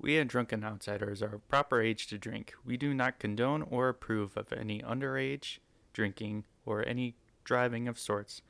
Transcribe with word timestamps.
We 0.00 0.18
at 0.18 0.28
Drunken 0.28 0.62
Outsiders 0.64 1.22
are 1.22 1.34
of 1.36 1.48
proper 1.48 1.82
age 1.82 2.06
to 2.08 2.18
drink. 2.18 2.54
We 2.64 2.76
do 2.76 2.94
not 2.94 3.18
condone 3.18 3.62
or 3.62 3.88
approve 3.88 4.36
of 4.36 4.52
any 4.52 4.80
underage 4.80 5.58
drinking 5.92 6.44
or 6.64 6.86
any 6.86 7.16
driving 7.44 7.88
of 7.88 7.98
sorts 7.98 8.42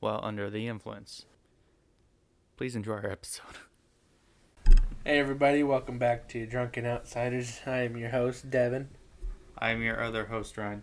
while 0.00 0.20
under 0.22 0.50
the 0.50 0.66
influence. 0.66 1.24
Please 2.56 2.74
enjoy 2.74 2.94
our 2.94 3.10
episode. 3.10 3.44
Hey 5.04 5.20
everybody, 5.20 5.62
welcome 5.62 5.98
back 5.98 6.28
to 6.30 6.44
Drunken 6.46 6.84
Outsiders. 6.84 7.60
I 7.64 7.78
am 7.82 7.96
your 7.96 8.10
host, 8.10 8.50
Devin, 8.50 8.88
I'm 9.58 9.82
your 9.82 10.02
other 10.02 10.26
host, 10.26 10.56
Ryan. 10.58 10.82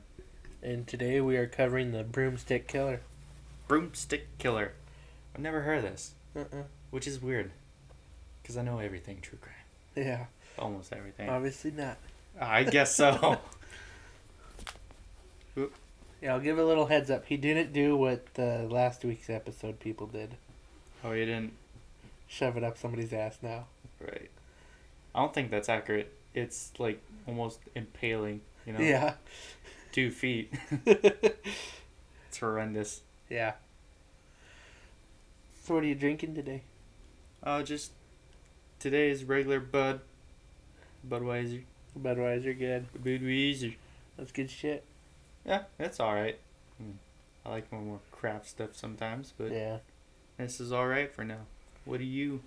and 0.62 0.88
today 0.88 1.20
we 1.20 1.36
are 1.36 1.48
covering 1.48 1.92
the 1.92 2.04
Broomstick 2.06 2.68
Killer. 2.70 3.02
Broomstick 3.68 4.38
Killer. 4.38 4.72
I've 5.36 5.42
never 5.42 5.62
heard 5.64 5.80
of 5.80 5.84
this, 5.84 6.14
Uh-uh. 6.34 6.64
which 6.92 7.06
is 7.08 7.22
weird. 7.22 7.52
Because 8.42 8.56
I 8.56 8.62
know 8.62 8.80
everything 8.80 9.20
true 9.22 9.38
crime. 9.42 9.56
Yeah, 9.96 10.26
Almost 10.58 10.92
everything. 10.94 11.30
obviously 11.30 11.72
not. 11.72 11.98
I 12.40 12.64
guess 12.64 12.96
so. 12.96 13.40
Yeah, 16.22 16.34
I'll 16.34 16.40
give 16.40 16.58
a 16.58 16.64
little 16.64 16.86
heads 16.86 17.12
up. 17.12 17.26
He 17.26 17.36
didn't 17.36 17.74
do 17.74 17.98
what 17.98 18.34
the 18.36 18.66
last 18.70 19.04
week's 19.04 19.30
episode 19.30 19.80
people 19.82 20.08
did. 20.08 20.38
oh, 21.04 21.12
he 21.12 21.26
didn't? 21.26 21.52
Shove 22.28 22.56
it 22.56 22.64
up 22.64 22.78
somebody's 22.78 23.12
ass 23.12 23.38
now. 23.42 23.66
Right. 24.00 24.32
I 25.14 25.20
don't 25.22 25.34
think 25.34 25.52
that's 25.52 25.68
accurate. 25.68 26.14
It's 26.34 26.72
like 26.80 27.02
almost 27.28 27.60
impaling, 27.76 28.40
you 28.66 28.72
know? 28.74 28.80
Yeah. 28.80 29.16
Two 29.92 30.12
feet. 30.12 30.54
It's 32.30 32.40
horrendous. 32.40 33.02
yeah. 33.30 33.54
So 35.64 35.76
what 35.76 35.84
are 35.84 35.88
you 35.88 35.94
drinking 35.94 36.34
today? 36.34 36.64
Uh, 37.44 37.62
just 37.62 37.92
today's 38.84 39.24
regular 39.24 39.62
Bud. 39.62 40.02
Budweiser. 41.08 41.64
Budweiser, 41.98 42.58
good. 42.58 42.86
Budweiser. 43.02 43.76
That's 44.18 44.34
good 44.34 44.50
shit. 44.50 44.84
Yeah, 45.46 45.64
it's 45.80 46.02
alright. 46.02 46.38
Hmm. 46.78 46.92
I 47.46 47.50
like 47.52 47.72
my 47.72 47.78
more 47.80 48.00
craft 48.12 48.50
stuff 48.50 48.76
sometimes, 48.76 49.34
but 49.38 49.52
Yeah. 49.52 49.78
this 50.38 50.60
is 50.60 50.74
alright 50.74 51.14
for 51.14 51.24
now. 51.24 51.46
What 51.86 52.02
are 52.02 52.06
you 52.06 52.42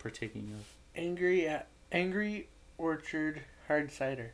partaking 0.00 0.52
of? 0.58 0.66
Angry 1.00 1.46
at 1.46 1.68
Angry 1.92 2.48
Orchard 2.78 3.42
Hard 3.68 3.92
Cider. 3.92 4.32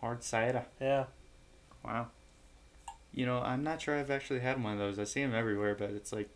Hard 0.00 0.22
cider. 0.22 0.66
Yeah. 0.80 1.06
Wow. 1.84 2.08
You 3.12 3.26
know, 3.26 3.40
I'm 3.40 3.64
not 3.64 3.82
sure 3.82 3.98
I've 3.98 4.10
actually 4.10 4.40
had 4.40 4.62
one 4.62 4.74
of 4.74 4.78
those. 4.78 5.00
I 5.00 5.04
see 5.04 5.20
them 5.22 5.34
everywhere, 5.34 5.74
but 5.74 5.90
it's 5.90 6.12
like 6.12 6.28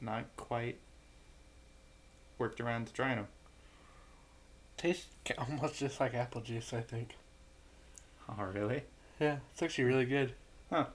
not 0.00 0.24
quite 0.36 0.78
worked 2.38 2.60
around 2.60 2.86
to 2.86 2.92
trying 2.92 3.16
them. 3.16 3.28
Tastes 4.76 5.06
almost 5.38 5.78
just 5.78 6.00
like 6.00 6.14
apple 6.14 6.40
juice, 6.40 6.72
I 6.72 6.80
think. 6.80 7.16
Oh, 8.28 8.44
really? 8.44 8.82
Yeah, 9.18 9.38
it's 9.52 9.62
actually 9.62 9.84
really 9.84 10.04
good. 10.04 10.32
Huh. 10.70 10.86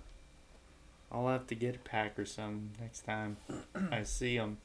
I'll 1.11 1.27
have 1.27 1.47
to 1.47 1.55
get 1.55 1.75
a 1.75 1.79
pack 1.79 2.17
or 2.19 2.25
some 2.25 2.69
next 2.79 3.01
time 3.01 3.37
I 3.91 4.03
see 4.03 4.37
them. 4.37 4.57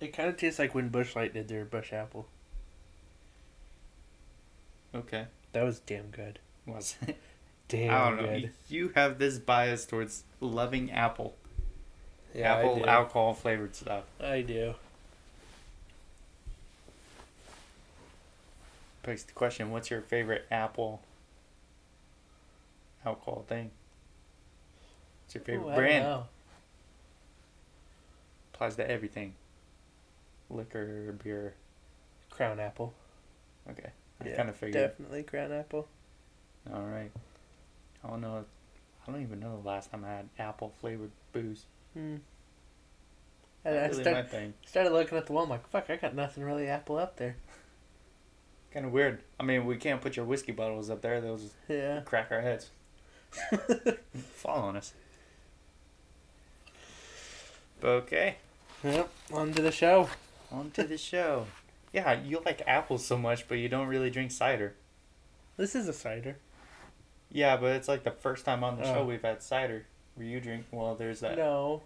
It 0.00 0.12
kind 0.12 0.28
of 0.28 0.36
tastes 0.36 0.58
like 0.58 0.74
when 0.74 0.88
Busch 0.88 1.14
Light 1.16 1.34
did 1.34 1.48
their 1.48 1.64
Busch 1.64 1.92
Apple. 1.92 2.26
Okay. 4.94 5.26
That 5.52 5.64
was 5.64 5.80
damn 5.80 6.08
good. 6.10 6.38
Was 6.66 6.96
it? 7.06 7.16
Damn 7.68 7.92
I 7.92 8.08
don't 8.08 8.16
know. 8.16 8.40
good. 8.40 8.50
You 8.70 8.92
have 8.94 9.18
this 9.18 9.38
bias 9.38 9.84
towards 9.84 10.24
loving 10.40 10.90
apple. 10.90 11.34
Yeah, 12.34 12.54
I 12.54 12.60
apple 12.60 12.86
alcohol 12.88 13.34
flavored 13.34 13.76
stuff. 13.76 14.04
I 14.18 14.40
do. 14.40 14.74
Begs 19.08 19.24
the 19.24 19.32
question, 19.32 19.70
what's 19.70 19.90
your 19.90 20.02
favorite 20.02 20.44
apple 20.50 21.00
alcohol 23.06 23.42
thing? 23.48 23.70
What's 25.24 25.34
your 25.34 25.44
favorite 25.44 25.72
Ooh, 25.72 25.74
brand? 25.74 26.24
Applies 28.52 28.76
to 28.76 28.90
everything. 28.90 29.32
Liquor, 30.50 31.16
beer. 31.24 31.54
Crown 32.28 32.60
Apple. 32.60 32.92
Okay. 33.70 33.88
I 34.20 34.28
Yeah, 34.28 34.36
kind 34.36 34.50
of 34.50 34.56
figured. 34.56 34.74
Definitely 34.74 35.22
Crown 35.22 35.52
Apple. 35.52 35.88
All 36.70 36.82
right. 36.82 37.10
I 38.04 38.08
don't 38.10 38.20
know. 38.20 38.44
I 39.06 39.10
don't 39.10 39.22
even 39.22 39.40
know 39.40 39.58
the 39.62 39.66
last 39.66 39.90
time 39.90 40.04
I 40.04 40.08
had 40.08 40.28
apple 40.38 40.74
flavored 40.82 41.12
booze. 41.32 41.64
Hmm. 41.94 42.16
I, 43.64 43.70
Not 43.70 43.78
I 43.78 43.86
really 43.86 44.02
start, 44.02 44.16
my 44.16 44.22
thing. 44.24 44.52
started 44.66 44.92
looking 44.92 45.16
at 45.16 45.24
the 45.24 45.32
wall. 45.32 45.44
I'm 45.44 45.48
like, 45.48 45.66
fuck, 45.66 45.88
I 45.88 45.96
got 45.96 46.14
nothing 46.14 46.44
really 46.44 46.68
apple 46.68 46.98
up 46.98 47.16
there. 47.16 47.36
Kind 48.72 48.84
of 48.86 48.92
weird. 48.92 49.20
I 49.40 49.42
mean, 49.44 49.64
we 49.66 49.76
can't 49.76 50.00
put 50.00 50.16
your 50.16 50.24
whiskey 50.26 50.52
bottles 50.52 50.90
up 50.90 51.00
there. 51.02 51.20
Just 51.20 51.54
Yeah. 51.68 52.00
crack 52.04 52.28
our 52.30 52.40
heads. 52.42 52.70
Fall 54.34 54.60
on 54.62 54.76
us. 54.76 54.92
But 57.80 57.88
okay. 57.88 58.36
yep. 58.82 59.08
On 59.32 59.52
to 59.52 59.62
the 59.62 59.70
show. 59.72 60.08
On 60.50 60.70
to 60.72 60.84
the 60.84 60.98
show. 60.98 61.46
Yeah, 61.92 62.20
you 62.20 62.42
like 62.44 62.62
apples 62.66 63.06
so 63.06 63.16
much, 63.16 63.48
but 63.48 63.58
you 63.58 63.68
don't 63.68 63.86
really 63.88 64.10
drink 64.10 64.30
cider. 64.30 64.74
This 65.56 65.74
is 65.74 65.88
a 65.88 65.92
cider. 65.92 66.36
Yeah, 67.30 67.56
but 67.56 67.72
it's 67.76 67.88
like 67.88 68.04
the 68.04 68.10
first 68.10 68.44
time 68.44 68.62
on 68.64 68.76
the 68.78 68.82
Oh. 68.88 68.94
show 68.94 69.04
we've 69.04 69.22
had 69.22 69.42
cider. 69.42 69.86
Where 70.14 70.26
you 70.26 70.40
drink, 70.40 70.66
well, 70.70 70.94
there's 70.94 71.20
that. 71.20 71.36
No. 71.36 71.82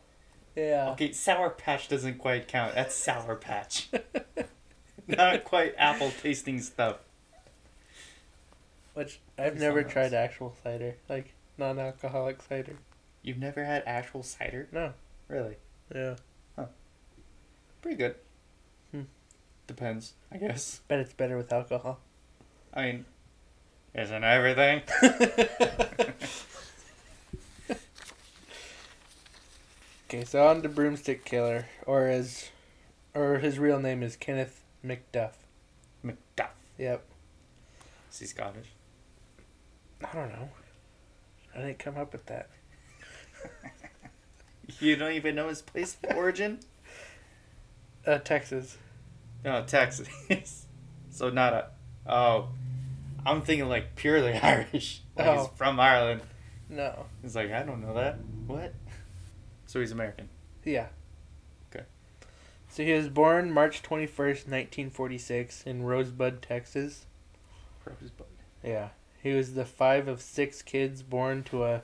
Yeah. 0.57 0.91
Okay, 0.91 1.13
Sour 1.13 1.51
Patch 1.51 1.89
doesn't 1.89 2.19
quite 2.19 2.49
count. 2.49 2.75
That's 2.75 2.95
Sour 2.95 3.37
Patch. 3.37 3.89
Not 5.17 5.45
quite 5.45 5.75
apple 5.79 6.13
tasting 6.23 6.61
stuff. 6.61 6.97
Which 8.95 9.21
I've 9.39 9.59
never 9.59 9.81
something 9.81 9.93
tried 9.93 10.13
else. 10.13 10.31
actual 10.31 10.55
cider, 10.63 10.97
like 11.09 11.35
non-alcoholic 11.59 12.43
cider. 12.43 12.77
You've 13.23 13.39
never 13.39 13.65
had 13.65 13.83
actual 13.87 14.23
cider? 14.23 14.69
No. 14.71 14.93
Really? 15.29 15.57
Yeah. 15.95 16.17
Huh. 16.57 16.67
Pretty 17.81 17.97
good. 17.97 18.17
Hmm. 18.91 19.03
Depends, 19.67 20.15
I 20.31 20.37
guess. 20.37 20.81
Bet 20.89 20.99
it's 20.99 21.13
better 21.15 21.37
with 21.37 21.53
alcohol. 21.53 22.01
I 22.75 22.83
mean, 22.85 23.05
isn't 23.95 24.25
everything? 24.25 24.83
Okay, 30.13 30.25
so 30.25 30.47
on 30.47 30.61
to 30.61 30.69
Broomstick 30.69 31.25
Killer, 31.25 31.69
or 31.87 32.07
as, 32.07 32.51
or 33.15 33.39
his 33.39 33.59
real 33.59 33.81
name 33.81 34.03
is 34.03 34.15
Kenneth 34.15 34.62
McDuff. 34.85 35.33
McDuff. 36.05 36.51
Yep. 36.79 37.05
Is 38.11 38.19
he 38.19 38.27
Scottish? 38.27 38.69
I 40.05 40.13
don't 40.15 40.31
know. 40.31 40.49
I 41.55 41.59
didn't 41.59 41.79
come 41.79 41.97
up 41.97 42.13
with 42.13 42.27
that. 42.27 42.49
You 44.81 44.97
don't 44.97 45.13
even 45.13 45.35
know 45.35 45.49
his 45.49 45.61
place 45.61 45.97
of 46.09 46.17
origin? 46.17 46.61
Uh, 48.07 48.19
Texas. 48.19 48.79
No, 49.45 49.63
Texas. 49.65 50.09
so 51.11 51.31
not 51.31 51.53
a. 51.53 51.67
Oh, 52.07 52.49
I'm 53.27 53.43
thinking 53.43 53.69
like 53.69 53.97
purely 53.97 54.33
Irish. 54.43 55.03
Like 55.17 55.27
Oh. 55.27 55.39
he's 55.41 55.59
from 55.59 55.79
Ireland. 55.79 56.23
No. 56.69 57.07
He's 57.23 57.37
like, 57.37 57.53
I 57.53 57.65
don't 57.65 57.83
know 57.83 57.95
that. 57.95 58.19
What? 58.47 58.73
So 59.67 59.81
he's 59.81 59.93
American. 59.93 60.29
Yeah. 60.65 60.87
So 62.73 62.83
he 62.83 62.95
was 62.95 63.11
born 63.11 63.53
March 63.53 63.83
21st, 63.83 64.49
1946 64.49 65.65
in 65.65 65.83
Rosebud, 65.83 66.41
Texas. 66.41 67.05
Rosebud. 67.85 68.27
Yeah. 68.65 68.89
He 69.23 69.35
was 69.35 69.53
the 69.53 69.67
five 69.67 70.09
of 70.09 70.23
six 70.23 70.63
kids 70.63 71.03
born 71.03 71.43
to 71.45 71.65
a 71.65 71.83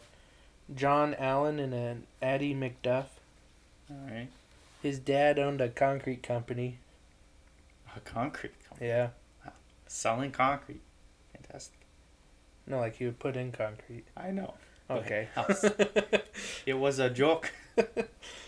John 0.74 1.14
Allen 1.18 1.58
and 1.58 1.74
an 1.74 2.06
Addie 2.22 2.54
McDuff. 2.54 3.04
All 3.90 3.98
right. 4.10 4.28
His 4.82 4.98
dad 4.98 5.38
owned 5.38 5.60
a 5.60 5.68
concrete 5.68 6.22
company. 6.22 6.78
A 7.94 8.00
concrete 8.00 8.54
company. 8.66 8.88
Yeah. 8.88 9.08
Selling 9.88 10.30
concrete. 10.30 10.80
Fantastic. 11.34 11.80
No, 12.66 12.78
like 12.78 12.96
he 12.96 13.04
would 13.04 13.18
put 13.18 13.36
in 13.36 13.52
concrete. 13.52 14.06
I 14.16 14.30
know. 14.30 14.54
Okay. 14.88 15.28
it 16.64 16.78
was 16.78 16.98
a 16.98 17.10
joke. 17.10 17.52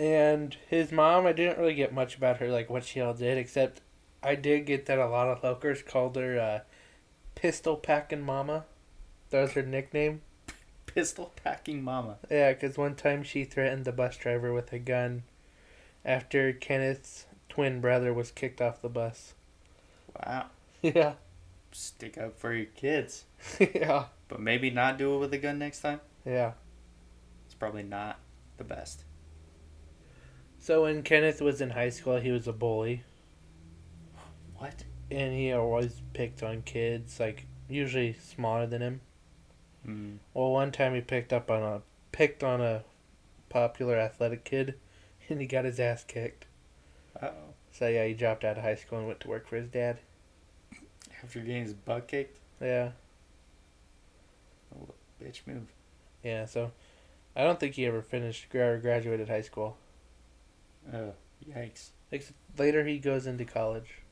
and 0.00 0.56
his 0.68 0.90
mom, 0.90 1.26
I 1.26 1.32
didn't 1.32 1.58
really 1.58 1.74
get 1.74 1.92
much 1.92 2.16
about 2.16 2.38
her, 2.38 2.48
like 2.48 2.70
what 2.70 2.84
she 2.84 3.00
all 3.00 3.14
did, 3.14 3.38
except 3.38 3.82
I 4.22 4.34
did 4.34 4.66
get 4.66 4.86
that 4.86 4.98
a 4.98 5.06
lot 5.06 5.28
of 5.28 5.44
locals 5.44 5.82
called 5.82 6.16
her 6.16 6.40
uh, 6.40 6.60
Pistol 7.34 7.76
Packing 7.76 8.22
Mama. 8.22 8.64
That 9.30 9.42
was 9.42 9.52
her 9.52 9.62
nickname. 9.62 10.22
Pistol 10.86 11.32
packing 11.44 11.84
mama. 11.84 12.16
Yeah, 12.28 12.52
because 12.52 12.76
one 12.76 12.96
time 12.96 13.22
she 13.22 13.44
threatened 13.44 13.84
the 13.84 13.92
bus 13.92 14.16
driver 14.16 14.52
with 14.52 14.72
a 14.72 14.80
gun 14.80 15.22
after 16.04 16.52
Kenneth's 16.52 17.26
twin 17.48 17.80
brother 17.80 18.12
was 18.12 18.32
kicked 18.32 18.60
off 18.60 18.82
the 18.82 18.88
bus. 18.88 19.34
Wow. 20.16 20.46
Yeah. 20.82 21.14
Stick 21.70 22.18
up 22.18 22.40
for 22.40 22.52
your 22.52 22.66
kids. 22.66 23.24
yeah. 23.60 24.06
But 24.26 24.40
maybe 24.40 24.70
not 24.70 24.98
do 24.98 25.14
it 25.14 25.18
with 25.18 25.32
a 25.32 25.38
gun 25.38 25.60
next 25.60 25.80
time. 25.80 26.00
Yeah. 26.26 26.52
It's 27.46 27.54
probably 27.54 27.84
not 27.84 28.18
the 28.56 28.64
best. 28.64 29.04
So 30.60 30.82
when 30.82 31.02
Kenneth 31.02 31.40
was 31.40 31.60
in 31.60 31.70
high 31.70 31.88
school, 31.88 32.18
he 32.18 32.30
was 32.30 32.46
a 32.46 32.52
bully. 32.52 33.02
What? 34.56 34.84
and 35.10 35.32
he 35.34 35.52
always 35.52 36.00
picked 36.12 36.42
on 36.42 36.62
kids, 36.62 37.18
like 37.18 37.46
usually 37.68 38.12
smaller 38.12 38.66
than 38.66 38.80
him. 38.82 39.00
Mm. 39.86 40.18
Well, 40.34 40.52
one 40.52 40.70
time 40.70 40.94
he 40.94 41.00
picked 41.00 41.32
up 41.32 41.50
on 41.50 41.62
a 41.62 41.82
picked 42.12 42.44
on 42.44 42.60
a 42.60 42.84
popular 43.48 43.96
athletic 43.96 44.44
kid, 44.44 44.74
and 45.28 45.40
he 45.40 45.46
got 45.46 45.64
his 45.64 45.80
ass 45.80 46.04
kicked. 46.04 46.46
Oh. 47.20 47.30
So 47.72 47.88
yeah, 47.88 48.06
he 48.06 48.14
dropped 48.14 48.44
out 48.44 48.58
of 48.58 48.62
high 48.62 48.74
school 48.74 48.98
and 48.98 49.06
went 49.06 49.20
to 49.20 49.28
work 49.28 49.48
for 49.48 49.56
his 49.56 49.68
dad. 49.68 49.98
After 51.22 51.40
getting 51.40 51.62
his 51.64 51.74
butt 51.74 52.06
kicked? 52.08 52.38
Yeah, 52.60 52.90
Oh, 54.74 54.88
bitch 55.22 55.40
move. 55.46 55.66
yeah. 56.22 56.44
So, 56.46 56.72
I 57.34 57.42
don't 57.42 57.58
think 57.58 57.74
he 57.74 57.86
ever 57.86 58.00
finished 58.02 58.54
or 58.54 58.78
graduated 58.78 59.28
high 59.28 59.40
school. 59.40 59.76
Oh, 60.92 61.12
yikes. 61.48 61.90
Later 62.58 62.84
he 62.84 62.98
goes 62.98 63.26
into 63.26 63.44
college. 63.44 64.02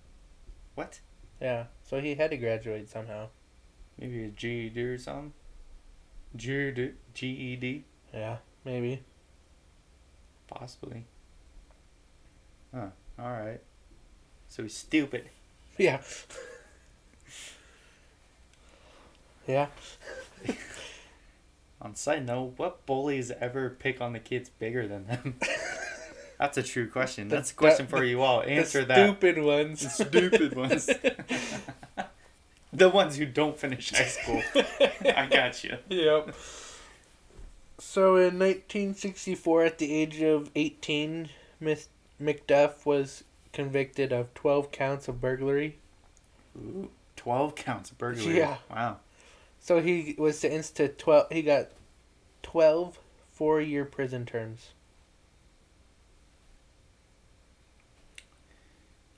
What? 0.75 1.01
Yeah, 1.41 1.65
so 1.83 2.01
he 2.01 2.15
had 2.15 2.31
to 2.31 2.37
graduate 2.37 2.89
somehow. 2.89 3.29
Maybe 3.99 4.25
a 4.25 4.29
GED 4.29 4.81
or 4.81 4.99
something? 4.99 5.33
GED? 6.37 6.95
GED? 7.15 7.85
Yeah, 8.15 8.37
maybe. 8.65 9.03
Possibly. 10.47 11.05
Huh. 12.75 12.89
Alright. 13.19 13.61
So 14.49 14.63
he's 14.63 14.77
stupid. 14.77 15.31
Yeah. 15.79 16.01
yeah. 19.47 19.69
On 21.81 21.95
side 21.95 22.27
note, 22.27 22.55
what 22.57 22.85
bullies 22.85 23.31
ever 23.31 23.71
pick 23.71 24.01
on 24.01 24.13
the 24.13 24.19
kids 24.19 24.49
bigger 24.49 24.89
than 24.89 25.07
them? 25.07 25.35
That's 26.39 26.57
a 26.57 26.63
true 26.63 26.89
question. 26.89 27.29
The- 27.29 27.37
That's 27.37 27.51
a 27.51 27.55
question 27.55 27.87
the- 27.87 27.97
for 27.97 28.05
you 28.05 28.23
all. 28.23 28.43
Answer 28.43 28.81
the 28.81 28.87
that. 28.87 29.07
Stupid 29.07 29.43
ones. 29.43 29.81
The 29.81 29.89
stupid 29.89 30.57
ones. 30.57 30.89
the 32.73 32.89
ones 32.89 33.17
who 33.17 33.27
don't 33.27 33.59
finish 33.59 33.91
high 33.93 34.05
school. 34.05 34.43
I 35.05 35.27
got 35.31 35.65
you. 35.65 35.79
Yep. 35.89 36.35
So 37.79 38.17
in 38.17 38.39
1964, 38.39 39.65
at 39.65 39.79
the 39.79 39.93
age 39.93 40.21
of 40.21 40.51
18, 40.55 41.29
Miss 41.61 41.89
McDuff 42.21 42.85
was 42.85 43.25
convicted 43.53 44.13
of 44.13 44.33
12 44.35 44.71
counts 44.71 45.09
of 45.09 45.21
burglary. 45.21 45.79
Ooh, 46.57 46.91
12 47.17 47.55
counts 47.55 47.91
of 47.91 47.99
burglary. 47.99 48.39
Yeah. 48.39 48.59
Wow. 48.71 48.99
So 49.61 49.81
he 49.81 50.15
was 50.19 50.39
sentenced 50.39 50.77
to 50.77 50.89
12. 50.89 51.33
He 51.33 51.43
got 51.43 51.69
12 52.43 52.99
four-year 53.33 53.85
prison 53.85 54.27
terms. 54.27 54.71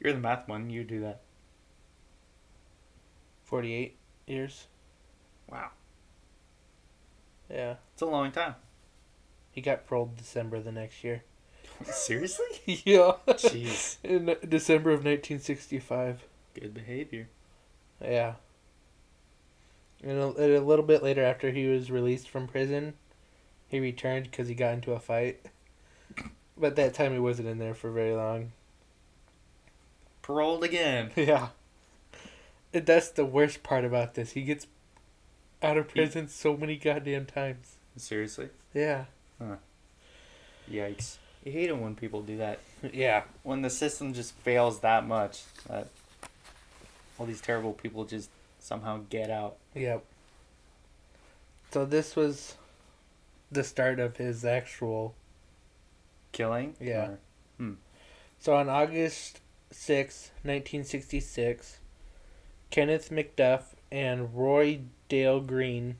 You're 0.00 0.14
the 0.14 0.19
math 0.19 0.49
one. 0.49 0.70
You 0.70 0.82
do 0.85 1.00
that. 1.00 1.20
48 3.44 3.97
years. 4.26 4.67
Wow. 5.50 5.70
Yeah. 7.50 7.75
It's 7.93 8.02
a 8.02 8.06
long 8.06 8.32
time. 8.32 8.55
He 9.50 9.61
got 9.61 9.87
paroled 9.87 10.17
December 10.17 10.61
the 10.61 10.73
next 10.73 11.02
year. 11.05 11.25
Seriously? 11.85 12.47
yeah. 12.85 13.12
Jeez. 13.26 13.97
In 14.05 14.37
December 14.49 14.91
of 14.91 15.00
1965. 15.00 16.25
Good 16.55 16.75
behavior. 16.75 17.29
Yeah. 18.00 18.35
And 20.02 20.19
a, 20.19 20.29
and 20.29 20.55
a 20.55 20.61
little 20.61 20.85
bit 20.85 21.02
later, 21.02 21.23
after 21.23 21.50
he 21.50 21.67
was 21.67 21.91
released 21.91 22.29
from 22.29 22.47
prison, 22.47 22.94
he 23.69 23.81
returned 23.81 24.31
because 24.31 24.49
he 24.49 24.55
got 24.55 24.75
into 24.75 24.93
a 24.93 25.00
fight. 25.00 25.47
But 26.56 26.76
that 26.76 26.93
time 26.93 27.14
he 27.14 27.19
wasn't 27.19 27.49
in 27.49 27.56
there 27.56 27.73
for 27.73 27.91
very 27.91 28.14
long. 28.14 28.52
Paroled 30.23 30.65
again. 30.65 31.11
Yeah. 31.17 31.49
And 32.73 32.87
that's 32.87 33.09
the 33.11 33.25
worst 33.25 33.63
part 33.65 33.85
about 33.85 34.15
this. 34.15 34.33
He 34.33 34.43
gets 34.43 34.67
out 35.61 35.77
of 35.77 35.89
prison 35.89 36.29
so 36.29 36.57
many 36.57 36.77
goddamn 36.77 37.27
times. 37.27 37.77
Seriously? 37.97 38.49
Yeah. 38.73 39.07
Huh. 39.41 39.57
Yikes. 40.71 41.17
You 41.45 41.51
hate 41.53 41.69
it 41.71 41.77
when 41.77 41.97
people 41.97 42.23
do 42.23 42.37
that. 42.39 42.61
Yeah. 42.93 43.25
When 43.43 43.63
the 43.63 43.71
system 43.71 44.15
just 44.15 44.33
fails 44.35 44.81
that 44.81 45.07
much 45.07 45.43
that 45.69 45.89
all 47.19 47.27
these 47.27 47.41
terrible 47.41 47.73
people 47.73 48.05
just 48.05 48.31
somehow 48.61 49.01
get 49.11 49.31
out. 49.31 49.57
Yep. 49.75 50.05
So 51.73 51.85
this 51.85 52.15
was 52.17 52.55
the 53.51 53.65
start 53.65 53.99
of 53.99 54.17
his 54.17 54.45
actual 54.45 55.15
Killing? 56.33 56.75
Yeah. 56.81 57.09
Or- 57.09 57.19
hmm. 57.59 57.73
So 58.39 58.55
on 58.55 58.69
August 58.69 59.41
sixth, 59.71 60.31
1966, 60.43 61.79
Kenneth 62.71 63.11
McDuff 63.11 63.63
and 63.91 64.35
Roy 64.35 64.81
Dale 65.09 65.41
Green, 65.41 65.97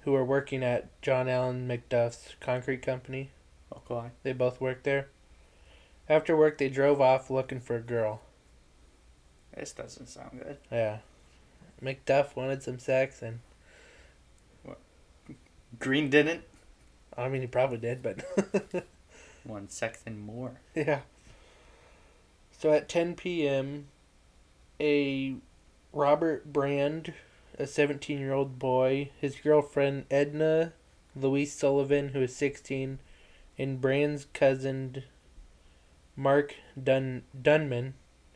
who 0.00 0.12
were 0.12 0.24
working 0.24 0.62
at 0.64 1.00
John 1.02 1.28
Allen 1.28 1.68
McDuff's 1.68 2.34
concrete 2.40 2.82
company, 2.82 3.30
Okay. 3.74 4.08
they 4.22 4.32
both 4.32 4.60
worked 4.60 4.84
there. 4.84 5.08
After 6.08 6.36
work, 6.36 6.58
they 6.58 6.68
drove 6.68 7.00
off 7.00 7.30
looking 7.30 7.60
for 7.60 7.76
a 7.76 7.80
girl. 7.80 8.20
This 9.56 9.72
doesn't 9.72 10.08
sound 10.08 10.40
good. 10.42 10.58
Yeah. 10.70 10.98
McDuff 11.82 12.34
wanted 12.36 12.62
some 12.62 12.78
sex, 12.78 13.22
and 13.22 13.40
What? 14.62 14.78
Green 15.78 16.10
didn't. 16.10 16.42
I 17.16 17.28
mean, 17.28 17.40
he 17.42 17.46
probably 17.46 17.78
did, 17.78 18.02
but 18.02 18.24
One 19.44 19.68
sex 19.68 20.02
and 20.06 20.20
more. 20.20 20.60
Yeah. 20.74 21.00
So 22.62 22.70
at 22.70 22.88
10 22.88 23.16
p.m., 23.16 23.88
a 24.80 25.34
Robert 25.92 26.52
Brand, 26.52 27.12
a 27.58 27.66
17 27.66 28.20
year 28.20 28.32
old 28.32 28.60
boy, 28.60 29.10
his 29.20 29.34
girlfriend 29.34 30.06
Edna 30.12 30.72
Louise 31.16 31.52
Sullivan, 31.52 32.10
who 32.10 32.20
is 32.20 32.36
16, 32.36 33.00
and 33.58 33.80
Brand's 33.80 34.28
cousin 34.32 35.02
Mark 36.14 36.54
Dun- 36.80 37.24
Dunman, 37.34 37.94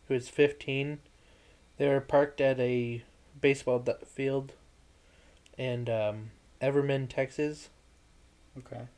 who 0.09 0.15
is 0.15 0.29
15, 0.29 0.99
they 1.79 1.87
were 1.87 2.01
parked 2.01 2.41
at 2.41 2.59
a 2.59 3.05
baseball 3.41 3.85
field 4.05 4.55
in 5.57 5.89
um, 5.89 6.33
Everman, 6.61 7.09
Texas. 7.09 7.69
Okay. 8.59 8.89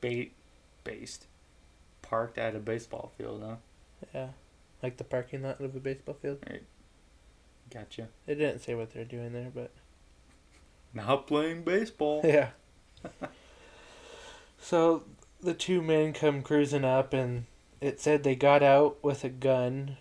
Bait 0.00 0.32
based. 0.84 1.26
Parked 2.02 2.38
at 2.38 2.54
a 2.54 2.60
baseball 2.60 3.10
field, 3.18 3.42
huh? 3.44 3.56
Yeah. 4.14 4.28
Like 4.84 4.98
the 4.98 5.04
parking 5.04 5.40
lot 5.40 5.62
of 5.62 5.74
a 5.74 5.80
baseball 5.80 6.14
field. 6.20 6.44
Gotcha. 7.72 8.08
They 8.26 8.34
didn't 8.34 8.58
say 8.58 8.74
what 8.74 8.92
they're 8.92 9.06
doing 9.06 9.32
there, 9.32 9.50
but. 9.54 9.70
Now 10.92 11.16
playing 11.16 11.62
baseball. 11.62 12.20
Yeah. 12.22 12.50
so 14.58 15.04
the 15.40 15.54
two 15.54 15.80
men 15.80 16.12
come 16.12 16.42
cruising 16.42 16.84
up, 16.84 17.14
and 17.14 17.46
it 17.80 17.98
said 17.98 18.24
they 18.24 18.34
got 18.34 18.62
out 18.62 19.02
with 19.02 19.24
a 19.24 19.30
gun. 19.30 19.96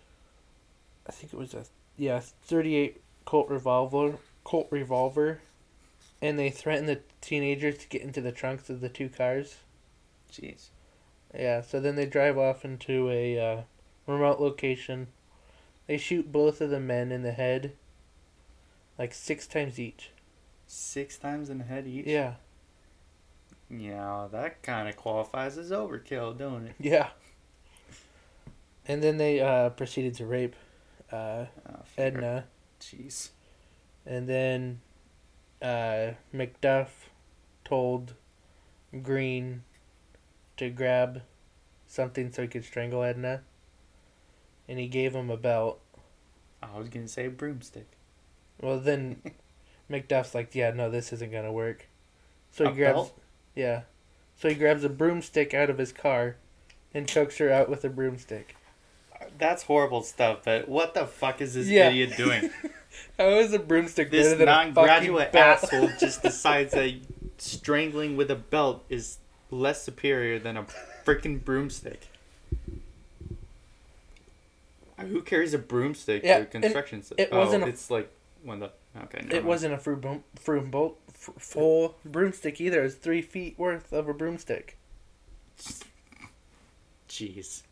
I 1.08 1.14
think 1.14 1.32
it 1.32 1.40
was 1.40 1.54
a 1.54 1.64
yeah 1.96 2.20
thirty-eight 2.20 3.02
Colt 3.24 3.48
revolver, 3.48 4.18
Colt 4.44 4.68
revolver, 4.70 5.40
and 6.22 6.38
they 6.38 6.50
threatened 6.50 6.90
the 6.90 7.00
teenagers 7.22 7.78
to 7.78 7.88
get 7.88 8.02
into 8.02 8.20
the 8.20 8.34
trunks 8.34 8.70
of 8.70 8.82
the 8.82 8.90
two 8.90 9.08
cars. 9.08 9.60
Jeez. 10.30 10.72
Yeah. 11.34 11.62
So 11.62 11.80
then 11.80 11.96
they 11.96 12.06
drive 12.06 12.38
off 12.38 12.66
into 12.66 13.10
a 13.10 13.40
uh, 13.40 13.62
remote 14.08 14.40
location. 14.40 15.08
They 15.88 15.98
shoot 15.98 16.32
both 16.32 16.62
of 16.62 16.70
the 16.70 16.80
men 16.80 17.12
in 17.12 17.24
the 17.24 17.32
head. 17.32 17.74
Like 18.98 19.14
six 19.14 19.48
times 19.48 19.80
each. 19.80 20.12
Six 20.68 21.18
times 21.18 21.50
in 21.50 21.58
the 21.60 21.64
head 21.64 21.88
each? 21.88 22.06
Yeah. 22.06 22.36
Yeah, 23.70 24.28
that 24.32 24.62
kind 24.62 24.88
of 24.88 24.96
qualifies 24.96 25.58
as 25.58 25.72
overkill, 25.72 26.38
don't 26.38 26.68
it? 26.68 26.76
Yeah. 26.80 27.10
And 28.86 29.02
then 29.02 29.18
they 29.18 29.40
uh, 29.40 29.70
proceeded 29.70 30.14
to 30.16 30.26
rape 30.26 30.56
uh, 31.12 31.46
Oh. 31.70 31.80
Edna. 31.98 32.46
Jeez. 32.82 33.30
And 34.06 34.28
then 34.28 34.82
uh, 35.62 36.12
McDuff 36.36 36.90
told 37.64 38.14
Green 39.02 39.64
to 40.58 40.70
grab 40.70 41.22
something 41.88 42.32
so 42.32 42.42
he 42.42 42.48
could 42.50 42.66
strangle 42.66 43.04
Edna. 43.04 43.42
And 44.68 44.80
he 44.80 44.88
gave 44.88 45.14
him 45.14 45.30
a 45.30 45.38
belt. 45.38 45.80
I 46.62 46.78
was 46.78 46.90
gonna 46.90 47.08
say 47.08 47.28
broomstick. 47.28 47.88
Well, 48.62 48.80
then 48.80 49.22
McDuff's 49.92 50.34
like, 50.34 50.56
yeah, 50.56 50.72
no, 50.72 50.90
this 50.90 51.12
isn't 51.14 51.32
going 51.32 51.44
to 51.44 51.52
work. 51.52 51.88
So 52.52 52.66
he 52.66 52.72
A 52.72 52.76
grabs. 52.76 52.96
belt? 52.96 53.20
Yeah. 53.56 53.82
So 54.38 54.48
he 54.50 54.56
grabs 54.56 54.84
a 54.84 54.90
broomstick 54.90 55.54
out 55.54 55.70
of 55.70 55.78
his 55.78 55.92
car 55.92 56.38
and 56.94 57.08
chokes 57.08 57.38
her 57.40 57.52
out 57.52 57.70
with 57.70 57.84
a 57.84 57.90
broomstick. 57.90 58.56
That's 59.38 59.64
horrible 59.64 60.04
stuff, 60.04 60.40
but 60.46 60.70
what 60.70 60.94
the 60.94 61.06
fuck 61.06 61.42
is 61.42 61.54
this 61.56 61.68
Yeah. 61.68 61.90
idiot 61.90 62.16
doing? 62.16 62.50
How 63.18 63.28
is 63.30 63.52
a 63.54 63.60
broomstick 63.60 64.12
this 64.12 64.38
non-graduate 64.40 65.34
asshole 65.36 65.90
just 66.00 66.22
decides 66.24 66.74
that 66.74 66.94
strangling 67.38 68.16
with 68.16 68.30
a 68.30 68.36
belt 68.36 68.84
is 68.90 69.18
less 69.50 69.82
superior 69.82 70.40
than 70.40 70.58
a 70.58 70.66
freaking 71.06 71.44
broomstick. 71.44 72.08
Uh, 74.98 75.04
who 75.06 75.22
carries 75.22 75.54
a 75.54 75.58
broomstick 75.58 76.24
Yeah, 76.24 76.38
to 76.40 76.44
a 76.44 76.46
construction 76.46 77.02
site? 77.04 77.20
it 77.20 77.30
oh, 77.32 77.40
wasn't 77.40 77.64
a- 77.64 77.68
it's 77.68 77.90
like 77.90 78.12
one 78.44 78.60
the. 78.60 78.72
Okay, 79.04 79.20
never 79.22 79.32
It 79.32 79.34
mind. 79.38 79.46
wasn't 79.46 79.74
a 79.74 79.78
fruit 79.80 80.06
fruit 80.36 80.70
bolt, 80.70 81.00
f- 81.16 81.32
full 81.40 81.96
broomstick 82.06 82.62
either. 82.62 82.82
It 82.82 82.84
was 82.84 82.96
three 82.96 83.22
feet 83.24 83.58
worth 83.58 83.92
of 83.92 84.08
a 84.08 84.14
broomstick. 84.14 84.78
Jeez. 87.10 87.64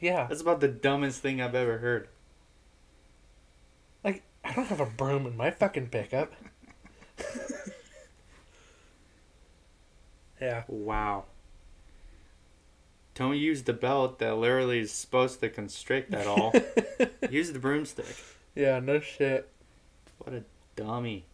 Yeah, 0.00 0.26
That's 0.28 0.40
about 0.40 0.60
the 0.60 0.68
dumbest 0.68 1.20
thing 1.20 1.40
I've 1.40 1.54
ever 1.54 1.78
heard. 1.78 2.08
like 4.02 4.22
I 4.44 4.52
don't 4.52 4.66
have 4.66 4.80
a 4.80 4.86
broom 4.86 5.26
in 5.26 5.36
my 5.36 5.50
fucking 5.50 5.88
pickup. 5.88 6.32
yeah, 10.40 10.64
Wow. 10.68 11.26
Don't 13.22 13.36
use 13.36 13.62
the 13.62 13.72
belt 13.72 14.18
that 14.18 14.36
literally 14.36 14.80
is 14.80 14.90
supposed 14.90 15.38
to 15.40 15.48
constrict 15.48 16.12
at 16.12 16.26
all. 16.26 16.52
use 17.30 17.52
the 17.52 17.58
broomstick. 17.60 18.16
yeah, 18.56 18.80
no 18.80 18.98
shit. 18.98 19.48
What 20.18 20.34
a 20.34 20.42
dummy. 20.74 21.24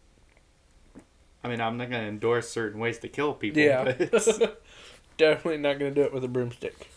I 1.43 1.47
mean, 1.47 1.59
I'm 1.61 1.77
not 1.77 1.89
going 1.89 2.03
to 2.03 2.07
endorse 2.07 2.47
certain 2.49 2.79
ways 2.79 2.99
to 2.99 3.07
kill 3.07 3.33
people. 3.33 3.61
Yeah, 3.61 3.83
But 3.85 4.61
definitely 5.17 5.57
not 5.57 5.79
gonna 5.79 5.91
do 5.91 6.01
it 6.03 6.13
with 6.13 6.23
a 6.23 6.27
broomstick. 6.27 6.89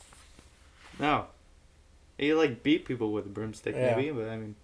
no. 1.01 1.27
You 2.19 2.37
like 2.37 2.63
beat 2.63 2.85
people 2.85 3.13
with 3.13 3.25
a 3.27 3.31
broomstick, 3.31 3.75
Yeah. 3.75 3.97
maybe, 3.97 4.11
but 4.11 4.29
I 4.29 4.37
mean, 4.37 4.55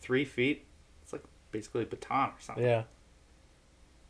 three 0.00 0.24
feet? 0.24 0.64
It's 1.02 1.12
like 1.12 1.22
basically 1.52 1.84
a 1.84 1.86
baton 1.86 2.30
or 2.30 2.34
something. 2.40 2.64
Yeah. 2.64 2.82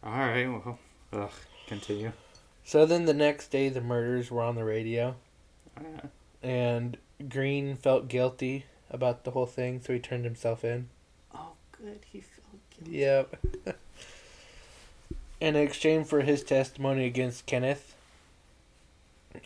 All 0.03 0.13
right, 0.19 0.47
well, 0.49 0.79
ugh, 1.13 1.31
continue. 1.67 2.13
So 2.65 2.87
then 2.87 3.05
the 3.05 3.15
next 3.15 3.49
day, 3.49 3.69
the 3.69 3.81
murders 3.83 4.31
were 4.31 4.43
on 4.43 4.55
the 4.57 4.65
radio, 4.65 5.15
And 6.43 6.97
Green 7.29 7.77
felt 7.77 8.09
guilty 8.09 8.67
about 8.91 9.25
the 9.25 9.33
whole 9.33 9.47
thing, 9.47 9.81
so 9.81 9.93
he 9.93 9.99
turned 9.99 10.25
himself 10.25 10.65
in. 10.65 10.89
oh, 11.35 11.53
good. 11.73 12.01
He 12.11 12.21
felt 12.21 12.61
guilty. 12.71 12.99
Yep. 12.99 13.37
in 15.41 15.57
exchange 15.57 16.07
for 16.07 16.21
his 16.23 16.43
testimony 16.43 17.05
against 17.07 17.47
Kenneth, 17.47 17.95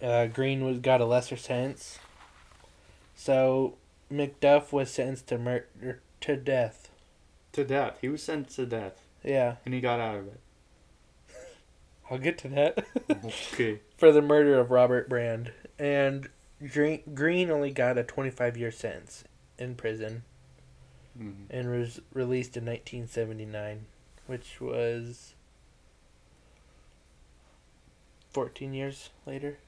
uh, 0.02 0.26
Green 0.26 0.64
was 0.64 0.78
got 0.78 1.00
a 1.00 1.04
lesser 1.04 1.37
sentence. 1.37 1.99
So 3.16 3.75
McDuff 4.12 4.72
was 4.72 4.90
sentenced 4.90 5.26
to 5.28 5.38
murder 5.38 6.00
to 6.20 6.37
death. 6.37 6.90
To 7.52 7.64
death. 7.64 7.99
He 8.00 8.08
was 8.08 8.22
sentenced 8.22 8.56
to 8.56 8.66
death, 8.66 9.02
Yeah, 9.25 9.56
and 9.64 9.75
he 9.75 9.80
got 9.80 10.00
out 10.00 10.16
of 10.16 10.26
it. 10.28 10.40
I'll 12.10 12.18
get 12.18 12.38
to 12.38 12.49
that. 12.49 12.84
Okay. 13.25 13.80
For 14.00 14.11
the 14.12 14.23
murder 14.23 14.59
of 14.59 14.71
Robert 14.71 15.11
Brand, 15.11 15.52
and 15.78 16.30
Green 16.73 17.02
Green 17.14 17.50
only 17.50 17.71
got 17.71 17.99
a 17.99 18.02
twenty 18.02 18.30
five 18.30 18.57
year 18.57 18.71
sentence 18.73 19.25
in 19.59 19.75
prison 19.75 20.25
Mhm. 21.19 21.47
and 21.50 21.71
was 21.71 22.00
released 22.14 22.57
in 22.57 22.64
nineteen 22.64 23.07
seventy 23.07 23.45
nine, 23.45 23.85
which 24.26 24.59
was 24.61 25.35
fourteen 28.30 28.73
years 28.73 29.11
later. 29.26 29.59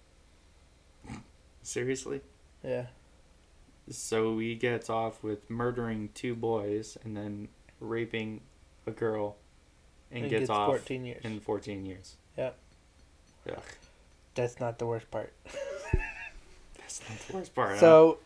Seriously? 1.62 2.22
Yeah. 2.64 2.86
So 3.90 4.38
he 4.38 4.54
gets 4.54 4.88
off 4.88 5.22
with 5.22 5.48
murdering 5.50 6.08
two 6.14 6.34
boys 6.34 6.96
and 7.04 7.16
then 7.16 7.48
raping 7.80 8.40
a 8.86 8.90
girl 8.92 9.36
and, 10.10 10.22
And 10.24 10.30
gets, 10.30 10.40
gets 10.42 10.50
off 10.50 10.68
14 10.68 11.04
years. 11.04 11.24
in 11.24 11.40
14 11.40 11.84
years. 11.86 12.16
Yep. 12.36 12.56
Ugh, 13.50 13.62
That's 14.34 14.58
not 14.60 14.78
the 14.78 14.86
worst 14.86 15.10
part. 15.10 15.32
that's 16.78 17.00
not 17.08 17.18
the 17.28 17.32
worst 17.36 17.54
part. 17.54 17.70
huh? 17.72 17.78
So, 17.78 18.18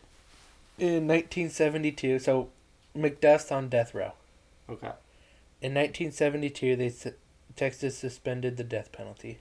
in 0.78 1.06
1972, 1.08 2.18
so 2.20 2.48
McDuff's 2.96 3.50
on 3.50 3.68
death 3.68 3.94
row. 3.94 4.12
Okay. 4.68 4.92
In 5.62 5.74
1972, 5.74 6.76
they 6.76 6.92
Texas 7.56 7.96
suspended 7.96 8.56
the 8.58 8.64
death 8.64 8.92
penalty, 8.92 9.38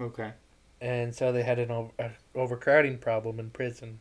Okay. 0.00 0.32
and 0.80 1.14
so 1.14 1.32
they 1.32 1.42
had 1.42 1.58
an 1.58 1.70
over, 1.72 1.90
uh, 1.98 2.08
overcrowding 2.34 2.98
problem 2.98 3.40
in 3.40 3.50
prison. 3.50 3.98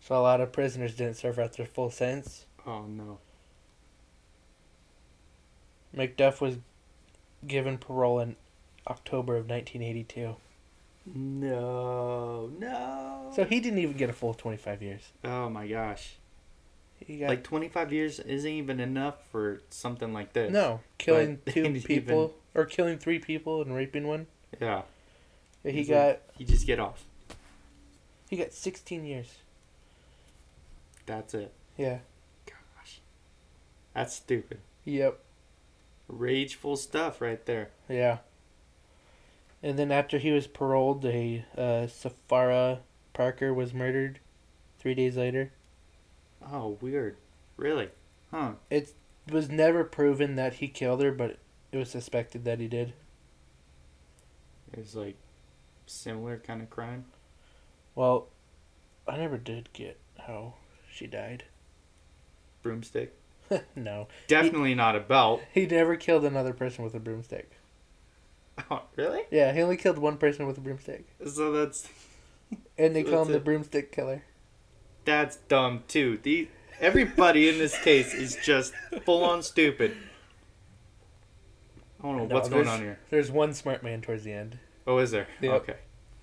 So 0.00 0.14
a 0.16 0.22
lot 0.22 0.40
of 0.40 0.52
prisoners 0.52 0.94
didn't 0.94 1.14
serve 1.16 1.38
out 1.40 1.54
their 1.54 1.66
full 1.66 1.90
sentence. 1.90 2.46
Oh, 2.66 2.82
no. 2.82 3.18
McDuff 5.96 6.40
was 6.40 6.58
given 7.46 7.78
parole 7.78 8.20
in 8.20 8.36
October 8.86 9.36
of 9.36 9.48
1982. 9.48 10.36
No. 11.14 12.50
No. 12.58 13.32
So 13.34 13.44
he 13.44 13.60
didn't 13.60 13.78
even 13.78 13.96
get 13.96 14.10
a 14.10 14.12
full 14.12 14.34
25 14.34 14.82
years. 14.82 15.02
Oh, 15.24 15.48
my 15.48 15.66
gosh. 15.66 16.14
He 17.04 17.18
got 17.18 17.28
Like 17.30 17.42
25 17.42 17.92
years 17.92 18.20
isn't 18.20 18.48
even 18.50 18.78
enough 18.78 19.16
for 19.32 19.60
something 19.70 20.12
like 20.12 20.32
this. 20.34 20.52
no 20.52 20.80
killing 20.98 21.40
But 21.44 21.54
two 21.54 21.72
he 21.72 21.80
people 21.80 22.34
or 22.54 22.64
killing 22.64 22.96
three 22.98 23.18
people 23.18 23.60
and 23.62 23.74
raping 23.74 24.06
one. 24.06 24.26
Yeah. 24.60 24.82
He 25.64 25.72
He's 25.72 25.88
got 25.88 26.06
like- 26.06 26.22
You 26.38 26.46
just 26.46 26.64
get 26.66 26.78
off. 26.78 27.04
he 28.30 28.36
got 28.36 28.52
16 28.52 29.04
years. 29.04 29.34
That's 31.06 31.34
it. 31.34 31.52
Yeah. 31.76 31.98
Gosh. 32.46 33.00
That's 33.94 34.14
stupid. 34.14 34.58
Yep. 34.84 35.18
Rageful 36.06 36.76
stuff 36.76 37.20
right 37.20 37.44
there. 37.46 37.70
Yeah. 37.88 38.18
And 39.62 39.78
then 39.78 39.92
after 39.92 40.18
he 40.18 40.30
was 40.32 40.46
paroled, 40.46 41.04
a 41.04 41.44
uh, 41.56 41.86
Safara 41.86 42.80
Parker 43.12 43.54
was 43.54 43.72
murdered. 43.72 44.18
Three 44.78 44.94
days 44.94 45.16
later, 45.16 45.52
Oh, 46.44 46.76
weird. 46.80 47.16
Really? 47.56 47.90
Huh. 48.32 48.52
it 48.70 48.92
was 49.30 49.48
never 49.48 49.84
proven 49.84 50.34
that 50.36 50.54
he 50.54 50.66
killed 50.66 51.00
her, 51.02 51.12
but 51.12 51.38
it 51.70 51.76
was 51.76 51.90
suspected 51.90 52.44
that 52.44 52.58
he 52.58 52.66
did. 52.66 52.94
It 54.72 54.78
was 54.80 54.96
like 54.96 55.16
similar 55.86 56.38
kind 56.38 56.62
of 56.62 56.70
crime. 56.70 57.04
Well, 57.94 58.28
I 59.06 59.16
never 59.18 59.36
did 59.38 59.68
get 59.72 59.98
how 60.18 60.54
she 60.90 61.06
died. 61.06 61.44
Broomstick. 62.62 63.10
no, 63.76 64.08
Definitely 64.26 64.74
not 64.74 64.96
a 64.96 65.00
belt. 65.00 65.42
he 65.52 65.66
never 65.66 65.94
killed 65.96 66.24
another 66.24 66.54
person 66.54 66.82
with 66.84 66.94
a 66.94 67.00
broomstick. 67.00 67.52
Oh, 68.70 68.82
really? 68.96 69.22
Yeah, 69.30 69.52
he 69.52 69.60
only 69.62 69.76
killed 69.76 69.98
one 69.98 70.16
person 70.18 70.46
with 70.46 70.58
a 70.58 70.60
broomstick, 70.60 71.06
So 71.26 71.52
that's 71.52 71.88
and 72.76 72.94
they 72.94 73.02
So 73.04 73.10
call 73.10 73.22
him 73.22 73.28
that's 73.28 73.38
the 73.38 73.44
broomstick 73.44 73.92
killer. 73.92 74.22
that's 75.04 75.36
dumb 75.36 75.84
too. 75.88 76.18
The 76.22 76.48
everybody 76.80 77.48
in 77.48 77.58
this 77.58 77.78
case 77.82 78.12
is 78.14 78.36
just 78.44 78.74
full 79.04 79.24
on 79.24 79.42
stupid. 79.42 79.96
I 82.00 82.02
don't 82.04 82.16
know 82.18 82.26
No, 82.26 82.34
what's 82.34 82.48
going 82.48 82.68
on 82.68 82.80
here. 82.80 82.98
There's 83.10 83.30
one 83.30 83.54
smart 83.54 83.82
man 83.82 84.00
towards 84.02 84.24
the 84.24 84.32
end. 84.32 84.58
Oh, 84.86 84.98
is 84.98 85.12
there? 85.12 85.28
Yep. 85.40 85.52
Okay. 85.62 85.76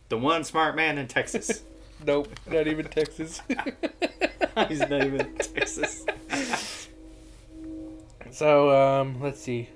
The 0.09 0.17
one 0.17 0.43
smart 0.43 0.75
man 0.75 0.97
in 0.97 1.07
Texas. 1.07 1.63
Nope, 2.05 2.29
not 2.49 2.65
even 2.67 2.85
Texas. 2.87 3.41
He's 4.69 4.79
not 4.79 5.03
even 5.03 5.35
Texas. 5.35 6.05
So, 8.31 8.69
um, 8.71 9.19
let's 9.21 9.41
see. 9.41 9.67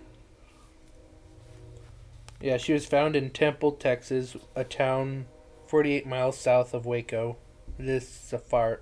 Yeah, 2.43 2.57
she 2.57 2.73
was 2.73 2.85
found 2.85 3.15
in 3.15 3.29
Temple, 3.29 3.71
Texas, 3.71 4.35
a 4.53 4.65
town 4.65 5.27
48 5.67 6.05
miles 6.05 6.37
south 6.37 6.73
of 6.73 6.85
Waco. 6.85 7.37
This 7.79 8.05
Safar 8.05 8.81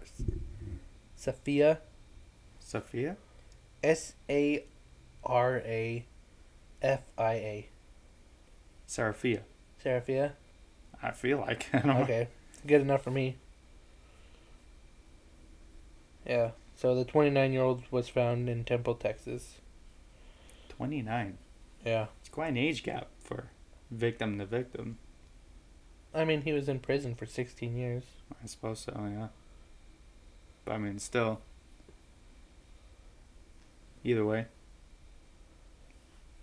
Sophia 1.16 1.78
Sophia? 2.60 3.18
S 3.84 4.14
A 4.28 4.66
R 5.24 5.58
A 5.58 6.06
F 6.82 7.04
I 7.20 7.34
A. 7.34 7.70
Seraphia. 8.88 9.42
Seraphia? 9.84 10.34
I 11.04 11.12
feel 11.12 11.38
like. 11.38 11.68
I. 11.74 12.02
Okay. 12.02 12.28
Good 12.66 12.82
enough 12.82 13.04
for 13.04 13.12
me. 13.12 13.36
Yeah. 16.26 16.52
So 16.76 16.96
the 16.96 17.06
29 17.06 17.54
year 17.54 17.62
old 17.62 17.84
was 17.92 18.10
found 18.10 18.50
in 18.50 18.64
Temple, 18.64 18.96
Texas. 18.96 19.58
29. 20.70 21.38
Yeah. 21.86 22.08
It's 22.22 22.30
quite 22.30 22.48
an 22.48 22.58
age 22.58 22.82
gap 22.82 23.08
for 23.32 23.46
victim 23.90 24.38
to 24.40 24.46
victim. 24.46 24.98
I 26.14 26.26
mean, 26.26 26.42
he 26.42 26.52
was 26.52 26.68
in 26.68 26.80
prison 26.80 27.16
for 27.16 27.26
16 27.26 27.76
years. 27.76 28.04
I 28.44 28.46
suppose 28.46 28.80
so, 28.82 28.94
yeah. 29.10 29.28
But 30.66 30.74
I 30.74 30.78
mean, 30.78 31.00
still. 31.00 31.40
Either 34.04 34.26
way. 34.26 34.46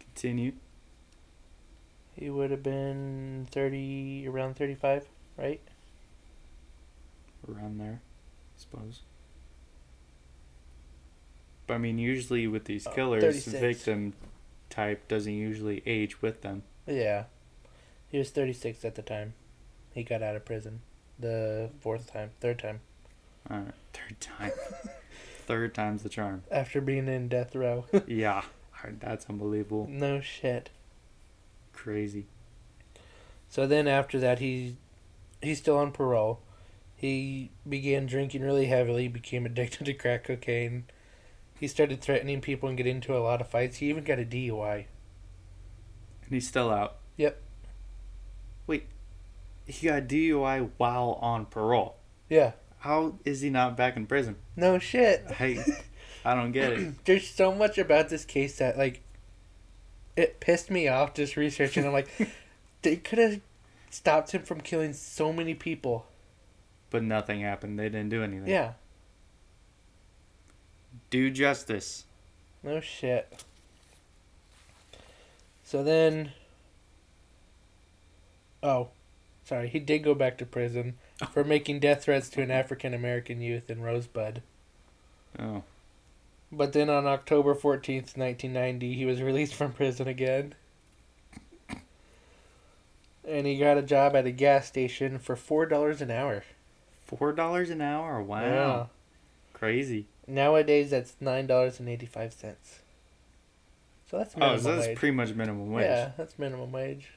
Continue. 0.01 0.53
He 2.15 2.31
would 2.31 2.51
have 2.51 2.63
been 2.63 3.47
30, 3.51 4.27
around 4.29 4.57
35, 4.57 5.07
right? 5.37 5.61
Around 7.49 7.79
there, 7.79 8.01
I 8.03 8.57
suppose. 8.61 9.03
But 11.67 11.75
I 11.75 11.79
mean, 11.79 11.99
usually 11.99 12.47
with 12.49 12.65
these 12.65 12.87
Uh, 12.87 12.93
killers, 12.93 13.23
36. 13.23 13.61
victim 13.61 14.15
type 14.71 15.07
doesn't 15.07 15.33
usually 15.33 15.83
age 15.87 16.21
with 16.23 16.41
them. 16.41 16.63
Yeah. 16.89 17.25
He 18.09 18.19
was 18.19 18.31
36 18.31 18.85
at 18.85 18.95
the 18.95 19.03
time. 19.03 19.35
He 19.95 20.03
got 20.03 20.23
out 20.23 20.37
of 20.37 20.45
prison. 20.45 20.81
The 21.19 21.71
fourth 21.81 22.13
time, 22.13 22.31
third 22.41 22.59
time. 22.59 22.81
All 23.51 23.59
right, 23.59 23.75
third 23.93 24.21
time. 24.21 24.53
third 25.47 25.75
time's 25.75 26.03
the 26.03 26.09
charm. 26.09 26.43
after 26.51 26.81
being 26.81 27.09
in 27.09 27.29
death 27.29 27.55
row. 27.55 27.85
Yeah, 28.07 28.43
that's 29.01 29.27
unbelievable. 29.29 29.87
no 29.91 30.21
shit. 30.21 30.71
Crazy. 31.73 32.27
So 33.49 33.67
then 33.67 33.89
after 33.89 34.19
that, 34.21 34.39
he 34.39 34.77
he's 35.43 35.59
still 35.59 35.77
on 35.79 35.91
parole. 35.93 36.41
He 36.95 37.51
began 37.69 38.07
drinking 38.07 38.43
really 38.43 38.67
heavily, 38.67 39.09
became 39.09 39.47
addicted 39.47 39.85
to 39.87 39.95
crack 39.95 40.25
cocaine. 40.25 40.85
He 41.59 41.67
started 41.69 42.01
threatening 42.01 42.41
people 42.41 42.69
and 42.69 42.77
getting 42.77 42.97
into 42.97 43.17
a 43.17 43.19
lot 43.19 43.41
of 43.41 43.49
fights. 43.49 43.79
He 43.79 43.89
even 43.89 44.05
got 44.05 44.19
a 44.21 44.25
DUI. 44.25 44.87
And 46.29 46.35
he's 46.35 46.47
still 46.47 46.71
out. 46.71 46.97
Yep. 47.17 47.41
Wait, 48.67 48.85
he 49.67 49.87
got 49.87 50.03
DUI 50.03 50.71
while 50.77 51.19
on 51.23 51.47
parole. 51.47 51.97
Yeah. 52.29 52.53
How 52.81 53.15
is 53.25 53.41
he 53.41 53.51
not 53.51 53.77
back 53.77 53.97
in 53.97 54.07
prison? 54.07 54.37
No 54.55 54.79
shit. 54.79 55.25
I, 55.41 55.65
I 56.25 56.35
don't 56.35 56.53
get 56.53 56.73
it. 56.73 56.95
There's 57.07 57.29
so 57.29 57.53
much 57.53 57.79
about 57.79 58.09
this 58.11 58.25
case 58.25 58.59
that 58.59 58.77
like 58.77 59.03
it 60.17 60.41
pissed 60.41 60.71
me 60.71 60.87
off 60.87 61.15
just 61.15 61.37
researching. 61.37 61.87
I'm 61.87 61.93
like, 61.93 62.09
they 62.83 62.97
could 62.97 63.19
have 63.19 63.41
stopped 63.91 64.33
him 64.33 64.43
from 64.43 64.61
killing 64.61 64.93
so 64.93 65.33
many 65.33 65.55
people. 65.55 66.07
But 66.91 67.03
nothing 67.03 67.41
happened. 67.41 67.79
They 67.79 67.89
didn't 67.89 68.11
do 68.11 68.23
anything. 68.23 68.49
Yeah. 68.49 68.73
Do 71.11 71.31
justice. 71.31 72.05
No 72.63 72.81
shit. 72.81 73.45
So 75.69 75.85
then. 75.85 76.33
Oh, 78.63 78.89
sorry. 79.45 79.69
He 79.69 79.79
did 79.79 79.99
go 79.99 80.15
back 80.15 80.39
to 80.39 80.47
prison 80.47 80.95
for 81.31 81.45
making 81.45 81.81
death 81.81 82.05
threats 82.05 82.31
to 82.31 82.43
an 82.43 82.51
African 82.51 82.95
American 82.95 83.43
youth 83.43 83.69
in 83.69 83.83
Rosebud. 83.83 84.41
Oh. 85.39 85.65
But 86.51 86.73
then 86.73 86.89
on 86.89 87.07
October 87.07 87.55
14th, 87.55 88.17
1990, 88.17 88.95
he 88.95 89.05
was 89.05 89.21
released 89.31 89.55
from 89.55 89.75
prison 89.75 90.09
again. 90.09 90.55
And 93.29 93.47
he 93.47 93.59
got 93.59 93.77
a 93.77 93.83
job 93.83 94.17
at 94.17 94.25
a 94.25 94.31
gas 94.31 94.67
station 94.67 95.19
for 95.19 95.37
$4 95.37 96.01
an 96.01 96.11
hour. 96.11 96.45
Four 97.05 97.33
dollars 97.33 97.69
an 97.69 97.83
hour? 97.83 98.23
Wow. 98.23 98.41
Yeah. 98.41 98.87
Crazy. 99.53 100.07
Nowadays, 100.27 100.91
that's 100.91 101.13
$9.85. 101.23 102.55
So 104.11 104.19
that's 104.19 104.35
Oh, 104.37 104.41
minimum 104.41 104.61
so 104.63 104.75
that's 104.77 104.87
wage. 104.89 104.99
pretty 104.99 105.15
much 105.15 105.35
minimum 105.35 105.71
wage. 105.73 105.85
Yeah, 105.85 106.11
that's 106.17 106.39
minimum 106.39 106.73
wage. 106.73 107.11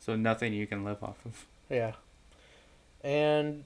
So 0.00 0.16
nothing 0.16 0.52
you 0.52 0.66
can 0.66 0.84
live 0.84 1.02
off 1.02 1.24
of. 1.24 1.46
Yeah. 1.68 1.92
And 3.04 3.64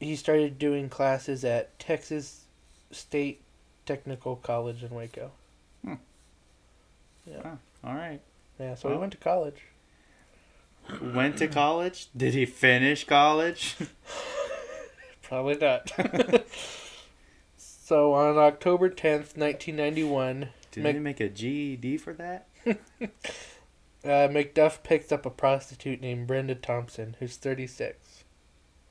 he 0.00 0.16
started 0.16 0.58
doing 0.58 0.88
classes 0.88 1.44
at 1.44 1.78
Texas 1.78 2.44
State 2.90 3.40
Technical 3.86 4.36
College 4.36 4.82
in 4.82 4.90
Waco. 4.90 5.30
Hmm. 5.84 5.94
Yeah. 7.26 7.56
All 7.84 7.94
right. 7.94 8.20
Yeah, 8.60 8.74
so 8.74 8.88
he 8.88 8.92
Well. 8.92 9.00
went 9.00 9.12
to 9.12 9.18
college. 9.18 9.62
Went 11.02 11.36
to 11.38 11.48
college? 11.48 12.08
Did 12.16 12.34
he 12.34 12.46
finish 12.46 13.04
college? 13.04 13.76
Probably 15.22 15.56
not. 15.56 15.90
so 17.56 18.12
on 18.14 18.36
October 18.38 18.88
10th, 18.88 19.36
1991, 19.36 20.50
Did 20.76 20.82
Mc- 20.84 20.94
they 20.94 21.00
make 21.00 21.20
a 21.20 21.28
GED 21.30 21.96
for 21.96 22.12
that? 22.12 22.48
uh, 22.66 23.08
McDuff 24.04 24.82
picked 24.82 25.10
up 25.10 25.24
a 25.24 25.30
prostitute 25.30 26.02
named 26.02 26.26
Brenda 26.26 26.54
Thompson, 26.54 27.16
who's 27.18 27.36
36, 27.36 28.24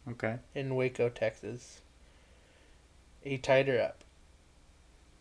Okay. 0.09 0.37
in 0.55 0.73
Waco, 0.75 1.09
Texas. 1.09 1.81
He 3.21 3.37
tied 3.37 3.67
her 3.67 3.79
up. 3.79 4.03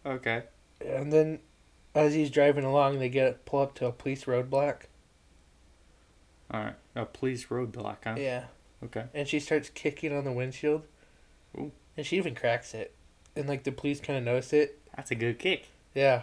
Okay. 0.07 0.45
And 0.85 1.13
then, 1.13 1.41
as 1.95 2.15
he's 2.15 2.31
driving 2.31 2.65
along, 2.65 2.99
they 2.99 3.11
get 3.11 3.45
pull 3.45 3.61
up 3.61 3.75
to 3.75 3.87
a 3.87 3.93
police 3.93 4.25
roadblock. 4.25 4.83
All 6.51 6.61
right. 6.65 6.75
A 6.95 7.05
police 7.05 7.47
roadblock, 7.47 7.99
huh? 8.05 8.15
Yeah. 8.17 8.45
Okay. 8.83 9.05
And 9.13 9.29
she 9.29 9.39
starts 9.39 9.69
kicking 9.69 10.17
on 10.17 10.25
the 10.25 10.33
windshield. 10.33 10.85
Ooh. 11.59 11.73
And 11.97 12.07
she 12.07 12.17
even 12.17 12.35
cracks 12.35 12.73
it. 12.75 12.95
And, 13.37 13.49
like, 13.49 13.65
the 13.65 13.73
police 13.73 14.01
kind 14.01 14.19
of 14.19 14.25
notice 14.25 14.53
it. 14.55 14.79
That's 14.97 15.11
a 15.11 15.15
good 15.15 15.39
kick. 15.39 15.67
Yeah. 15.95 16.23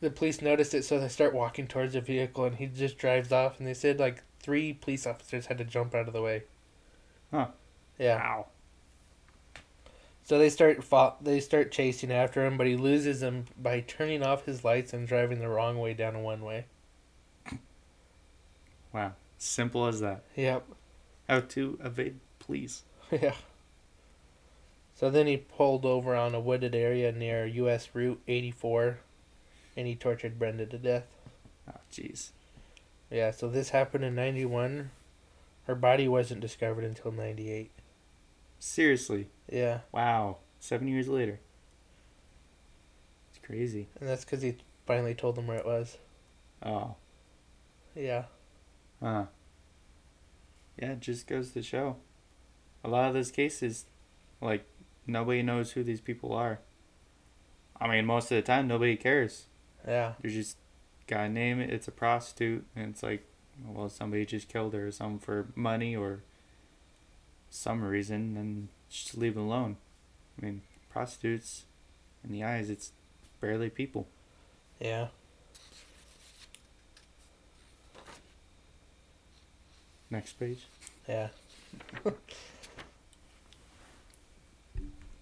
The 0.00 0.10
police 0.10 0.40
notice 0.40 0.74
it, 0.74 0.84
so 0.84 1.00
they 1.00 1.08
start 1.08 1.34
walking 1.34 1.66
towards 1.66 1.94
the 1.94 2.00
vehicle, 2.00 2.44
and 2.44 2.56
he 2.56 2.66
just 2.66 2.98
drives 2.98 3.32
off. 3.32 3.58
And 3.58 3.66
they 3.66 3.74
said, 3.74 3.98
like, 3.98 4.22
three 4.38 4.72
police 4.72 5.06
officers 5.06 5.46
had 5.46 5.58
to 5.58 5.64
jump 5.64 5.94
out 5.94 6.06
of 6.06 6.14
the 6.14 6.22
way. 6.22 6.44
Huh. 7.32 7.48
Yeah. 7.98 8.16
Wow. 8.16 8.46
So 10.28 10.38
they 10.38 10.50
start 10.50 10.84
they 11.22 11.40
start 11.40 11.72
chasing 11.72 12.12
after 12.12 12.44
him, 12.44 12.58
but 12.58 12.66
he 12.66 12.76
loses 12.76 13.20
them 13.20 13.46
by 13.60 13.80
turning 13.80 14.22
off 14.22 14.44
his 14.44 14.62
lights 14.62 14.92
and 14.92 15.08
driving 15.08 15.38
the 15.38 15.48
wrong 15.48 15.78
way 15.78 15.94
down 15.94 16.14
a 16.14 16.20
one 16.20 16.42
way. 16.42 16.66
Wow. 18.92 19.12
Simple 19.38 19.86
as 19.86 20.00
that. 20.00 20.24
Yep. 20.36 20.66
How 21.28 21.40
to 21.40 21.78
evade 21.82 22.20
police. 22.38 22.84
Yeah. 23.10 23.32
So 24.94 25.08
then 25.08 25.26
he 25.26 25.38
pulled 25.38 25.86
over 25.86 26.14
on 26.14 26.34
a 26.34 26.40
wooded 26.40 26.74
area 26.74 27.10
near 27.10 27.46
U.S. 27.46 27.88
Route 27.94 28.20
84, 28.28 28.98
and 29.78 29.86
he 29.86 29.94
tortured 29.94 30.40
Brenda 30.40 30.66
to 30.66 30.76
death. 30.76 31.04
Oh, 31.70 31.78
jeez. 31.92 32.30
Yeah, 33.12 33.30
so 33.30 33.48
this 33.48 33.68
happened 33.70 34.04
in 34.04 34.16
91. 34.16 34.90
Her 35.68 35.74
body 35.76 36.08
wasn't 36.08 36.40
discovered 36.40 36.82
until 36.82 37.12
98. 37.12 37.70
Seriously. 38.58 39.28
Yeah, 39.50 39.80
Wow. 39.92 40.38
Seven 40.58 40.88
years 40.88 41.06
later. 41.06 41.38
It's 43.30 43.38
crazy. 43.46 43.86
and 44.00 44.08
that's 44.08 44.24
because 44.24 44.42
he 44.42 44.56
finally 44.84 45.14
told 45.14 45.36
them 45.36 45.46
where 45.46 45.58
it 45.58 45.64
was. 45.64 45.96
Oh. 46.60 46.96
Yeah. 47.94 48.24
Huh. 49.00 49.26
Yeah, 50.76 50.92
it 50.92 51.00
just 51.00 51.28
goes 51.28 51.52
to 51.52 51.62
show. 51.62 51.96
A 52.82 52.88
lot 52.88 53.06
of 53.06 53.14
those 53.14 53.30
cases, 53.30 53.86
like, 54.40 54.64
nobody 55.06 55.42
knows 55.42 55.72
who 55.72 55.84
these 55.84 56.00
people 56.00 56.32
are. 56.32 56.58
I 57.80 57.86
mean, 57.86 58.06
most 58.06 58.32
of 58.32 58.36
the 58.36 58.42
time, 58.42 58.66
nobody 58.66 58.96
cares. 58.96 59.46
Yeah. 59.86 60.14
You 60.22 60.30
just 60.30 60.56
gotta 61.06 61.28
name 61.28 61.60
it, 61.60 61.70
it's 61.70 61.88
a 61.88 61.92
prostitute, 61.92 62.64
and 62.76 62.90
it's 62.90 63.02
like, 63.02 63.24
well, 63.66 63.88
somebody 63.88 64.24
just 64.26 64.48
killed 64.48 64.74
her 64.74 64.86
or 64.86 64.90
something 64.90 65.18
for 65.18 65.48
money 65.54 65.96
or 65.96 66.22
some 67.50 67.82
reason, 67.82 68.36
and 68.36 68.68
just 68.90 69.16
leave 69.16 69.36
it 69.36 69.40
alone. 69.40 69.76
I 70.40 70.44
mean, 70.46 70.62
prostitutes, 70.90 71.64
in 72.24 72.32
the 72.32 72.44
eyes, 72.44 72.70
it's 72.70 72.92
barely 73.40 73.70
people. 73.70 74.06
Yeah. 74.80 75.08
Next 80.10 80.34
page. 80.34 80.66
Yeah. 81.08 81.28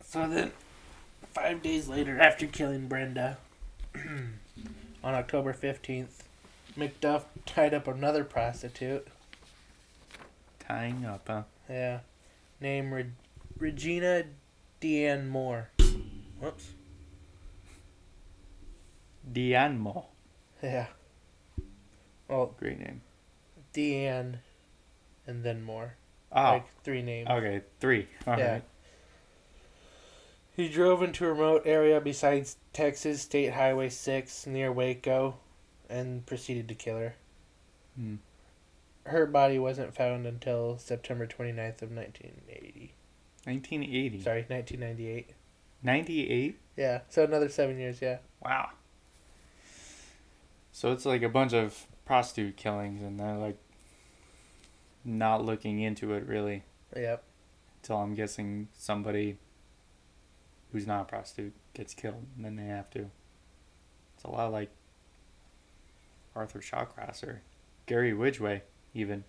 so 0.05 0.29
then, 0.29 0.53
five 1.33 1.63
days 1.63 1.89
later, 1.89 2.21
after 2.21 2.47
killing 2.47 2.87
Brenda, 2.89 3.39
on 5.07 5.15
October 5.15 5.53
15th, 5.55 6.25
McDuff 6.77 7.23
tied 7.47 7.73
up 7.73 7.87
another 7.87 8.25
prostitute. 8.25 9.07
Tying 10.59 11.05
up, 11.07 11.29
huh? 11.29 11.43
Yeah. 11.71 12.01
Named 12.61 12.93
Re- 12.93 13.11
Regina 13.57 14.25
Deanne 14.81 15.29
Moore. 15.29 15.71
Whoops. 16.41 16.71
Deanne 19.33 19.79
Moore. 19.79 20.07
Yeah. 20.61 20.87
Well, 22.29 22.57
Great 22.59 22.81
name. 22.81 23.03
Deanne 23.73 24.39
and 25.25 25.45
then 25.45 25.63
Moore. 25.63 25.95
Oh, 26.33 26.43
Like 26.43 26.67
three 26.83 27.03
names. 27.03 27.29
okay, 27.31 27.63
three. 27.79 28.09
All 28.27 28.35
right. 28.35 28.65
He 30.57 30.71
drove 30.71 31.03
into 31.03 31.27
a 31.27 31.33
remote 31.33 31.63
area 31.67 32.01
besides 32.01 32.57
Texas 32.73 33.21
State 33.21 33.53
Highway 33.53 33.91
6 33.91 34.47
near 34.47 34.73
Waco 34.73 35.37
and 35.91 36.25
proceeded 36.25 36.67
to 36.69 36.75
kill 36.75 36.97
her. 36.97 37.15
Hmm. 37.95 38.15
Her 39.05 39.27
body 39.27 39.59
wasn't 39.59 39.95
found 39.95 40.27
until 40.27 40.79
September 40.79 41.27
29th 41.27 41.83
of 41.83 41.93
1980. 41.93 42.95
1980. 43.45 44.23
Sorry, 44.23 44.47
1998. 44.49 45.31
98? 45.83 46.59
Yeah, 46.77 47.01
so 47.11 47.25
another 47.25 47.51
7 47.51 47.79
years, 47.79 48.01
yeah. 48.01 48.19
Wow. 48.43 48.71
So 50.73 50.91
it's 50.93 51.05
like 51.05 51.23
a 51.23 51.29
bunch 51.29 51.53
of 51.53 51.87
prostitute 52.07 52.57
killings, 52.57 53.03
and 53.03 53.21
they're 53.21 53.37
like 53.37 53.59
not 55.05 55.45
looking 55.45 55.81
into 55.81 56.15
it 56.15 56.27
really 56.27 56.65
Yep. 56.97 57.23
until 57.83 57.99
I'm 57.99 58.15
guessing 58.15 58.69
somebody 58.73 59.37
who's 60.77 60.87
not 60.87 61.01
a 61.01 61.05
prostitute 61.05 61.55
gets 61.73 61.95
killed, 61.95 62.27
and 62.37 62.45
then 62.45 62.57
they 62.57 62.65
have 62.67 62.91
to. 62.91 63.11
It's 64.15 64.25
a 64.25 64.31
lot 64.31 64.53
like 64.53 64.69
Arthur 66.35 66.59
Shawcross 66.61 67.23
or 67.25 67.41
Gary 67.87 68.13
Widgway, 68.13 68.61
even. 68.93 69.25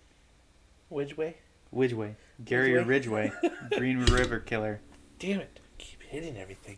Which 0.89 1.15
way? 1.17 1.37
Widgeway. 1.73 2.15
Gary 2.43 2.73
Ridgway? 2.83 3.31
Ridgway. 3.41 3.57
Green 3.77 3.99
River 4.05 4.39
Killer. 4.39 4.81
Damn 5.19 5.39
it! 5.39 5.59
Keep 5.77 6.03
hitting 6.03 6.37
everything. 6.37 6.77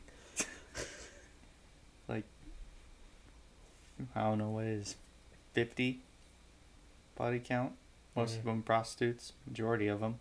Like, 2.07 2.25
I 4.15 4.21
don't 4.21 4.37
know 4.37 4.49
what 4.49 4.65
it 4.65 4.69
is. 4.79 4.95
50 5.53 5.99
body 7.15 7.39
count. 7.39 7.73
Most 8.15 8.35
of 8.37 8.41
Mhm. 8.41 8.45
them 8.45 8.63
prostitutes. 8.63 9.33
Majority 9.47 9.87
of 9.87 9.99
them. 9.99 10.19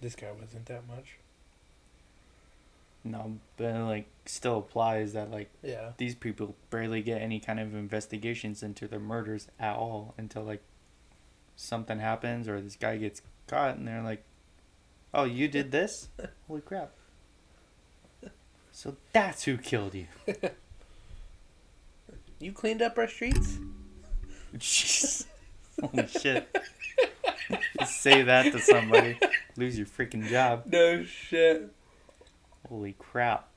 This 0.00 0.14
guy 0.14 0.32
wasn't 0.32 0.66
that 0.66 0.86
much. 0.86 1.16
No, 3.06 3.38
but 3.56 3.64
it, 3.66 3.78
like 3.84 4.06
still 4.26 4.58
applies 4.58 5.12
that 5.12 5.30
like 5.30 5.50
Yeah. 5.62 5.92
these 5.98 6.14
people 6.14 6.56
barely 6.70 7.00
get 7.02 7.22
any 7.22 7.38
kind 7.40 7.60
of 7.60 7.74
investigations 7.74 8.62
into 8.62 8.88
their 8.88 8.98
murders 9.00 9.48
at 9.60 9.76
all 9.76 10.14
until 10.18 10.42
like 10.42 10.62
something 11.56 11.98
happens 12.00 12.48
or 12.48 12.60
this 12.60 12.76
guy 12.76 12.96
gets 12.96 13.22
caught 13.46 13.76
and 13.76 13.86
they're 13.86 14.02
like, 14.02 14.24
"Oh, 15.14 15.24
you 15.24 15.46
did 15.48 15.70
this? 15.70 16.08
Holy 16.48 16.60
crap!" 16.60 16.90
So 18.72 18.96
that's 19.12 19.44
who 19.44 19.56
killed 19.56 19.94
you. 19.94 20.06
You 22.38 22.52
cleaned 22.52 22.82
up 22.82 22.98
our 22.98 23.08
streets? 23.08 23.56
Jeez. 24.56 25.24
Holy 25.80 26.06
shit. 26.06 26.46
Say 27.86 28.22
that 28.22 28.52
to 28.52 28.58
somebody. 28.58 29.18
Lose 29.56 29.78
your 29.78 29.86
freaking 29.86 30.28
job. 30.28 30.64
No 30.66 31.02
shit. 31.04 31.70
Holy 32.68 32.94
crap. 32.98 33.48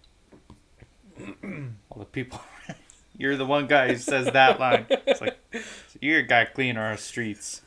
All 1.20 1.98
the 2.00 2.06
people. 2.06 2.42
You're 3.18 3.36
the 3.36 3.46
one 3.46 3.68
guy 3.68 3.90
who 3.90 3.98
says 3.98 4.28
that 4.28 4.60
line. 4.60 4.86
It's 4.90 5.20
like, 5.20 5.38
you're 6.00 6.20
a 6.20 6.24
guy 6.24 6.46
cleaning 6.46 6.78
our 6.78 6.96
streets. 6.96 7.62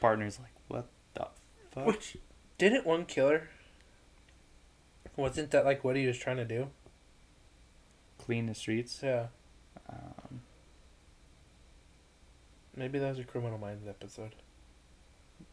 Partner's 0.00 0.38
like, 0.38 0.52
what 0.68 0.86
the 1.12 1.26
fuck? 1.70 1.86
Which 1.86 2.16
didn't 2.56 2.86
one 2.86 3.04
killer? 3.04 3.50
Wasn't 5.16 5.50
that 5.50 5.66
like 5.66 5.84
what 5.84 5.96
he 5.96 6.06
was 6.06 6.16
trying 6.16 6.38
to 6.38 6.46
do? 6.46 6.68
Clean 8.16 8.46
the 8.46 8.54
streets? 8.54 9.00
Yeah. 9.02 9.26
Um, 9.90 10.40
Maybe 12.74 12.98
that 12.98 13.10
was 13.10 13.18
a 13.18 13.24
Criminal 13.24 13.58
Minds 13.58 13.86
episode. 13.86 14.34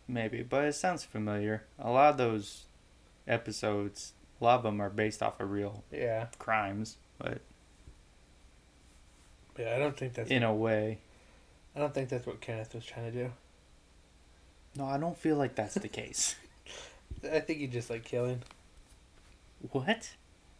maybe, 0.07 0.41
but 0.41 0.63
it 0.65 0.73
sounds 0.75 1.03
familiar. 1.03 1.63
A 1.77 1.91
lot 1.91 2.11
of 2.11 2.17
those 2.17 2.63
episodes, 3.27 4.13
a 4.41 4.43
lot 4.43 4.57
of 4.57 4.63
them 4.63 4.81
are 4.81 4.89
based 4.89 5.21
off 5.21 5.39
of 5.39 5.51
real 5.51 5.83
Yeah. 5.91 6.27
crimes, 6.39 6.97
but 7.19 7.41
Yeah, 9.57 9.75
I 9.75 9.79
don't 9.79 9.95
think 9.95 10.13
that's. 10.13 10.31
in 10.31 10.43
a 10.43 10.53
way. 10.53 10.97
I 11.75 11.79
don't 11.79 11.93
think 11.93 12.09
that's 12.09 12.25
what 12.25 12.41
Kenneth 12.41 12.73
was 12.73 12.83
trying 12.85 13.11
to 13.11 13.23
do. 13.25 13.31
No, 14.75 14.85
I 14.85 14.97
don't 14.97 15.17
feel 15.17 15.35
like 15.35 15.55
that's 15.55 15.75
the 15.75 15.87
case. 15.87 16.35
I 17.31 17.39
think 17.39 17.59
he 17.59 17.67
just 17.67 17.89
like 17.89 18.03
killing. 18.05 18.41
What? 19.71 20.15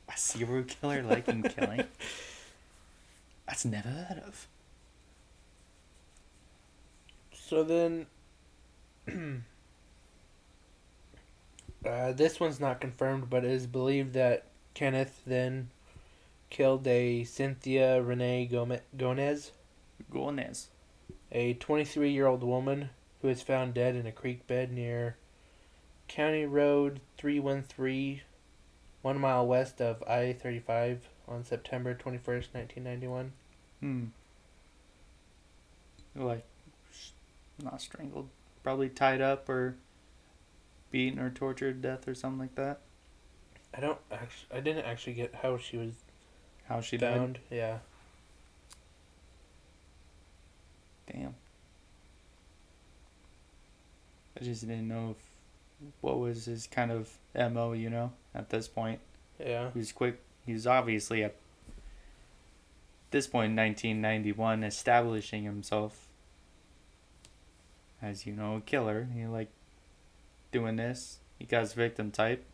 A 0.08 0.18
serial 0.18 0.64
killer 0.66 1.02
liking 1.02 1.42
killing? 1.44 1.86
That's 3.48 3.66
never 3.66 3.90
heard 3.90 4.22
of. 4.28 4.48
So 7.34 7.64
then, 7.64 8.06
uh, 11.86 12.12
this 12.12 12.40
one's 12.40 12.60
not 12.60 12.82
confirmed, 12.82 13.30
but 13.30 13.44
it 13.44 13.52
is 13.52 13.68
believed 13.68 14.14
that 14.14 14.46
Kenneth 14.74 15.22
then 15.26 15.70
killed 16.50 16.86
a 16.86 17.24
Cynthia 17.24 18.02
Renee 18.02 18.46
Gomez. 18.46 19.52
Gomez. 20.12 20.70
a 21.32 21.54
23 21.56 22.12
year 22.12 22.28
old 22.28 22.44
woman 22.44 22.90
who 23.22 23.28
was 23.28 23.42
found 23.42 23.74
dead 23.74 23.96
in 23.96 24.06
a 24.06 24.12
creek 24.12 24.46
bed 24.48 24.72
near 24.72 25.16
County 26.08 26.46
Road 26.46 27.00
313, 27.18 28.22
one 29.02 29.20
mile 29.20 29.48
west 29.48 29.82
of 29.82 30.04
I 30.04 30.34
35 30.34 31.08
on 31.28 31.46
September 31.46 31.94
21st, 31.96 32.54
1991. 32.54 33.32
Hmm. 33.80 34.06
Like, 36.16 36.44
not 37.64 37.82
strangled. 37.82 38.28
Probably 38.62 38.90
tied 38.90 39.22
up 39.22 39.48
or 39.48 39.76
beaten 40.92 41.20
or 41.20 41.30
tortured 41.30 41.82
to 41.82 41.88
death 41.88 42.08
or 42.08 42.14
something 42.14 42.40
like 42.40 42.56
that. 42.56 42.82
I 43.74 43.80
don't 43.80 44.00
actually, 44.12 44.58
I 44.58 44.60
didn't 44.60 44.86
actually 44.86 45.14
get 45.14 45.34
how 45.42 45.58
she 45.58 45.78
was 45.78 45.94
How 46.72 46.82
she 46.82 46.98
died. 46.98 47.40
Yeah. 47.50 47.80
Damn. 51.12 51.36
I 54.40 54.44
just 54.44 54.62
didn't 54.62 54.88
know 54.88 55.16
if, 55.18 55.88
what 56.00 56.20
was 56.20 56.46
his 56.46 56.68
kind 56.68 56.92
of 56.92 57.10
MO, 57.36 57.74
you 57.74 57.90
know, 57.90 58.14
at 58.34 58.50
this 58.50 58.68
point. 58.68 59.00
Yeah. 59.40 59.70
He 59.74 59.80
was 59.80 59.92
quick. 59.92 60.22
He 60.46 60.54
was 60.54 60.66
obviously 60.66 61.24
at 61.24 61.36
this 63.12 63.28
point 63.28 63.52
in 63.52 63.56
1991 63.58 64.64
establishing 64.64 65.44
himself 65.44 66.08
as, 68.02 68.26
you 68.26 68.34
know, 68.34 68.56
a 68.56 68.62
killer. 68.62 69.10
He 69.14 69.26
like 69.26 69.50
doing 70.52 70.76
this. 70.76 71.20
He 71.40 71.46
got 71.46 71.62
his 71.62 71.74
victim 71.74 72.12
type. 72.12 72.46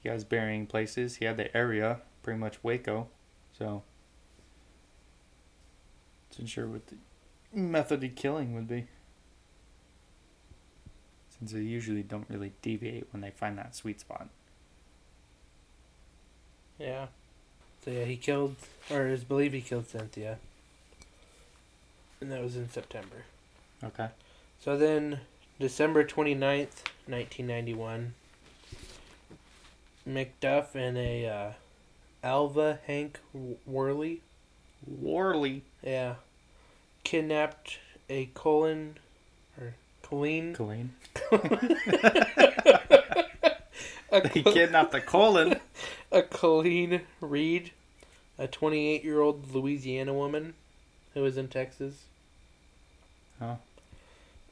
He 0.00 0.08
got 0.08 0.14
his 0.14 0.24
burying 0.24 0.66
places. 0.66 1.16
He 1.16 1.24
had 1.24 1.36
the 1.36 1.56
area, 1.56 2.00
pretty 2.22 2.38
much 2.38 2.62
Waco. 2.62 3.08
So, 3.56 3.82
wasn't 6.30 6.48
sure 6.48 6.66
what 6.66 6.86
the 6.86 6.96
method 7.52 8.02
of 8.02 8.14
killing 8.14 8.54
would 8.54 8.66
be. 8.66 8.86
Since 11.38 11.52
they 11.52 11.60
usually 11.60 12.02
don't 12.02 12.26
really 12.28 12.52
deviate 12.62 13.06
when 13.12 13.20
they 13.20 13.30
find 13.30 13.58
that 13.58 13.76
sweet 13.76 14.00
spot. 14.00 14.28
Yeah. 16.78 17.06
So 17.84 17.90
yeah, 17.90 18.04
he 18.04 18.16
killed, 18.16 18.56
or 18.90 19.06
is 19.08 19.24
believed 19.24 19.54
he 19.54 19.60
killed 19.60 19.88
Cynthia. 19.88 20.38
And 22.20 22.30
that 22.30 22.42
was 22.42 22.56
in 22.56 22.70
September. 22.70 23.24
Okay. 23.82 24.08
So 24.60 24.78
then, 24.78 25.20
December 25.60 26.04
29th, 26.04 26.84
1991, 27.06 28.14
McDuff 30.08 30.74
and 30.74 30.96
a 30.96 31.26
uh, 31.26 31.52
Alva 32.24 32.80
Hank 32.86 33.20
Worley, 33.66 34.22
Warley. 34.86 35.62
yeah, 35.82 36.14
kidnapped 37.04 37.78
a 38.08 38.26
Colin, 38.34 38.96
or 39.60 39.74
Colleen, 40.02 40.54
Colleen. 40.54 40.92
a, 44.12 44.20
They 44.20 44.42
kidnapped 44.42 44.94
a 44.94 45.00
colon. 45.00 45.60
a 46.12 46.22
Colleen 46.22 47.02
Reed, 47.20 47.72
a 48.38 48.46
28 48.46 49.04
year 49.04 49.20
old 49.20 49.52
Louisiana 49.54 50.12
woman 50.12 50.54
who 51.14 51.22
was 51.22 51.36
in 51.36 51.48
Texas. 51.48 52.04
Huh. 53.38 53.56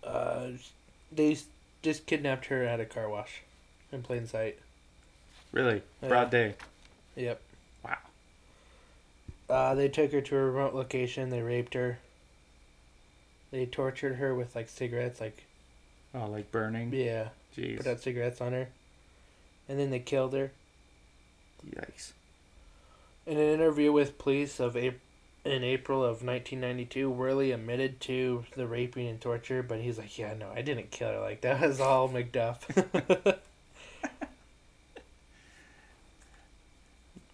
Uh, 0.02 0.48
they 1.12 1.36
just 1.82 2.06
kidnapped 2.06 2.46
her 2.46 2.64
at 2.64 2.80
a 2.80 2.84
car 2.84 3.08
wash 3.08 3.42
in 3.92 4.02
plain 4.02 4.26
sight. 4.26 4.58
Really? 5.52 5.82
Yeah. 6.02 6.08
Broad 6.08 6.30
day. 6.30 6.54
Yep. 7.16 7.40
Wow. 7.84 7.96
Uh, 9.48 9.74
they 9.74 9.88
took 9.88 10.12
her 10.12 10.20
to 10.20 10.36
a 10.36 10.44
remote 10.44 10.74
location. 10.74 11.30
They 11.30 11.42
raped 11.42 11.74
her. 11.74 11.98
They 13.50 13.66
tortured 13.66 14.14
her 14.16 14.34
with 14.34 14.54
like 14.54 14.68
cigarettes, 14.68 15.20
like 15.20 15.44
Oh, 16.14 16.26
like 16.26 16.50
burning? 16.52 16.92
yeah, 16.92 17.28
Jeez. 17.56 17.78
put 17.78 17.86
out 17.86 18.00
cigarettes 18.00 18.40
on 18.40 18.52
her, 18.52 18.68
and 19.68 19.78
then 19.78 19.90
they 19.90 19.98
killed 20.00 20.32
her. 20.34 20.52
Yikes. 21.68 22.12
In 23.26 23.38
an 23.38 23.48
interview 23.54 23.92
with 23.92 24.18
police 24.18 24.58
of 24.60 24.76
April, 24.76 25.00
in 25.44 25.64
April 25.64 26.02
of 26.02 26.22
1992, 26.22 27.10
Worley 27.10 27.52
admitted 27.52 28.00
to 28.02 28.44
the 28.56 28.66
raping 28.66 29.08
and 29.08 29.20
torture, 29.20 29.62
but 29.62 29.80
he's 29.80 29.98
like, 29.98 30.18
"Yeah, 30.18 30.34
no, 30.34 30.50
I 30.54 30.62
didn't 30.62 30.90
kill 30.90 31.08
her. 31.12 31.20
Like 31.20 31.40
that 31.42 31.60
was 31.60 31.80
all 31.80 32.08
McDuff." 32.08 33.38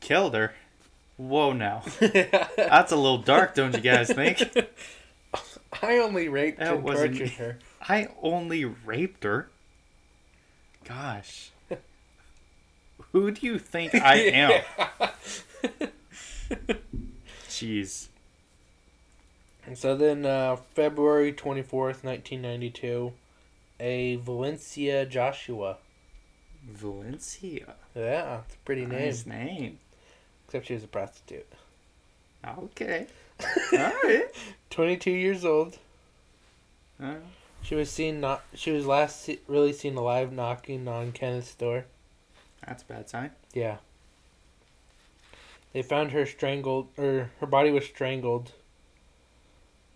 Killed 0.01 0.35
her. 0.35 0.55
Whoa, 1.17 1.53
now. 1.53 1.83
That's 2.01 2.93
a 2.93 2.97
little 2.97 3.19
dark, 3.19 3.55
don't 3.57 3.75
you 3.75 3.81
guys 3.81 4.09
think? 4.09 4.41
I 5.83 5.99
only 5.99 6.29
raped 6.29 6.61
That 6.61 6.75
and 6.75 6.87
tortured 6.87 7.31
her. 7.31 7.59
I 7.81 8.09
only 8.23 8.65
raped 8.65 9.25
her. 9.25 9.49
Gosh. 10.85 11.51
Who 13.13 13.33
do 13.33 13.47
you 13.47 13.59
think 13.59 13.95
I 13.95 14.17
am? 14.17 14.63
Jeez. 17.57 18.09
And 19.65 19.77
so 19.79 19.97
then, 19.97 20.27
uh, 20.27 20.57
February 20.75 21.33
24th, 21.33 22.05
1992, 22.05 23.13
a 23.81 24.17
Valencia 24.17 25.07
Joshua. 25.07 25.79
Valencia. 26.69 27.75
Yeah, 27.95 28.41
it's 28.45 28.55
a 28.55 28.59
pretty 28.65 28.85
name. 28.85 28.99
Nice 29.07 29.25
name. 29.27 29.79
Except 30.47 30.67
she 30.67 30.75
was 30.75 30.85
a 30.85 30.89
prostitute. 30.89 31.47
Okay. 32.47 33.07
Alright. 33.73 34.35
22 34.71 35.11
years 35.11 35.45
old. 35.45 35.79
Uh, 37.03 37.15
She 37.63 37.75
was 37.75 37.91
seen 37.91 38.21
not. 38.21 38.45
She 38.55 38.71
was 38.71 38.87
last 38.87 39.23
se- 39.23 39.41
really 39.49 39.73
seen 39.73 39.97
alive 39.97 40.31
knocking 40.33 40.87
on 40.87 41.13
Kenneth's 41.13 41.55
door. 41.55 41.87
That's 42.67 42.83
a 42.83 42.87
bad 42.87 43.09
sign. 43.09 43.31
Yeah. 43.55 43.79
They 45.73 45.83
found 45.83 46.13
her 46.13 46.25
strangled, 46.27 46.89
or 46.97 47.31
her 47.41 47.47
body 47.47 47.71
was 47.71 47.85
strangled, 47.85 48.53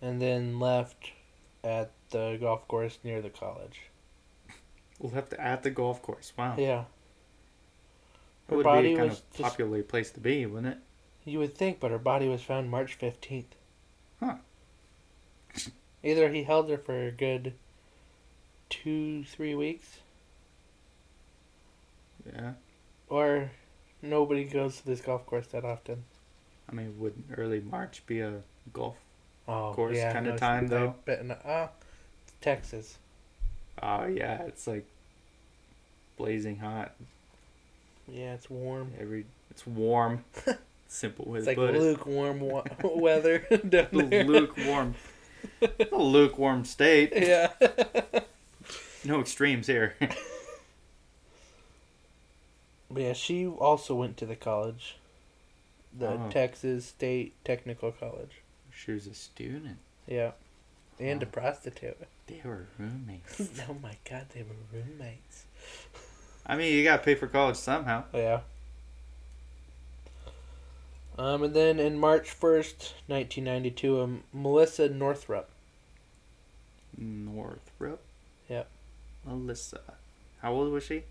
and 0.01 0.21
then 0.21 0.59
left 0.59 1.11
at 1.63 1.91
the 2.11 2.37
golf 2.39 2.67
course 2.67 2.99
near 3.03 3.21
the 3.21 3.29
college. 3.29 3.81
Left 4.99 5.33
at 5.33 5.63
the 5.63 5.71
golf 5.71 6.01
course. 6.01 6.33
Wow. 6.37 6.55
Yeah. 6.57 6.81
It 6.81 8.51
Her 8.51 8.55
would 8.57 8.63
body 8.63 8.89
be 8.89 8.93
a 8.93 8.97
kind 8.97 9.09
was 9.09 9.19
of 9.19 9.29
just- 9.31 9.41
popular 9.43 9.81
place 9.83 10.11
to 10.11 10.19
be, 10.19 10.45
wouldn't 10.45 10.73
it? 10.75 10.79
You 11.25 11.39
would 11.39 11.55
think, 11.55 11.79
but 11.79 11.91
her 11.91 11.99
body 11.99 12.27
was 12.27 12.41
found 12.43 12.69
March 12.69 12.97
15th. 12.99 13.45
Huh. 14.19 14.35
Either 16.03 16.29
he 16.29 16.43
held 16.43 16.69
her 16.69 16.77
for 16.77 17.07
a 17.07 17.11
good 17.11 17.53
two, 18.69 19.23
three 19.25 19.53
weeks, 19.55 19.99
Yeah. 22.25 22.53
or 23.09 23.51
nobody 24.01 24.43
goes 24.43 24.77
to 24.77 24.85
this 24.85 25.01
golf 25.01 25.25
course 25.25 25.47
that 25.47 25.65
often. 25.65 26.03
I 26.69 26.73
mean, 26.73 26.95
would 26.99 27.13
early 27.37 27.59
March 27.59 28.03
be 28.05 28.21
a 28.21 28.41
golf? 28.73 28.95
Oh, 29.47 29.73
Course 29.73 29.97
yeah, 29.97 30.13
kinda 30.13 30.31
no, 30.31 30.37
time, 30.37 30.67
though. 30.67 30.95
Not. 31.07 31.41
Ah, 31.45 31.69
it's 32.23 32.33
Texas. 32.41 32.97
Oh 33.81 34.05
yeah, 34.05 34.43
it's 34.43 34.67
like 34.67 34.85
blazing 36.17 36.57
hot. 36.57 36.93
Yeah, 38.07 38.33
it's 38.33 38.49
warm. 38.49 38.93
Every 38.99 39.25
it's 39.49 39.65
warm. 39.65 40.23
Simple 40.87 41.25
way 41.25 41.39
It's 41.39 41.47
like 41.47 41.55
put 41.57 41.73
lukewarm 41.73 42.39
wa- 42.41 42.63
weather 42.83 43.39
down 43.69 43.87
there. 43.91 44.23
lukewarm. 44.25 44.95
a 45.91 45.95
lukewarm 45.97 46.65
state. 46.65 47.13
Yeah. 47.15 47.51
No 49.03 49.19
extremes 49.19 49.67
here. 49.67 49.95
But 52.91 53.01
yeah, 53.03 53.13
she 53.13 53.47
also 53.47 53.95
went 53.95 54.17
to 54.17 54.25
the 54.25 54.35
college, 54.35 54.97
the 55.97 56.09
Oh. 56.09 56.29
Texas 56.29 56.85
State 56.85 57.33
Technical 57.43 57.91
College. 57.91 58.41
she 58.73 58.91
was 58.91 59.07
a 59.07 59.13
student. 59.13 59.77
Yeah, 60.07 60.31
and 60.99 61.21
a 61.23 61.25
prostitute. 61.25 61.97
They 62.27 62.41
were 62.45 62.67
roommates. 62.77 63.49
oh 63.69 63.75
my 63.81 63.95
God, 64.09 64.27
they 64.33 64.43
were 64.43 64.55
roommates. 64.73 65.45
I 66.45 66.55
mean, 66.55 66.73
you 66.73 66.83
gotta 66.83 67.03
pay 67.03 67.15
for 67.15 67.27
college 67.27 67.55
somehow. 67.57 68.03
Oh, 68.13 68.19
yeah. 68.19 68.39
Um, 71.17 71.43
and 71.43 71.53
then 71.53 71.79
in 71.79 71.97
March 71.99 72.31
first, 72.31 72.93
nineteen 73.07 73.43
ninety 73.43 73.69
two, 73.69 73.99
um, 74.01 74.23
Melissa 74.33 74.89
Northrup. 74.89 75.49
Northrop. 76.97 78.01
Yep. 78.49 78.67
Melissa. 79.25 79.81
How 80.41 80.53
old 80.53 80.71
was 80.71 80.83
she? 80.85 81.03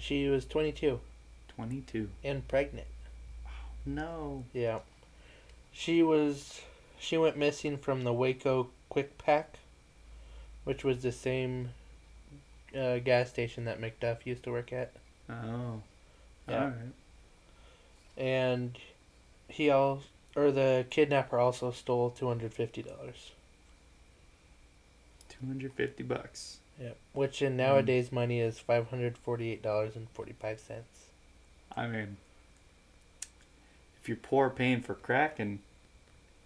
She 0.00 0.28
was 0.28 0.44
twenty 0.46 0.72
two 0.72 1.00
Twenty-two. 1.54 2.08
and 2.24 2.46
pregnant. 2.48 2.86
No. 3.84 4.44
Yeah. 4.54 4.78
She 5.72 6.02
was 6.02 6.62
she 6.98 7.16
went 7.18 7.36
missing 7.36 7.76
from 7.76 8.02
the 8.02 8.12
Waco 8.12 8.68
Quick 8.88 9.18
Pack, 9.18 9.58
which 10.64 10.84
was 10.84 11.02
the 11.02 11.12
same 11.12 11.70
uh, 12.76 12.98
gas 12.98 13.28
station 13.28 13.66
that 13.66 13.80
McDuff 13.80 14.24
used 14.24 14.42
to 14.44 14.50
work 14.52 14.72
at. 14.72 14.92
Oh. 15.28 15.82
Yeah. 16.48 16.62
Alright. 16.64 16.74
And 18.16 18.78
he 19.48 19.68
all 19.70 20.02
or 20.34 20.50
the 20.50 20.86
kidnapper 20.90 21.38
also 21.38 21.70
stole 21.72 22.10
two 22.10 22.26
hundred 22.28 22.54
fifty 22.54 22.82
dollars. 22.82 23.32
Two 25.28 25.46
hundred 25.46 25.74
fifty 25.74 26.02
bucks. 26.02 26.59
Yep. 26.80 26.96
Which 27.12 27.42
in 27.42 27.56
nowadays 27.56 28.10
money 28.10 28.40
is 28.40 28.58
five 28.58 28.88
hundred 28.88 29.18
forty 29.18 29.52
eight 29.52 29.62
dollars 29.62 29.96
and 29.96 30.08
forty 30.10 30.32
five 30.32 30.58
cents. 30.60 31.06
I 31.76 31.86
mean, 31.86 32.16
if 34.00 34.08
you're 34.08 34.16
poor 34.16 34.48
paying 34.50 34.80
for 34.80 34.94
crack 34.94 35.38
and 35.38 35.58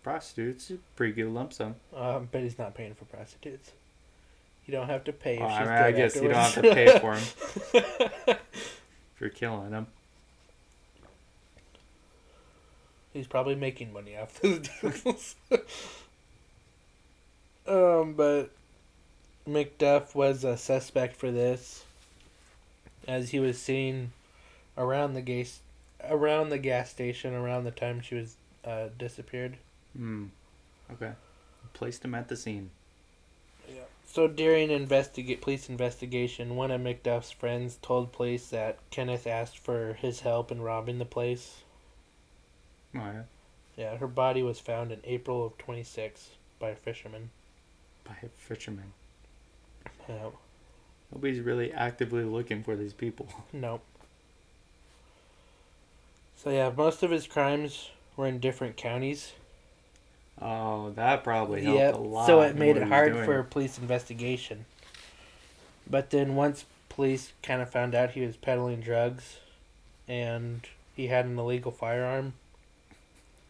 prostitutes, 0.02 0.70
it's 0.70 0.80
a 0.80 0.96
pretty 0.96 1.12
good 1.12 1.28
lump 1.32 1.52
sum. 1.52 1.76
Um, 1.96 2.28
but 2.32 2.42
he's 2.42 2.58
not 2.58 2.74
paying 2.74 2.94
for 2.94 3.04
prostitutes. 3.04 3.70
You 4.66 4.72
don't 4.72 4.88
have 4.88 5.04
to 5.04 5.12
pay. 5.12 5.36
If 5.36 5.42
Oh, 5.42 5.48
she's 5.48 5.58
I 5.58 5.60
mean, 5.60 5.68
I 5.72 5.92
guess 5.92 6.16
you 6.16 6.22
don't 6.22 6.34
have 6.34 6.54
to 6.54 6.62
pay 6.62 6.98
for 6.98 7.14
them 7.16 7.24
if 8.36 9.20
you're 9.20 9.30
killing 9.30 9.70
them. 9.70 9.86
He's 13.12 13.26
probably 13.28 13.54
making 13.54 13.92
money 13.92 14.16
off 14.16 14.40
those 14.40 14.68
deals. 14.80 15.36
um, 17.68 18.14
but 18.14 18.50
McDuff 19.48 20.14
was 20.14 20.44
a 20.44 20.56
suspect 20.56 21.16
for 21.16 21.30
this, 21.30 21.84
as 23.06 23.30
he 23.30 23.40
was 23.40 23.60
seen 23.60 24.12
around 24.76 25.14
the 25.14 25.22
gas, 25.22 25.60
around 26.08 26.48
the 26.48 26.58
gas 26.58 26.90
station 26.90 27.34
around 27.34 27.64
the 27.64 27.70
time 27.70 28.00
she 28.00 28.14
was 28.14 28.36
uh, 28.64 28.88
disappeared. 28.98 29.56
Hmm. 29.96 30.26
Okay. 30.92 31.12
Placed 31.74 32.04
him 32.04 32.14
at 32.14 32.28
the 32.28 32.36
scene. 32.36 32.70
So 34.14 34.28
during 34.28 34.70
investigate 34.70 35.40
police 35.40 35.68
investigation, 35.68 36.54
one 36.54 36.70
of 36.70 36.80
McDuff's 36.80 37.32
friends 37.32 37.78
told 37.82 38.12
police 38.12 38.48
that 38.50 38.78
Kenneth 38.90 39.26
asked 39.26 39.58
for 39.58 39.94
his 39.94 40.20
help 40.20 40.52
in 40.52 40.62
robbing 40.62 41.00
the 41.00 41.04
place. 41.04 41.62
Oh 42.94 43.00
yeah. 43.00 43.22
Yeah, 43.76 43.96
her 43.96 44.06
body 44.06 44.40
was 44.40 44.60
found 44.60 44.92
in 44.92 45.00
April 45.02 45.44
of 45.44 45.58
26 45.58 46.28
by 46.60 46.68
a 46.68 46.76
fisherman. 46.76 47.30
By 48.04 48.14
a 48.22 48.28
fisherman. 48.28 48.92
Yeah. 50.08 50.28
Nobody's 51.12 51.40
really 51.40 51.72
actively 51.72 52.24
looking 52.24 52.62
for 52.62 52.76
these 52.76 52.92
people. 52.92 53.28
No. 53.52 53.80
So 56.36 56.50
yeah, 56.50 56.70
most 56.76 57.02
of 57.02 57.10
his 57.10 57.26
crimes 57.26 57.90
were 58.16 58.26
in 58.26 58.38
different 58.38 58.76
counties. 58.76 59.32
Oh, 60.42 60.90
that 60.90 61.24
probably 61.24 61.62
helped 61.62 61.78
Yep. 61.78 61.94
a 61.94 61.98
lot. 61.98 62.26
So 62.26 62.42
it 62.42 62.56
made 62.56 62.76
it 62.76 62.82
hard 62.88 63.14
for 63.24 63.42
police 63.44 63.78
investigation. 63.78 64.66
But 65.88 66.10
then 66.10 66.34
once 66.34 66.64
police 66.88 67.32
kind 67.42 67.62
of 67.62 67.70
found 67.70 67.94
out 67.94 68.10
he 68.10 68.20
was 68.26 68.36
peddling 68.36 68.80
drugs 68.80 69.38
and 70.08 70.66
he 70.94 71.06
had 71.06 71.24
an 71.24 71.38
illegal 71.38 71.70
firearm, 71.72 72.34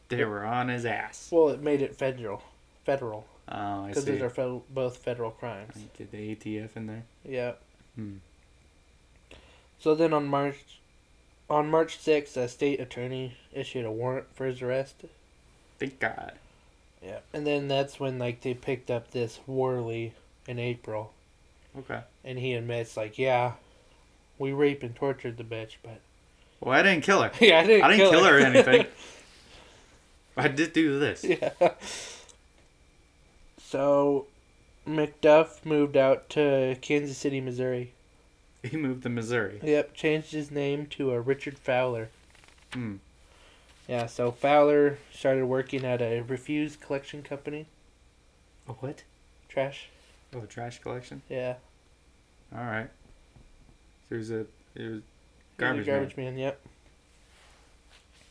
They 0.09 0.25
were 0.25 0.45
on 0.45 0.69
his 0.69 0.85
ass. 0.85 1.29
well, 1.33 1.49
it 1.49 1.61
made 1.61 1.83
it 1.83 1.97
federal. 1.97 2.43
Federal. 2.85 3.27
Oh, 3.49 3.85
I 3.85 3.89
Because 3.89 4.05
see. 4.05 4.17
those 4.17 4.39
are 4.39 4.61
both 4.71 4.97
federal 4.99 5.31
crimes. 5.31 5.75
Get 5.99 6.11
the 6.11 6.35
ATF 6.35 6.77
in 6.77 6.87
there. 6.87 7.03
Yeah. 7.29 7.53
Hmm. 7.97 8.17
So 9.79 9.95
then 9.95 10.13
on 10.13 10.27
March 10.27 10.57
on 11.51 11.71
March 11.71 11.99
6th, 11.99 12.37
a 12.39 12.49
state 12.49 12.81
attorney 12.81 13.37
issued 13.53 13.85
a 13.85 13.91
warrant 13.93 14.27
for 14.35 14.47
his 14.47 14.63
arrest. 14.63 15.05
Thank 15.79 16.01
God. 16.01 16.33
Yeah. 17.03 17.19
And 17.35 17.47
then 17.47 17.69
that's 17.69 18.01
when 18.01 18.19
like 18.19 18.41
they 18.41 18.55
picked 18.55 18.91
up 18.91 19.11
this 19.11 19.41
Worley 19.47 20.15
in 20.49 20.59
April 20.59 21.13
Okay. 21.79 22.01
and 22.25 22.39
he 22.39 22.55
admits 22.55 22.97
like, 22.97 23.19
yeah, 23.19 23.53
we 24.39 24.53
raped 24.53 24.83
and 24.83 24.97
tortured 24.97 25.37
the 25.37 25.45
bitch, 25.45 25.73
but 25.83 26.01
Well, 26.61 26.73
I 26.79 26.83
didn't 26.83 27.05
kill 27.05 27.21
her. 27.23 27.31
yeah, 27.41 27.61
I 27.61 27.67
didn't, 27.67 27.85
I 27.85 27.89
didn't 27.95 28.11
kill 28.11 28.25
her 28.25 28.37
or 28.39 28.41
anything. 28.41 28.87
I 30.37 30.49
did 30.49 30.73
do 30.73 30.99
this. 30.99 31.23
yeah. 31.25 31.51
So 33.75 34.27
McDuff 34.87 35.65
moved 35.65 35.97
out 35.97 36.31
to 36.31 36.77
Kansas 36.81 37.19
City, 37.19 37.41
Missouri. 37.41 37.93
He 38.63 38.77
moved 38.77 39.03
to 39.03 39.09
Missouri. 39.09 39.59
Yep, 39.65 39.95
changed 39.95 40.31
his 40.31 40.53
name 40.53 40.87
to 40.91 41.11
a 41.11 41.21
Richard 41.21 41.59
Fowler. 41.59 42.09
Hmm. 42.73 42.99
Yeah, 43.89 44.07
so 44.07 44.31
Fowler 44.31 44.99
started 45.13 45.47
working 45.47 45.85
at 45.85 46.01
a 46.01 46.21
refuse 46.21 46.77
collection 46.77 47.25
company. 47.25 47.67
A 48.69 48.75
what? 48.75 49.03
Trash. 49.49 49.89
Oh, 50.33 50.43
a 50.43 50.47
trash 50.47 50.79
collection. 50.79 51.23
Yeah. 51.29 51.55
All 52.55 52.63
right. 52.63 52.91
So 54.09 54.15
it 54.15 54.19
was 54.19 54.31
a 54.31 54.39
it 54.41 54.47
was 54.77 54.77
He 54.77 54.85
was 54.85 54.99
a 55.01 55.03
garbage, 55.59 55.87
man. 55.89 55.97
garbage 55.97 56.17
man. 56.17 56.39
Yep. 56.39 56.61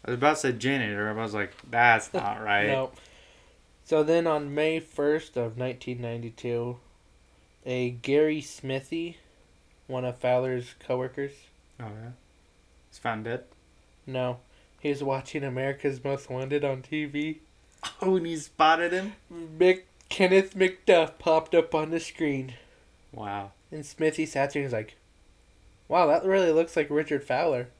I 0.05 0.11
was 0.11 0.17
about 0.17 0.35
to 0.35 0.39
say 0.39 0.51
janitor. 0.53 1.09
I 1.09 1.21
was 1.21 1.33
like, 1.33 1.51
that's 1.69 2.13
not 2.13 2.41
right. 2.41 2.67
No. 2.67 2.91
So 3.85 4.03
then 4.03 4.27
on 4.27 4.53
May 4.55 4.79
1st 4.79 5.35
of 5.35 5.57
1992, 5.57 6.77
a 7.65 7.89
Gary 7.91 8.41
Smithy, 8.41 9.17
one 9.87 10.05
of 10.05 10.17
Fowler's 10.17 10.75
coworkers, 10.79 11.33
Oh 11.79 11.85
yeah. 12.01 12.11
He's 12.89 12.99
found 12.99 13.25
dead. 13.25 13.43
no, 14.05 14.37
he 14.79 14.89
was 14.89 15.03
watching 15.03 15.43
America's 15.43 16.03
Most 16.03 16.29
Wanted 16.29 16.63
on 16.63 16.81
TV. 16.81 17.37
Oh, 18.01 18.15
and 18.15 18.25
he 18.25 18.37
spotted 18.37 18.93
him. 18.93 19.11
Mick, 19.59 19.81
Kenneth 20.07 20.55
McDuff 20.55 21.19
popped 21.19 21.53
up 21.53 21.75
on 21.75 21.91
the 21.91 21.99
screen. 21.99 22.53
Wow. 23.11 23.51
And 23.71 23.85
Smithy 23.85 24.25
sat 24.25 24.53
there 24.53 24.61
and 24.61 24.67
was 24.67 24.73
like, 24.73 24.95
wow, 25.89 26.07
that 26.07 26.23
really 26.23 26.51
looks 26.51 26.77
like 26.77 26.87
Richard 26.89 27.23
Fowler. 27.25 27.67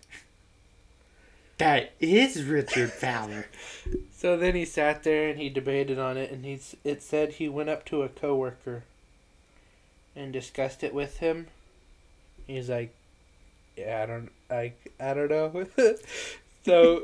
That 1.60 1.94
is 2.02 2.44
Richard 2.44 2.92
Fowler. 2.92 3.46
So 4.24 4.38
then 4.38 4.56
he 4.56 4.64
sat 4.64 5.04
there 5.04 5.28
and 5.28 5.38
he 5.38 5.50
debated 5.50 6.00
on 6.00 6.16
it, 6.16 6.32
and 6.32 6.46
he's 6.46 6.78
it 6.86 7.04
said 7.04 7.34
he 7.34 7.50
went 7.50 7.68
up 7.68 7.84
to 7.88 8.04
a 8.04 8.08
coworker 8.08 8.84
and 10.16 10.32
discussed 10.32 10.82
it 10.82 10.94
with 10.94 11.18
him. 11.18 11.48
He's 12.48 12.70
like, 12.70 12.94
"Yeah, 13.76 14.02
I 14.02 14.06
don't, 14.06 14.32
I, 14.50 14.74
I 14.98 15.14
don't 15.14 15.30
know." 15.30 15.66
so 16.66 17.04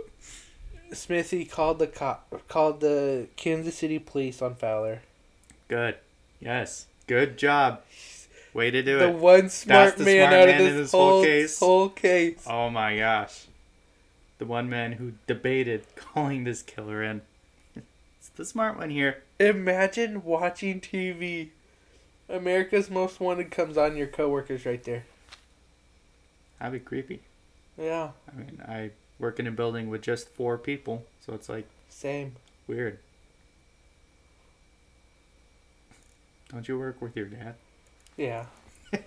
Smithy 0.93 1.43
called 1.43 1.79
the 1.79 1.87
cop, 1.87 2.47
called 2.47 2.79
the 2.79 3.27
Kansas 3.35 3.75
City 3.75 3.99
police 3.99 4.41
on 4.41 4.55
Fowler. 4.55 5.01
Good. 5.67 5.95
Yes. 6.39 6.87
Good 7.05 7.37
job. 7.37 7.81
Way 8.53 8.71
to 8.71 8.81
do 8.81 8.97
the 8.97 9.09
it. 9.09 9.11
The 9.11 9.17
one 9.17 9.49
smart 9.49 9.97
the 9.97 10.05
man 10.05 10.29
smart 10.29 10.41
out 10.41 10.47
man 10.47 10.61
of 10.61 10.65
this 10.65 10.75
this 10.75 10.91
whole 10.93 11.09
whole 11.09 11.23
case? 11.25 11.59
Whole 11.59 11.89
case. 11.89 12.43
Oh 12.47 12.69
my 12.69 12.95
gosh. 12.95 13.48
The 14.39 14.45
one 14.45 14.69
man 14.69 14.93
who 14.93 15.13
debated 15.27 15.85
calling 15.95 16.43
this 16.43 16.61
killer 16.63 17.03
in. 17.03 17.21
It's 17.75 18.29
the 18.29 18.45
smart 18.45 18.77
one 18.77 18.89
here. 18.89 19.23
Imagine 19.39 20.23
watching 20.23 20.81
TV. 20.81 21.49
America's 22.27 22.89
Most 22.89 23.19
Wanted 23.19 23.51
comes 23.51 23.77
on. 23.77 23.95
Your 23.95 24.07
coworkers 24.07 24.65
right 24.65 24.83
there. 24.83 25.05
That'd 26.59 26.73
be 26.73 26.79
creepy. 26.85 27.21
Yeah, 27.77 28.09
I 28.31 28.37
mean, 28.37 28.61
I 28.67 28.91
work 29.19 29.39
in 29.39 29.47
a 29.47 29.51
building 29.51 29.89
with 29.89 30.01
just 30.01 30.27
four 30.29 30.57
people, 30.57 31.05
so 31.25 31.33
it's 31.33 31.47
like 31.47 31.65
same. 31.89 32.35
weird. 32.67 32.99
Don't 36.51 36.67
you 36.67 36.77
work 36.79 37.01
with 37.01 37.15
your 37.15 37.27
dad? 37.27 37.55
Yeah. 38.17 38.45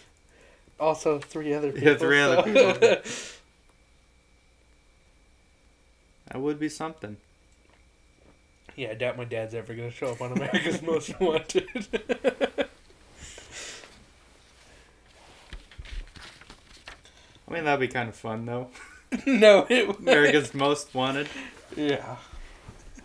also, 0.80 1.18
three 1.18 1.52
other 1.54 1.72
people. 1.72 1.88
Yeah, 1.88 1.96
three 1.98 2.20
other 2.20 2.36
so- 2.36 2.42
people. 2.74 3.12
That 6.30 6.40
would 6.40 6.58
be 6.58 6.68
something. 6.68 7.16
yeah, 8.76 8.90
I 8.90 8.94
doubt 8.94 9.16
my 9.16 9.24
dad's 9.24 9.54
ever 9.54 9.74
gonna 9.74 9.90
show 9.90 10.08
up 10.08 10.20
on 10.20 10.32
America's 10.32 10.82
Most 10.82 11.18
Wanted. 11.20 11.66
I 17.48 17.52
mean, 17.54 17.64
that'd 17.64 17.80
be 17.80 17.88
kind 17.88 18.08
of 18.08 18.14
fun 18.16 18.44
though. 18.44 18.68
no, 19.26 19.66
it. 19.70 19.98
America's 19.98 20.52
Most 20.54 20.94
Wanted. 20.94 21.28
Yeah. 21.76 22.16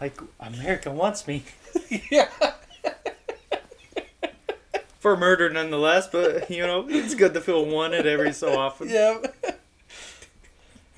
Like 0.02 0.20
America 0.40 0.92
wants 0.92 1.28
me 1.28 1.44
yeah. 2.12 2.28
for 5.00 5.16
murder, 5.16 5.50
nonetheless. 5.50 6.08
But 6.08 6.52
you 6.52 6.68
know, 6.68 6.86
it's 6.90 7.16
good 7.16 7.34
to 7.36 7.42
feel 7.42 7.66
wanted 7.66 8.06
every 8.06 8.34
so 8.34 8.60
often. 8.60 8.90
Yeah. 8.90 9.20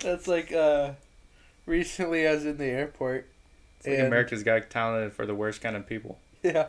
That's 0.00 0.26
like 0.26 0.52
uh 0.52 0.90
recently 1.66 2.26
I 2.26 2.32
was 2.34 2.46
in 2.46 2.56
the 2.56 2.64
airport. 2.66 3.28
It's 3.78 3.86
like 3.88 3.98
America's 3.98 4.42
Got 4.42 4.70
Talent 4.70 5.12
for 5.12 5.26
the 5.26 5.34
worst 5.34 5.60
kind 5.60 5.76
of 5.76 5.86
people. 5.86 6.18
Yeah. 6.42 6.66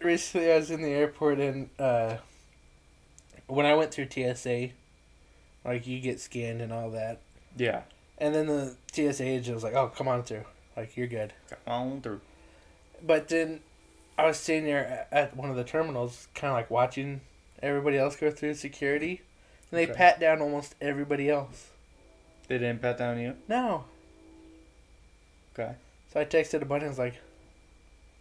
Recently 0.00 0.52
I 0.52 0.56
was 0.56 0.70
in 0.70 0.82
the 0.82 0.90
airport 0.90 1.38
and 1.38 1.70
uh 1.78 2.16
when 3.46 3.66
I 3.66 3.74
went 3.74 3.92
through 3.92 4.08
TSA, 4.10 4.70
like 5.64 5.86
you 5.86 6.00
get 6.00 6.20
scanned 6.20 6.60
and 6.60 6.72
all 6.72 6.90
that. 6.90 7.20
Yeah. 7.56 7.82
And 8.18 8.34
then 8.34 8.46
the 8.46 8.76
TSA 8.92 9.24
agent 9.24 9.54
was 9.54 9.62
like, 9.64 9.74
"Oh, 9.74 9.88
come 9.88 10.08
on 10.08 10.22
through. 10.22 10.44
Like 10.76 10.96
you're 10.96 11.06
good." 11.06 11.32
Come 11.48 11.58
on 11.66 12.00
through. 12.00 12.20
But 13.04 13.28
then 13.28 13.60
I 14.16 14.26
was 14.26 14.36
sitting 14.38 14.64
there 14.64 15.06
at 15.10 15.36
one 15.36 15.50
of 15.50 15.56
the 15.56 15.64
terminals, 15.64 16.28
kind 16.34 16.50
of 16.52 16.56
like 16.56 16.70
watching 16.70 17.20
everybody 17.62 17.96
else 17.98 18.16
go 18.16 18.30
through 18.30 18.54
security, 18.54 19.22
and 19.70 19.78
they 19.78 19.84
Okay. 19.84 19.94
pat 19.94 20.20
down 20.20 20.40
almost 20.40 20.74
everybody 20.80 21.28
else. 21.28 21.70
They 22.48 22.58
didn't 22.58 22.80
pat 22.82 22.98
down 22.98 23.18
you. 23.20 23.36
No. 23.48 23.84
Okay. 25.52 25.74
So 26.12 26.20
I 26.20 26.24
texted 26.24 26.62
a 26.62 26.64
buddy 26.64 26.84
and 26.84 26.90
was 26.90 26.98
like, 26.98 27.14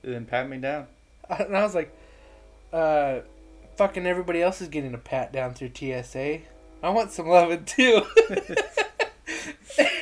They 0.02 0.10
didn't 0.10 0.28
pat 0.28 0.50
me 0.50 0.58
down. 0.58 0.88
and 1.30 1.56
I 1.56 1.63
was 1.63 1.76
like, 1.76 1.96
uh, 2.74 3.20
fucking 3.76 4.06
everybody 4.06 4.41
else 4.41 4.62
is 4.62 4.67
getting 4.67 4.94
a 4.94 4.98
pat 4.98 5.32
down 5.34 5.54
through 5.54 5.72
TSA. 5.74 6.39
I 6.84 6.89
want 6.89 7.12
some 7.12 7.28
loving 7.28 7.65
too. 7.65 8.02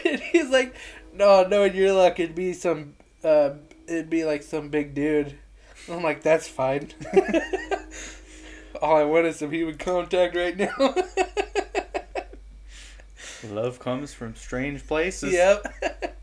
and 0.06 0.20
he's 0.20 0.50
like, 0.50 0.76
no, 1.14 1.46
no, 1.48 1.64
in 1.64 1.76
your 1.76 1.94
luck, 1.94 2.20
it'd 2.20 2.36
be 2.36 2.54
some, 2.54 2.96
uh, 3.24 3.52
it'd 3.88 4.10
be 4.10 4.24
like 4.24 4.44
some 4.44 4.70
big 4.70 4.94
dude. 4.94 5.36
And 5.88 5.96
I'm 5.98 6.04
like, 6.04 6.24
that's 6.24 6.48
fine. 6.48 6.90
All 8.82 8.96
I 8.96 9.04
want 9.04 9.26
is 9.26 9.38
some 9.38 9.52
human 9.52 9.78
contact 9.78 10.36
right 10.36 10.56
now. 10.56 10.96
Love 13.50 13.80
comes 13.80 14.14
from 14.14 14.36
strange 14.36 14.86
places. 14.86 15.34
yep. 15.34 16.18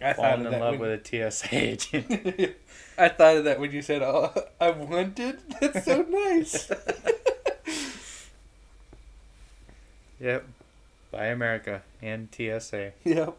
I 0.00 0.12
thought 0.12 0.38
Falling 0.38 0.52
in 0.52 0.60
love 0.60 0.78
when- 0.78 0.90
with 0.90 1.12
a 1.14 1.30
TSA 1.30 1.54
agent. 1.54 2.06
I 2.98 3.08
thought 3.10 3.36
of 3.38 3.44
that 3.44 3.60
when 3.60 3.72
you 3.72 3.82
said, 3.82 4.02
"Oh, 4.02 4.32
I 4.60 4.70
wanted." 4.70 5.40
That's 5.60 5.84
so 5.84 6.02
nice. 6.02 6.70
yep. 10.20 10.46
By 11.10 11.26
America 11.26 11.82
and 12.02 12.28
TSA. 12.34 12.92
yep. 13.04 13.36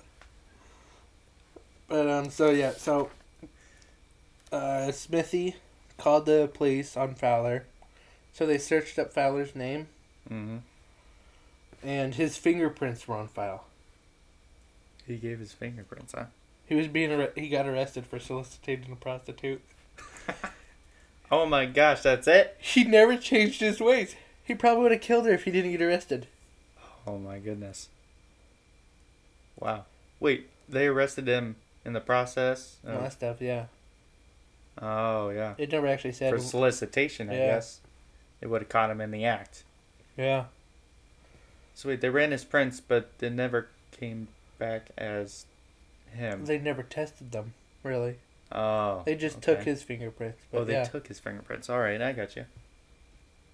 But 1.88 2.10
um, 2.10 2.30
so 2.30 2.50
yeah, 2.50 2.72
so 2.72 3.10
uh, 4.52 4.92
Smithy 4.92 5.56
called 5.98 6.26
the 6.26 6.50
police 6.54 6.98
on 6.98 7.16
Fowler, 7.16 7.66
so 8.34 8.46
they 8.46 8.58
searched 8.58 9.00
up 9.00 9.14
Fowler's 9.14 9.56
name, 9.56 9.88
Mm-hmm. 10.30 10.58
and 11.84 12.16
his 12.16 12.36
fingerprints 12.38 13.08
were 13.08 13.16
on 13.16 13.28
file. 13.30 13.64
He 15.06 15.16
gave 15.16 15.40
his 15.40 15.54
fingerprints, 15.54 16.14
huh? 16.14 16.26
He 16.68 16.76
was 16.76 16.88
being 16.88 17.12
arre- 17.12 17.32
he 17.36 17.50
got 17.50 17.66
arrested 17.68 18.06
for 18.06 18.20
soliciting 18.20 18.92
a 18.92 18.96
prostitute. 18.96 19.62
Oh 21.30 21.46
my 21.46 21.66
gosh, 21.66 22.04
that's 22.04 22.26
it? 22.26 22.56
He 22.58 22.86
never 22.86 23.18
changed 23.18 23.60
his 23.60 23.82
ways. 23.82 24.16
He 24.46 24.56
probably 24.56 24.84
would 24.84 24.92
have 24.94 25.02
killed 25.02 25.26
her 25.26 25.34
if 25.34 25.44
he 25.44 25.52
didn't 25.52 25.72
get 25.72 25.82
arrested. 25.82 26.28
Oh 27.06 27.18
my 27.18 27.38
goodness. 27.40 27.90
Wow. 29.60 29.84
Wait, 30.22 30.48
they 30.70 30.88
arrested 30.88 31.28
him 31.28 31.58
in 31.84 31.92
the 31.92 32.00
process? 32.00 32.78
All 32.88 33.02
that 33.02 33.12
stuff, 33.12 33.42
yeah. 33.42 33.66
Oh, 34.82 35.30
yeah. 35.30 35.56
It 35.58 35.70
never 35.72 35.88
actually 35.88 36.14
said. 36.14 36.32
For 36.34 36.40
solicitation, 36.40 37.30
I 37.30 37.34
Yeah. 37.34 37.48
guess. 37.56 37.82
It 38.40 38.48
would 38.48 38.62
have 38.62 38.70
caught 38.70 38.90
him 38.90 39.02
in 39.02 39.12
the 39.12 39.26
act. 39.26 39.64
yeah. 40.16 40.46
So 41.76 41.90
wait, 41.90 42.00
they 42.00 42.10
ran 42.10 42.32
his 42.32 42.46
prints, 42.46 42.80
but 42.80 43.18
they 43.20 43.30
never 43.30 43.68
came 43.92 44.30
back 44.60 44.92
as 44.98 45.46
him. 46.14 46.46
They 46.46 46.58
never 46.60 46.84
tested 46.84 47.32
them, 47.32 47.54
really. 47.84 48.16
oh. 48.52 49.02
They 49.06 49.16
just 49.16 49.42
took 49.42 49.64
his 49.64 49.84
fingerprints. 49.84 50.44
But 50.52 50.60
Oh, 50.62 50.64
they 50.66 50.74
yeah. 50.74 50.84
took 50.84 51.08
his 51.08 51.20
fingerprints. 51.20 51.70
All 51.70 51.80
right, 51.80 52.02
I 52.02 52.12
got 52.14 52.36
you. 52.36 52.46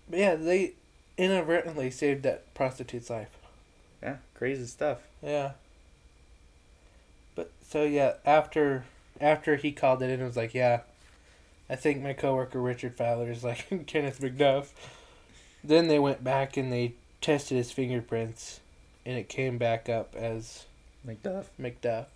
But 0.10 0.20
yeah, 0.20 0.36
they 0.36 0.74
inadvertently 1.18 1.90
saved 1.92 2.24
that 2.24 2.54
prostitute's 2.54 3.10
life. 3.10 3.30
Yeah, 4.02 4.18
crazy 4.36 4.66
stuff. 4.66 5.00
Yeah. 5.22 5.52
But 7.36 7.52
so 7.68 7.84
yeah, 7.84 8.14
after 8.26 8.84
after 9.22 9.56
he 9.56 9.72
called 9.72 10.02
it 10.04 10.10
in, 10.10 10.22
it 10.22 10.26
was 10.26 10.36
like, 10.38 10.54
yeah, 10.54 10.82
I 11.70 11.76
think 11.76 12.02
my 12.04 12.14
coworker 12.14 12.62
Richard 12.62 12.96
Fowler 12.96 13.32
is 13.32 13.44
like 13.44 13.68
Kenneth 13.88 14.20
McDuff. 14.20 14.70
Then 15.64 15.88
they 15.88 16.00
went 16.00 16.24
back 16.24 16.58
and 16.58 16.72
they 16.72 16.94
tested 17.22 17.58
his 17.58 17.72
fingerprints, 17.72 18.60
and 19.06 19.18
it 19.18 19.30
came 19.30 19.58
back 19.58 19.88
up 19.88 20.14
as 20.16 20.66
McDuff. 21.08 21.46
McDuff. 21.60 22.08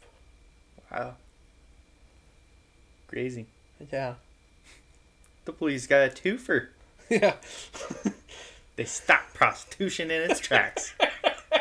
Wow. 0.91 1.15
Crazy. 3.08 3.45
Yeah. 3.91 4.15
The 5.45 5.54
police 5.54 5.88
got 5.88 6.08
a 6.08 6.10
twofer. 6.10 6.67
Yeah. 7.10 7.36
They 8.78 8.86
stopped 8.86 9.34
prostitution 9.34 10.12
in 10.12 10.30
its 10.30 10.39
tracks. 10.39 10.93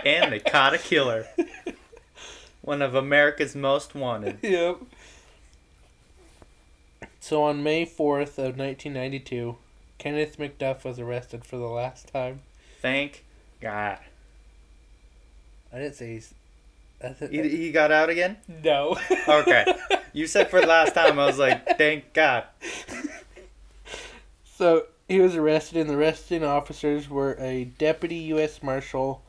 and 0.05 0.31
they 0.31 0.39
caught 0.39 0.75
a 0.75 0.79
killer. 0.79 1.27
One 2.61 2.83
of 2.83 2.95
America's 2.95 3.57
most 3.57 3.95
wanted. 3.95 4.39
yep. 4.43 4.77
So 7.21 7.43
on 7.43 7.63
May 7.63 7.87
4th 7.87 8.37
of 8.39 8.59
1992, 8.59 9.57
Kenneth 9.97 10.37
McDuff 10.37 10.85
was 10.85 10.99
arrested 11.01 11.47
for 11.47 11.57
the 11.57 11.65
last 11.65 12.09
time. 12.13 12.41
Thank 12.83 13.25
God. 13.63 13.99
I 15.73 15.79
didn't 15.79 15.95
say 15.95 16.13
he's. 16.13 16.35
I 17.03 17.09
th- 17.11 17.31
He, 17.31 17.49
he 17.57 17.73
got 17.73 17.93
out 17.93 18.09
again? 18.11 18.39
no. 18.63 18.97
Okay. 19.29 19.65
You 20.13 20.27
said 20.27 20.49
for 20.51 20.61
the 20.61 20.67
last 20.67 20.95
time. 20.95 21.19
I 21.19 21.27
was 21.27 21.39
like, 21.39 21.77
thank 21.79 22.13
God. 22.13 22.45
So 24.45 24.87
he 25.07 25.21
was 25.21 25.37
arrested, 25.37 25.79
and 25.83 25.91
the 25.91 25.95
arresting 25.99 26.43
officers 26.43 27.11
were 27.11 27.37
a 27.39 27.65
deputy 27.65 28.17
U.S. 28.17 28.63
Marshal, 28.63 29.23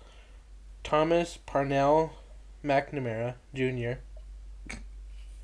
Thomas 0.85 1.37
Parnell 1.45 2.13
McNamara 2.63 3.35
Jr. 3.53 3.99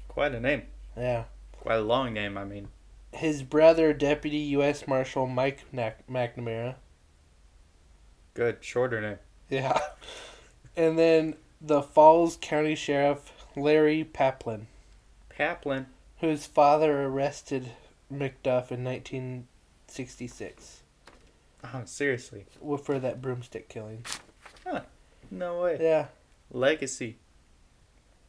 Quite 0.07 0.33
a 0.35 0.39
name. 0.39 0.63
Yeah. 0.95 1.25
Quite 1.59 1.75
a 1.79 1.81
long 1.81 2.13
name, 2.13 2.37
I 2.37 2.45
mean. 2.45 2.69
His 3.11 3.43
brother, 3.43 3.91
Deputy 3.91 4.37
U.S. 4.37 4.87
Marshal 4.87 5.27
Mike 5.27 5.65
Nac- 5.73 6.07
McNamara. 6.07 6.75
Good. 8.33 8.57
Shorter 8.61 9.01
name. 9.01 9.17
Yeah. 9.49 9.77
And 10.75 10.97
then 10.97 11.35
the 11.63 11.81
Falls 11.81 12.37
County 12.41 12.75
Sheriff, 12.75 13.31
Larry 13.55 14.03
Pamplin. 14.03 14.65
Pamplin. 15.39 15.85
whose 16.19 16.45
father 16.45 17.03
arrested 17.05 17.71
McDuff 18.11 18.69
in 18.71 18.83
1966 18.83 20.81
Oh, 21.63 21.67
uh-huh, 21.67 21.85
seriously. 21.85 22.45
w- 22.59 22.77
for 22.77 22.99
that 22.99 23.21
broomstick 23.21 23.69
killing. 23.69 24.05
Huh. 24.67 24.81
No 25.31 25.61
way. 25.61 25.77
Yeah, 25.79 26.07
Legacy. 26.51 27.15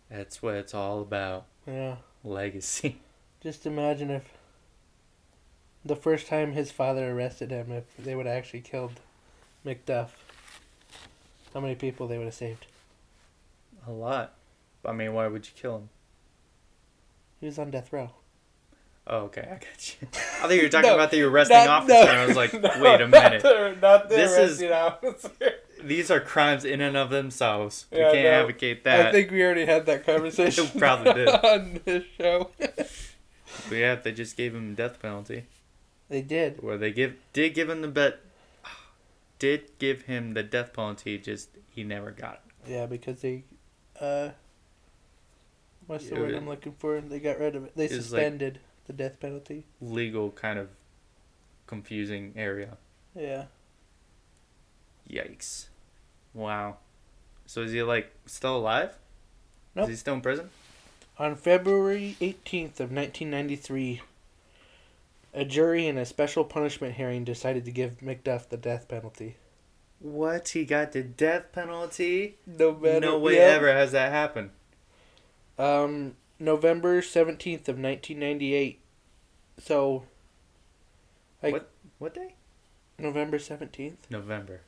That's 0.08 0.40
what 0.40 0.54
it's 0.54 0.72
all 0.74 1.00
about. 1.00 1.46
yeah. 1.66 1.96
Legacy. 2.22 3.00
Just 3.42 3.66
imagine 3.66 4.10
if 4.10 4.22
the 5.84 5.96
first 5.96 6.28
time 6.28 6.52
his 6.52 6.70
father 6.70 7.10
arrested 7.10 7.50
him, 7.50 7.70
if 7.72 7.84
they 7.98 8.14
would 8.14 8.26
have 8.26 8.36
actually 8.36 8.60
killed 8.62 9.00
McDuff, 9.66 10.10
how 11.52 11.60
many 11.60 11.74
people 11.74 12.06
they 12.06 12.16
would 12.18 12.24
have 12.26 12.34
saved. 12.34 12.66
A 13.86 13.90
lot. 13.92 14.34
I 14.84 14.92
mean, 14.92 15.12
why 15.14 15.26
would 15.26 15.46
you 15.46 15.52
kill 15.56 15.76
him? 15.76 15.88
He 17.40 17.46
was 17.46 17.58
on 17.58 17.70
death 17.70 17.92
row. 17.92 18.10
Oh, 19.06 19.18
okay, 19.24 19.42
I 19.42 19.54
got 19.54 19.96
you. 20.00 20.08
I 20.42 20.48
think 20.48 20.52
you 20.62 20.62
were 20.62 20.68
talking 20.70 20.88
No, 20.88 20.94
about 20.94 21.10
the 21.10 21.22
arresting 21.22 21.56
Not- 21.58 21.68
officer, 21.68 21.92
no, 21.94 22.00
and 22.00 22.10
I 22.10 22.26
was 22.26 22.36
like, 22.36 22.52
no, 22.54 22.60
wait 22.80 23.00
a 23.02 23.08
not 23.08 23.10
minute. 23.10 23.42
the- 23.42 23.76
Not 23.80 24.08
the 24.08 24.14
This 24.16 24.38
is- 24.60 24.62
officer. 24.70 25.30
These 25.82 26.10
are 26.10 26.20
crimes 26.20 26.64
in 26.64 26.80
and 26.80 26.96
of 26.96 27.10
themselves. 27.10 27.84
Yeah, 27.92 28.06
we 28.08 28.12
can't 28.14 28.26
advocate 28.26 28.84
that. 28.84 29.06
I 29.08 29.12
think 29.12 29.30
we 29.30 29.42
already 29.42 29.66
had 29.66 29.84
that 29.84 30.06
conversation. 30.06 30.66
Probably 30.78 31.12
did. 31.12 31.28
on 31.28 31.80
this 31.84 32.04
show. 32.16 32.50
But 32.56 33.74
yeah, 33.76 33.94
they 33.96 34.12
just 34.12 34.34
gave 34.38 34.54
him 34.54 34.74
death 34.74 34.98
penalty. 35.02 35.44
they 36.08 36.22
did. 36.22 36.62
Where 36.62 36.78
they 36.78 36.90
give 36.90 37.16
did 37.34 37.52
give 37.54 37.68
him 37.68 37.82
the 37.82 37.88
bet 37.88 38.20
did 39.38 39.78
give 39.78 40.02
him 40.02 40.32
the 40.32 40.42
death 40.42 40.72
penalty, 40.72 41.18
just 41.18 41.50
he 41.68 41.84
never 41.84 42.10
got 42.12 42.40
it. 42.66 42.70
Yeah, 42.72 42.86
because 42.86 43.20
they, 43.20 43.44
uh, 44.00 44.30
what's 45.86 46.08
the 46.08 46.16
word 46.16 46.34
I'm 46.34 46.48
looking 46.48 46.72
for? 46.78 47.00
They 47.00 47.18
got 47.20 47.38
rid 47.38 47.56
of 47.56 47.64
it. 47.64 47.76
They 47.76 47.84
It's 47.84 47.92
like- 47.94 48.02
suspended 48.02 48.60
the 48.86 48.92
death 48.92 49.18
penalty. 49.20 49.64
Legal 49.80 50.30
kind 50.30 50.58
of 50.58 50.68
confusing 51.66 52.32
area. 52.36 52.76
Yeah. 53.14 53.44
Yikes. 55.10 55.66
Wow. 56.32 56.78
So 57.46 57.62
is 57.62 57.72
he 57.72 57.82
like 57.82 58.10
still 58.26 58.56
alive? 58.56 58.94
Nope. 59.74 59.84
Is 59.84 59.90
he 59.90 59.96
still 59.96 60.14
in 60.14 60.20
prison? 60.20 60.50
On 61.18 61.36
February 61.36 62.16
18th 62.20 62.80
of 62.80 62.90
1993, 62.90 64.00
a 65.32 65.44
jury 65.44 65.86
in 65.86 65.96
a 65.98 66.04
special 66.04 66.44
punishment 66.44 66.94
hearing 66.94 67.24
decided 67.24 67.64
to 67.64 67.70
give 67.70 67.98
McDuff 68.00 68.48
the 68.48 68.56
death 68.56 68.88
penalty. 68.88 69.36
What? 70.04 70.48
He 70.48 70.66
got 70.66 70.92
the 70.92 71.02
death 71.02 71.50
penalty? 71.52 72.36
No 72.46 72.74
matter. 72.74 73.00
No 73.00 73.18
way 73.18 73.36
yeah. 73.36 73.54
ever 73.56 73.72
has 73.72 73.92
that 73.92 74.12
happened. 74.12 74.50
Um, 75.58 76.16
November 76.38 77.00
17th 77.00 77.68
of 77.68 77.78
1998. 77.78 78.80
So, 79.58 80.04
like 81.42 81.54
What? 81.54 81.70
What 81.98 82.14
day? 82.14 82.34
November 82.98 83.38
17th. 83.38 83.96
November. 84.10 84.60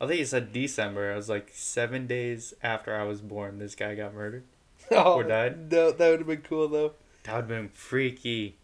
I 0.00 0.06
think 0.06 0.20
you 0.20 0.24
said 0.24 0.52
December. 0.52 1.12
I 1.12 1.16
was 1.16 1.28
like 1.28 1.50
seven 1.52 2.06
days 2.06 2.54
after 2.62 2.94
I 2.94 3.02
was 3.02 3.20
born. 3.20 3.58
This 3.58 3.74
guy 3.74 3.96
got 3.96 4.14
murdered. 4.14 4.44
Oh, 4.92 5.14
Or 5.14 5.24
died? 5.24 5.72
No, 5.72 5.90
that 5.90 6.10
would 6.10 6.20
have 6.20 6.28
been 6.28 6.42
cool 6.42 6.68
though. 6.68 6.92
That 7.24 7.32
would 7.32 7.40
have 7.40 7.48
been 7.48 7.70
freaky. 7.70 8.54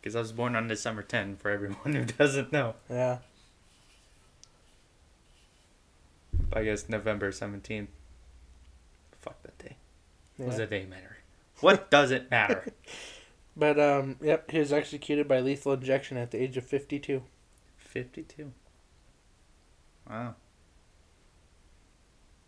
Because 0.00 0.14
I 0.14 0.18
was 0.18 0.32
born 0.32 0.56
on 0.56 0.68
December 0.68 1.02
10, 1.02 1.36
for 1.36 1.50
everyone 1.50 1.94
who 1.94 2.04
doesn't 2.18 2.52
know. 2.52 2.74
Yeah. 2.90 3.18
But 6.32 6.41
I 6.52 6.64
guess 6.64 6.88
November 6.88 7.30
17th. 7.30 7.88
Fuck 9.20 9.42
that 9.42 9.58
day. 9.58 9.76
What 10.36 10.46
does 10.46 10.54
yeah. 10.54 10.64
that 10.64 10.70
day 10.70 10.86
matter? 10.86 11.16
What 11.60 11.90
does 11.90 12.10
it 12.10 12.30
matter? 12.30 12.66
But 13.56 13.78
um, 13.78 14.16
yep, 14.22 14.50
he 14.50 14.58
was 14.58 14.72
executed 14.72 15.28
by 15.28 15.40
lethal 15.40 15.74
injection 15.74 16.16
at 16.16 16.30
the 16.30 16.42
age 16.42 16.56
of 16.56 16.64
52. 16.64 17.22
52. 17.76 18.52
Wow. 20.08 20.34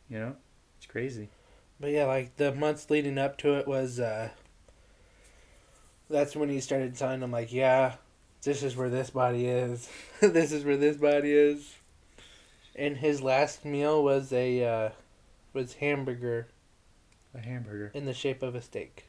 You 0.09 0.19
know? 0.19 0.37
It's 0.79 0.87
crazy. 0.87 1.29
But 1.79 1.91
yeah, 1.91 2.07
like 2.07 2.37
the 2.37 2.55
months 2.55 2.89
leading 2.89 3.19
up 3.19 3.37
to 3.39 3.55
it 3.59 3.67
was 3.67 4.01
uh 4.01 4.31
that's 6.09 6.37
when 6.37 6.49
he 6.49 6.61
started 6.61 6.97
telling 6.97 7.21
them 7.21 7.33
like, 7.33 7.53
yeah, 7.53 7.95
this 8.43 8.63
is 8.63 8.77
where 8.77 8.91
this 8.91 9.11
body 9.11 9.47
is. 9.47 9.89
this 10.21 10.53
is 10.53 10.65
where 10.65 10.77
this 10.77 10.97
body 10.97 11.33
is. 11.33 11.75
And 12.77 12.97
his 12.97 13.23
last 13.23 13.65
meal 13.65 14.03
was 14.03 14.33
a 14.33 14.65
uh 14.65 14.91
was 15.53 15.75
hamburger 15.75 16.49
A 17.35 17.39
hamburger. 17.41 17.91
in 17.95 18.05
the 18.07 18.15
shape 18.15 18.43
of 18.43 18.55
a 18.55 18.61
steak. 18.61 19.05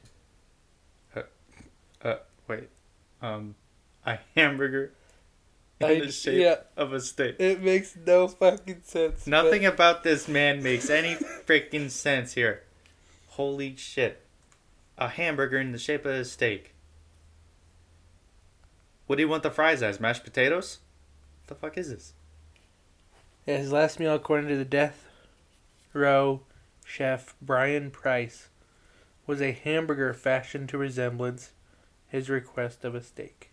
Wait. 2.47 2.69
Um, 3.23 3.55
a 4.05 4.19
hamburger 4.35 4.91
in 5.79 5.87
I- 5.87 5.99
the 6.01 6.11
shape 6.11 6.39
yeah. 6.39 6.55
of 6.77 6.93
a 6.93 6.99
steak. 7.01 7.37
It 7.39 7.61
makes 7.63 7.95
no 8.05 8.27
fucking 8.27 8.81
sense. 8.83 9.25
Nothing 9.25 9.65
about 9.65 10.03
this 10.03 10.27
man 10.27 10.61
makes 10.61 10.89
any 10.91 11.15
freaking 11.15 11.89
sense 11.89 12.33
here. 12.33 12.61
Holy 13.29 13.75
shit. 13.75 14.21
A 14.99 15.07
hamburger 15.09 15.57
in 15.57 15.71
the 15.71 15.79
shape 15.79 16.05
of 16.05 16.13
a 16.13 16.23
steak. 16.25 16.75
What 19.07 19.15
do 19.15 19.23
you 19.23 19.27
want 19.29 19.41
the 19.41 19.49
fries 19.51 19.81
as? 19.81 19.99
Mashed 19.99 20.23
potatoes? 20.23 20.77
What 21.41 21.47
the 21.47 21.55
fuck 21.55 21.77
is 21.79 21.89
this? 21.89 22.13
His 23.45 23.71
last 23.71 23.99
meal 23.99 24.15
according 24.15 24.49
to 24.49 24.57
the 24.57 24.65
death 24.65 25.07
row 25.93 26.41
chef 26.85 27.35
Brian 27.41 27.91
Price 27.91 28.49
was 29.27 29.41
a 29.41 29.51
hamburger 29.51 30.13
fashioned 30.13 30.69
to 30.69 30.77
resemblance 30.77 31.51
his 32.07 32.29
request 32.29 32.85
of 32.85 32.95
a 32.95 33.01
steak. 33.03 33.51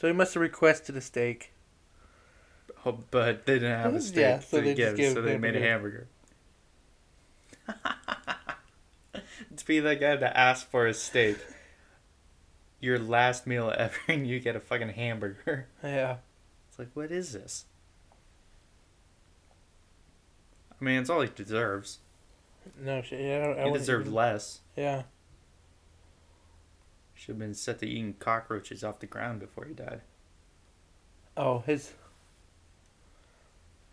So 0.00 0.06
he 0.06 0.12
must 0.12 0.34
have 0.34 0.40
requested 0.40 0.96
a 0.96 1.00
steak. 1.00 1.52
Oh, 2.86 2.98
but 3.10 3.44
they 3.46 3.54
didn't 3.54 3.78
have 3.78 3.94
a 3.94 4.00
steak 4.02 4.22
Yeah, 4.22 4.40
so 4.40 4.60
they 4.60 4.74
give, 4.74 4.96
so 4.96 5.20
they 5.20 5.36
made 5.36 5.56
a 5.56 5.60
hamburger. 5.60 6.08
to 9.56 9.66
be 9.66 9.80
the 9.80 9.96
guy 9.96 10.16
that 10.16 10.36
asked 10.36 10.70
for 10.70 10.86
a 10.86 10.94
steak. 10.94 11.36
Your 12.80 12.98
last 12.98 13.46
meal 13.46 13.72
ever, 13.76 13.94
and 14.08 14.26
you 14.26 14.40
get 14.40 14.56
a 14.56 14.60
fucking 14.60 14.90
hamburger. 14.90 15.66
Yeah. 15.82 16.16
It's 16.68 16.78
like, 16.78 16.88
what 16.94 17.12
is 17.12 17.32
this? 17.32 17.66
I 20.80 20.84
mean, 20.84 21.00
it's 21.00 21.10
all 21.10 21.20
he 21.20 21.28
deserves. 21.28 21.98
No 22.78 23.02
shit. 23.02 23.20
Yeah, 23.20 23.54
I, 23.58 23.62
I 23.64 23.66
He 23.66 23.72
deserved 23.74 24.06
even- 24.06 24.14
less. 24.14 24.60
Yeah. 24.76 25.02
Should 27.14 27.32
have 27.32 27.38
been 27.38 27.54
set 27.54 27.80
to 27.80 27.86
eating 27.86 28.14
cockroaches 28.18 28.82
off 28.82 29.00
the 29.00 29.06
ground 29.06 29.40
before 29.40 29.66
he 29.66 29.74
died. 29.74 30.00
Oh, 31.36 31.58
his 31.66 31.92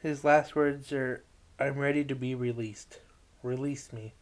his 0.02 0.24
last 0.24 0.56
words 0.56 0.94
are, 0.94 1.24
"I'm 1.60 1.78
ready 1.78 2.04
to 2.06 2.16
be 2.16 2.36
released. 2.36 3.00
Release 3.44 3.92
me." 3.92 4.14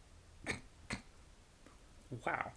Wow. 2.24 2.50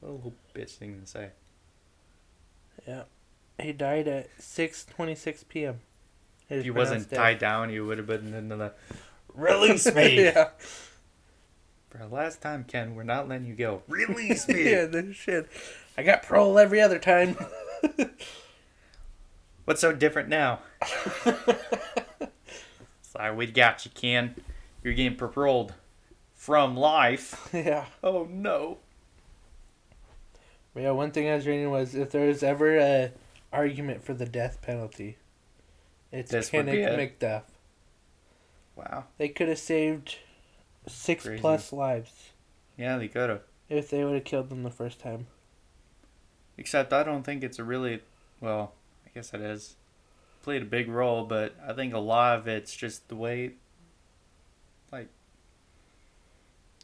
What 0.00 0.08
a 0.08 0.12
little 0.12 0.34
bitch 0.54 0.76
thing 0.76 1.00
to 1.00 1.06
say. 1.06 1.30
Yeah. 2.86 3.02
He 3.60 3.72
died 3.72 4.08
at 4.08 4.30
6:26 4.38 5.46
p.m. 5.48 5.80
If 6.50 6.62
he 6.64 6.68
is 6.70 6.74
wasn't 6.74 7.10
tied 7.10 7.38
down, 7.38 7.70
he 7.70 7.80
would 7.80 7.98
have 7.98 8.06
been 8.06 8.34
in 8.34 8.48
the 8.48 8.72
release 9.34 9.86
me. 9.94 10.24
yeah. 10.24 10.50
For 11.90 11.98
the 11.98 12.08
last 12.08 12.40
time, 12.42 12.64
Ken, 12.64 12.94
we're 12.94 13.02
not 13.04 13.28
letting 13.28 13.46
you 13.46 13.54
go. 13.54 13.82
Release 13.88 14.46
me. 14.46 14.70
yeah, 14.70 14.86
no 14.86 15.10
shit. 15.12 15.48
I 15.98 16.02
got 16.04 16.22
parole 16.22 16.58
every 16.58 16.80
other 16.80 16.98
time. 17.00 17.36
What's 19.64 19.80
so 19.80 19.92
different 19.92 20.28
now? 20.28 20.60
Sorry, 23.02 23.34
we 23.34 23.46
got 23.46 23.84
you, 23.84 23.90
Ken. 23.92 24.36
You're 24.82 24.94
getting 24.94 25.16
paroled 25.16 25.74
from 26.34 26.76
life. 26.76 27.50
yeah. 27.52 27.86
Oh 28.04 28.26
no. 28.30 28.78
Yeah, 30.76 30.92
one 30.92 31.10
thing 31.10 31.28
I 31.28 31.34
was 31.34 31.46
reading 31.46 31.70
was 31.70 31.94
if 31.96 32.10
there 32.12 32.28
was 32.28 32.42
ever 32.44 32.78
a 32.78 33.10
argument 33.52 34.04
for 34.04 34.14
the 34.14 34.26
death 34.26 34.62
penalty, 34.62 35.16
it's 36.12 36.30
This 36.30 36.50
Kennick 36.50 36.74
it. 36.74 37.18
McDuff. 37.20 37.42
Wow. 38.76 39.04
They 39.18 39.28
could 39.28 39.48
have 39.48 39.58
saved 39.58 40.16
six 40.86 41.24
Crazy. 41.24 41.40
plus 41.40 41.72
lives 41.72 42.30
Yeah, 42.78 42.96
they 42.96 43.08
could 43.08 43.28
have. 43.30 43.42
if 43.68 43.90
they 43.90 44.04
would 44.04 44.14
have 44.14 44.24
killed 44.24 44.48
them 44.48 44.62
the 44.62 44.70
first 44.70 44.98
time. 44.98 45.26
Except 46.56 46.92
I 46.92 47.02
don't 47.02 47.22
think 47.22 47.42
it's 47.42 47.58
a 47.58 47.64
really 47.64 48.00
well, 48.40 48.72
I 49.06 49.10
guess 49.14 49.32
it 49.34 49.40
is. 49.40 49.76
Played 50.42 50.62
a 50.62 50.66
big 50.66 50.88
role, 50.88 51.24
but 51.24 51.54
I 51.66 51.74
think 51.74 51.92
a 51.92 51.98
lot 51.98 52.38
of 52.38 52.48
it's 52.48 52.74
just 52.74 53.08
the 53.08 53.16
way 53.16 53.52
like 54.90 55.08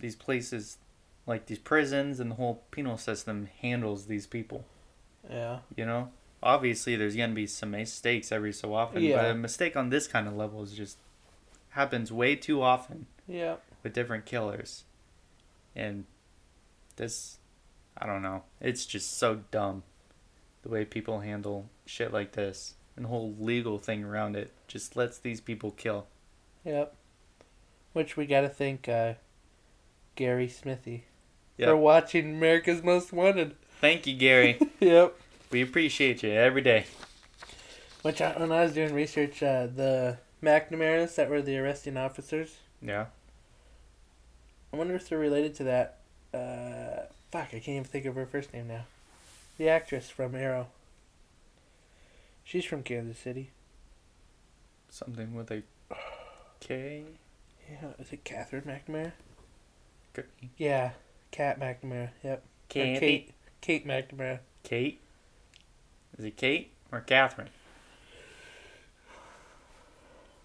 these 0.00 0.14
places 0.14 0.76
like 1.26 1.46
these 1.46 1.58
prisons 1.58 2.20
and 2.20 2.30
the 2.30 2.34
whole 2.36 2.62
penal 2.70 2.96
system 2.98 3.48
handles 3.60 4.06
these 4.06 4.26
people. 4.26 4.64
Yeah. 5.28 5.60
You 5.74 5.86
know? 5.86 6.10
Obviously 6.42 6.96
there's 6.96 7.16
gonna 7.16 7.32
be 7.34 7.46
some 7.46 7.70
mistakes 7.72 8.30
every 8.30 8.52
so 8.52 8.74
often, 8.74 9.10
but 9.10 9.24
a 9.30 9.34
mistake 9.34 9.76
on 9.76 9.90
this 9.90 10.06
kind 10.06 10.28
of 10.28 10.36
level 10.36 10.62
is 10.62 10.72
just 10.72 10.98
happens 11.70 12.12
way 12.12 12.36
too 12.36 12.62
often 12.62 13.06
Yeah. 13.26 13.56
with 13.82 13.92
different 13.92 14.24
killers. 14.26 14.84
And 15.74 16.04
this, 16.96 17.38
I 17.98 18.06
don't 18.06 18.22
know. 18.22 18.44
It's 18.60 18.86
just 18.86 19.18
so 19.18 19.42
dumb. 19.50 19.82
The 20.62 20.68
way 20.70 20.84
people 20.84 21.20
handle 21.20 21.68
shit 21.84 22.12
like 22.12 22.32
this 22.32 22.74
and 22.96 23.04
the 23.04 23.08
whole 23.08 23.34
legal 23.38 23.78
thing 23.78 24.04
around 24.04 24.36
it 24.36 24.52
just 24.68 24.96
lets 24.96 25.18
these 25.18 25.40
people 25.40 25.70
kill. 25.70 26.06
Yep. 26.64 26.94
Which 27.92 28.16
we 28.16 28.26
gotta 28.26 28.48
thank 28.48 28.88
uh, 28.88 29.14
Gary 30.16 30.48
Smithy 30.48 31.04
Yep. 31.58 31.68
for 31.68 31.76
watching 31.76 32.34
America's 32.36 32.82
Most 32.82 33.12
Wanted. 33.12 33.56
Thank 33.80 34.06
you, 34.06 34.14
Gary. 34.16 34.58
Yep. 34.80 35.14
We 35.56 35.62
appreciate 35.62 36.22
you 36.22 36.32
every 36.32 36.60
day. 36.60 36.84
Which 38.02 38.20
I, 38.20 38.32
when 38.32 38.52
I 38.52 38.64
was 38.64 38.74
doing 38.74 38.92
research, 38.92 39.42
uh, 39.42 39.68
the 39.74 40.18
McNamara's 40.42 41.16
that 41.16 41.30
were 41.30 41.40
the 41.40 41.56
arresting 41.56 41.96
officers. 41.96 42.58
Yeah. 42.82 43.06
I 44.70 44.76
wonder 44.76 44.94
if 44.94 45.08
they're 45.08 45.18
related 45.18 45.54
to 45.54 45.64
that. 45.64 46.00
Uh, 46.34 47.06
fuck, 47.30 47.46
I 47.54 47.58
can't 47.60 47.68
even 47.68 47.84
think 47.84 48.04
of 48.04 48.16
her 48.16 48.26
first 48.26 48.52
name 48.52 48.68
now. 48.68 48.84
The 49.56 49.70
actress 49.70 50.10
from 50.10 50.34
Arrow. 50.34 50.66
She's 52.44 52.66
from 52.66 52.82
Kansas 52.82 53.16
City. 53.16 53.48
Something 54.90 55.34
with 55.34 55.50
a 55.50 55.62
K. 56.60 57.04
Yeah, 57.70 57.88
is 57.98 58.12
it 58.12 58.24
Katherine 58.24 58.64
McNamara? 58.64 59.12
Could 60.12 60.26
be. 60.38 60.50
Yeah, 60.58 60.90
Kat 61.30 61.58
McNamara. 61.58 62.10
Yep. 62.22 62.44
Kate. 62.68 63.00
Kate. 63.00 63.30
Kate 63.62 63.86
McNamara. 63.88 64.40
Kate. 64.62 65.00
Is 66.18 66.24
it 66.24 66.36
Kate 66.36 66.72
or 66.90 67.00
Katherine? 67.00 67.50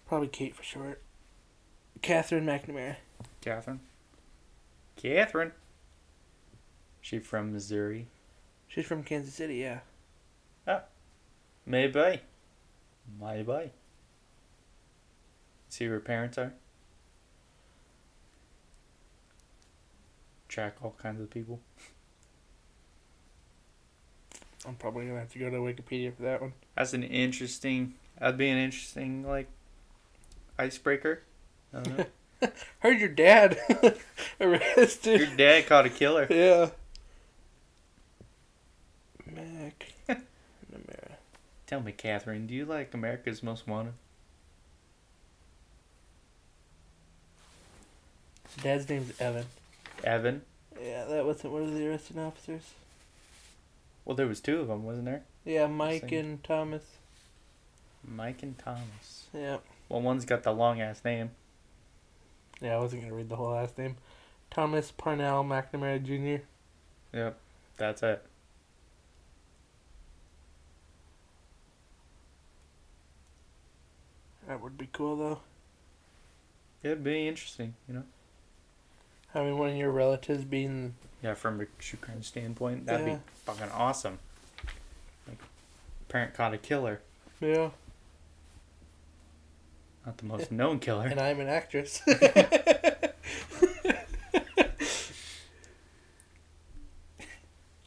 Probably 0.06 0.28
Kate 0.28 0.54
for 0.54 0.62
short. 0.62 1.02
Katherine 2.02 2.44
McNamara. 2.44 2.96
Katherine. 3.40 3.80
Katherine. 4.96 5.52
She 7.00 7.18
from 7.18 7.52
Missouri. 7.52 8.06
She's 8.68 8.86
from 8.86 9.02
Kansas 9.02 9.34
City. 9.34 9.56
Yeah. 9.56 9.80
Ah. 10.66 10.82
Maybe. 11.66 12.20
Maybe. 13.20 13.70
See 15.68 15.86
who 15.86 15.90
her 15.92 16.00
parents 16.00 16.38
are. 16.38 16.52
Track 20.48 20.76
all 20.82 20.94
kinds 20.98 21.20
of 21.20 21.30
people. 21.30 21.60
I'm 24.66 24.76
probably 24.76 25.06
gonna 25.06 25.18
have 25.18 25.32
to 25.32 25.38
go 25.38 25.50
to 25.50 25.56
Wikipedia 25.56 26.14
for 26.14 26.22
that 26.22 26.40
one. 26.40 26.52
That's 26.76 26.92
an 26.92 27.02
interesting. 27.02 27.94
That'd 28.18 28.38
be 28.38 28.48
an 28.48 28.58
interesting 28.58 29.26
like 29.26 29.48
icebreaker. 30.58 31.22
I 31.74 31.80
don't 31.80 31.98
know. 31.98 32.06
Heard 32.80 33.00
your 33.00 33.08
dad 33.08 33.58
arrested. 34.40 35.20
Your 35.20 35.36
dad 35.36 35.66
caught 35.66 35.86
a 35.86 35.90
killer. 35.90 36.26
Yeah. 36.30 36.70
Mac. 39.26 39.92
Namara. 40.08 41.12
Tell 41.66 41.80
me, 41.80 41.92
Katherine, 41.92 42.46
do 42.46 42.54
you 42.54 42.64
like 42.64 42.94
America's 42.94 43.42
Most 43.42 43.66
Wanted? 43.66 43.94
Dad's 48.62 48.88
name's 48.88 49.18
Evan. 49.20 49.46
Evan. 50.04 50.42
Yeah, 50.80 51.04
that 51.06 51.24
wasn't 51.24 51.52
one 51.52 51.62
of 51.62 51.74
the 51.74 51.88
arresting 51.88 52.18
officers. 52.18 52.62
Well, 54.04 54.16
there 54.16 54.26
was 54.26 54.40
two 54.40 54.60
of 54.60 54.68
them, 54.68 54.84
wasn't 54.84 55.06
there? 55.06 55.22
Yeah, 55.44 55.66
Mike 55.66 56.10
and 56.12 56.42
Thomas. 56.42 56.82
Mike 58.04 58.42
and 58.42 58.58
Thomas. 58.58 59.26
Yeah. 59.32 59.58
Well, 59.88 60.02
one's 60.02 60.24
got 60.24 60.42
the 60.42 60.52
long 60.52 60.80
ass 60.80 61.04
name. 61.04 61.30
Yeah, 62.60 62.76
I 62.76 62.78
wasn't 62.80 63.02
gonna 63.02 63.14
read 63.14 63.28
the 63.28 63.36
whole 63.36 63.50
last 63.52 63.78
name. 63.78 63.96
Thomas 64.50 64.90
Parnell 64.92 65.44
McNamara 65.44 66.02
Jr. 66.02 66.44
Yep, 67.16 67.38
that's 67.76 68.02
it. 68.02 68.24
That 74.46 74.60
would 74.60 74.76
be 74.76 74.88
cool 74.92 75.16
though. 75.16 75.40
It'd 76.82 77.04
be 77.04 77.28
interesting, 77.28 77.74
you 77.88 77.94
know. 77.94 78.02
Having 79.32 79.58
one 79.58 79.70
of 79.70 79.76
your 79.76 79.90
relatives 79.90 80.44
being 80.44 80.94
Yeah, 81.22 81.34
from 81.34 81.60
a 81.60 81.66
true 81.78 81.98
crime 82.00 82.22
standpoint, 82.22 82.86
that'd 82.86 83.06
Yeah. 83.06 83.14
be 83.16 83.20
fucking 83.44 83.70
awesome. 83.70 84.18
Like, 85.28 85.38
parent 86.08 86.34
caught 86.34 86.52
a 86.52 86.58
killer, 86.58 87.00
yeah, 87.40 87.70
not 90.04 90.18
the 90.18 90.24
most 90.26 90.50
known 90.50 90.80
killer. 90.80 91.06
and 91.06 91.20
I'm 91.20 91.38
an 91.40 91.48
actress. 91.48 92.02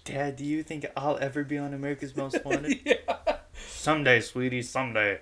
Dad, 0.03 0.35
do 0.35 0.45
you 0.45 0.61
think 0.63 0.85
I'll 0.95 1.17
ever 1.17 1.43
be 1.43 1.57
on 1.57 1.73
America's 1.73 2.15
Most 2.15 2.43
Wanted? 2.45 2.79
yeah. 2.85 3.37
someday, 3.67 4.21
sweetie, 4.21 4.61
someday. 4.61 5.19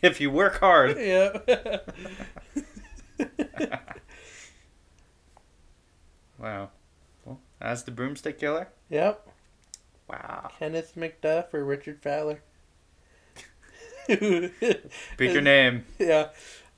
If 0.00 0.20
you 0.20 0.30
work 0.30 0.58
hard. 0.58 0.96
Yeah. 0.98 1.78
Wow. 6.42 6.70
Well, 7.24 7.38
that's 7.60 7.82
the 7.82 7.90
broomstick 7.92 8.38
killer. 8.38 8.68
yep. 8.90 9.26
Wow. 10.08 10.50
Kenneth 10.58 10.94
McDuff 10.96 11.54
or 11.54 11.64
Richard 11.64 12.02
Fowler. 12.02 12.42
Pick 14.08 14.52
your 15.20 15.40
name. 15.40 15.84
Yeah, 15.98 16.28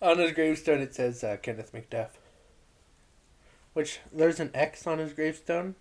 on 0.02 0.18
his 0.18 0.32
gravestone 0.32 0.80
it 0.80 0.94
says 0.94 1.24
uh, 1.24 1.38
Kenneth 1.42 1.72
McDuff. 1.72 2.10
Which 3.72 4.00
there's 4.12 4.38
an 4.38 4.50
X 4.54 4.86
on 4.86 4.98
his 4.98 5.12
gravestone. 5.14 5.74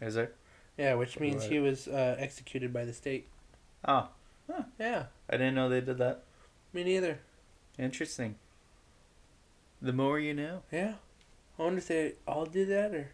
Is 0.00 0.14
there? 0.14 0.32
Yeah, 0.78 0.94
which 0.94 1.18
means 1.18 1.42
Right. 1.42 1.52
he 1.52 1.58
was 1.58 1.88
uh, 1.88 2.14
executed 2.18 2.72
by 2.72 2.84
the 2.84 2.92
state. 2.92 3.26
Oh, 3.86 4.08
Huh. 4.50 4.62
Yeah, 4.78 5.06
I 5.28 5.32
didn't 5.36 5.56
know 5.56 5.68
they 5.68 5.82
did 5.82 5.98
that. 5.98 6.22
me 6.72 6.84
neither. 6.84 7.18
Interesting. 7.78 8.36
The 9.82 9.92
more 9.92 10.18
you 10.18 10.32
know. 10.32 10.62
Yeah, 10.72 10.94
I 11.58 11.62
wonder 11.62 11.78
if 11.78 11.88
they 11.88 12.12
all 12.26 12.46
did 12.46 12.68
that, 12.68 12.94
or 12.94 13.10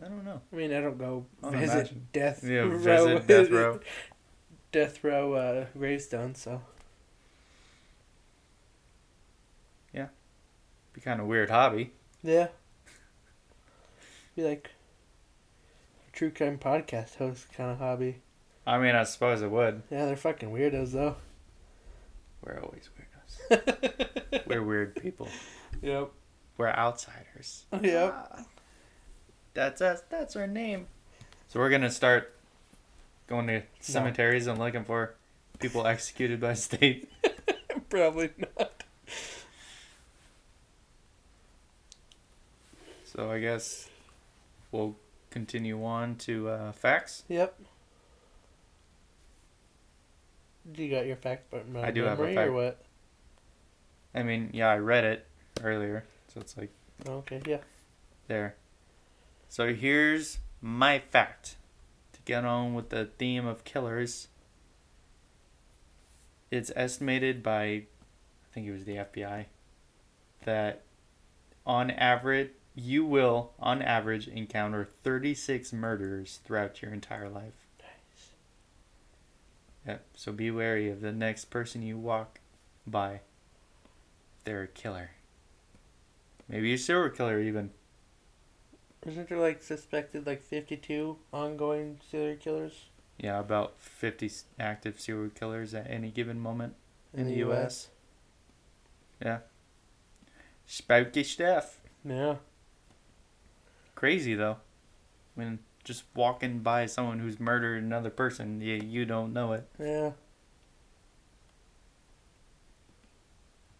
I 0.00 0.08
don't 0.08 0.24
know. 0.24 0.40
I 0.52 0.56
mean, 0.56 0.72
I 0.72 0.80
don't 0.80 0.98
go 0.98 1.26
visit 1.44 1.74
imagine. 1.74 2.06
death 2.12 2.44
Yeah, 2.44 2.60
row, 2.60 2.68
visit 2.76 3.26
death 3.26 3.50
row. 3.50 3.80
death 4.72 5.02
row 5.04 5.34
uh, 5.34 5.66
gravestone. 5.76 6.34
So 6.34 6.60
Yeah. 9.92 10.08
Be 10.92 11.00
kind 11.00 11.20
of 11.20 11.26
weird 11.26 11.50
hobby. 11.50 11.92
yeah, 12.22 12.48
be 14.36 14.42
like 14.42 14.70
a 16.08 16.12
true 16.16 16.30
crime 16.30 16.58
podcast 16.58 17.16
host 17.16 17.46
kind 17.52 17.70
of 17.70 17.78
hobby. 17.78 18.20
I 18.66 18.78
mean, 18.78 18.94
I 18.94 19.04
suppose 19.04 19.42
it 19.42 19.50
would. 19.50 19.82
Yeah, 19.90 20.06
they're 20.06 20.16
fucking 20.16 20.50
weirdos 20.50 20.92
though. 20.92 21.16
We're 22.44 22.60
always 22.62 22.88
weirdos. 23.50 24.46
We're 24.46 24.62
weird 24.62 24.96
people. 24.96 25.28
Yep. 25.80 26.10
We're 26.62 26.68
outsiders. 26.68 27.64
Yep. 27.82 28.14
Ah, 28.16 28.44
that's 29.52 29.80
us. 29.80 30.00
That's 30.08 30.36
our 30.36 30.46
name. 30.46 30.86
So 31.48 31.58
we're 31.58 31.70
gonna 31.70 31.90
start 31.90 32.36
going 33.26 33.48
to 33.48 33.62
cemeteries 33.80 34.46
and 34.46 34.60
looking 34.60 34.84
for 34.84 35.16
people 35.58 35.84
executed 35.88 36.38
by 36.40 36.54
state. 36.54 37.10
Probably 37.90 38.30
not. 38.38 38.84
So 43.06 43.28
I 43.28 43.40
guess 43.40 43.88
we'll 44.70 44.94
continue 45.30 45.84
on 45.84 46.14
to 46.18 46.48
uh, 46.48 46.70
facts. 46.70 47.24
Yep. 47.28 47.58
Do 50.70 50.84
you 50.84 50.94
got 50.94 51.06
your 51.06 51.16
fact 51.16 51.50
but 51.50 51.64
I 51.82 51.90
do 51.90 52.04
have 52.04 52.20
a 52.20 52.22
memory 52.22 52.36
fact. 52.36 52.48
or 52.50 52.52
what? 52.52 52.84
I 54.14 54.22
mean, 54.22 54.50
yeah, 54.52 54.68
I 54.68 54.76
read 54.76 55.02
it 55.02 55.26
earlier, 55.60 56.04
so 56.32 56.40
it's 56.40 56.56
like 56.56 56.70
Okay, 57.08 57.42
yeah. 57.46 57.58
there. 58.28 58.56
So 59.48 59.74
here's 59.74 60.38
my 60.60 60.98
fact 60.98 61.56
to 62.12 62.20
get 62.24 62.44
on 62.44 62.74
with 62.74 62.90
the 62.90 63.06
theme 63.18 63.46
of 63.46 63.64
killers. 63.64 64.28
It's 66.50 66.70
estimated 66.76 67.42
by, 67.42 67.64
I 67.64 67.86
think 68.52 68.66
it 68.66 68.72
was 68.72 68.84
the 68.84 68.96
FBI, 68.96 69.46
that 70.44 70.82
on 71.66 71.90
average, 71.90 72.50
you 72.74 73.04
will, 73.04 73.52
on 73.58 73.82
average, 73.82 74.28
encounter 74.28 74.84
36 74.84 75.72
murderers 75.72 76.40
throughout 76.44 76.82
your 76.82 76.92
entire 76.92 77.28
life. 77.28 77.66
Nice. 77.80 78.30
Yep, 79.86 80.04
so 80.14 80.32
be 80.32 80.50
wary 80.50 80.90
of 80.90 81.00
the 81.00 81.12
next 81.12 81.46
person 81.46 81.82
you 81.82 81.98
walk 81.98 82.38
by. 82.86 83.20
They're 84.44 84.62
a 84.62 84.68
killer. 84.68 85.10
Maybe 86.52 86.72
a 86.74 86.78
serial 86.78 87.10
killer, 87.10 87.40
even. 87.40 87.72
Isn't 89.06 89.28
there 89.28 89.38
like 89.38 89.62
suspected 89.62 90.26
like 90.26 90.42
fifty 90.42 90.76
two 90.76 91.18
ongoing 91.32 92.00
serial 92.10 92.36
killers 92.36 92.90
Yeah, 93.18 93.38
about 93.40 93.80
50 93.80 94.30
active 94.60 95.00
serial 95.00 95.30
killers 95.30 95.74
at 95.74 95.88
any 95.90 96.10
given 96.10 96.40
moment 96.40 96.74
in, 97.14 97.20
in 97.20 97.26
the, 97.26 97.32
the 97.32 97.38
U.S. 97.40 97.88
Yeah. 99.24 99.38
Spooky 100.66 101.24
stuff. 101.24 101.80
Yeah. 102.04 102.36
crazy 103.94 104.34
though. 104.34 104.58
When 105.34 105.60
just 105.84 106.04
walking 106.14 106.60
by 106.60 106.86
someone 106.86 107.20
who's 107.20 107.40
murdered 107.40 107.82
another 107.82 108.10
person, 108.10 108.60
you 108.60 108.74
you 108.74 109.04
don't 109.06 109.32
know 109.32 109.52
it. 109.52 109.68
Yeah. 109.78 110.12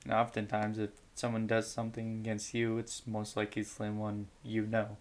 And 0.04 0.12
oftentimes, 0.14 0.78
if 0.78 0.90
someone 1.14 1.46
does 1.46 1.70
something 1.70 2.20
against 2.20 2.54
you, 2.54 2.78
it's 2.78 3.06
most 3.06 3.36
likely 3.36 3.62
someone 3.64 4.28
you 4.44 4.66
know. 4.66 4.96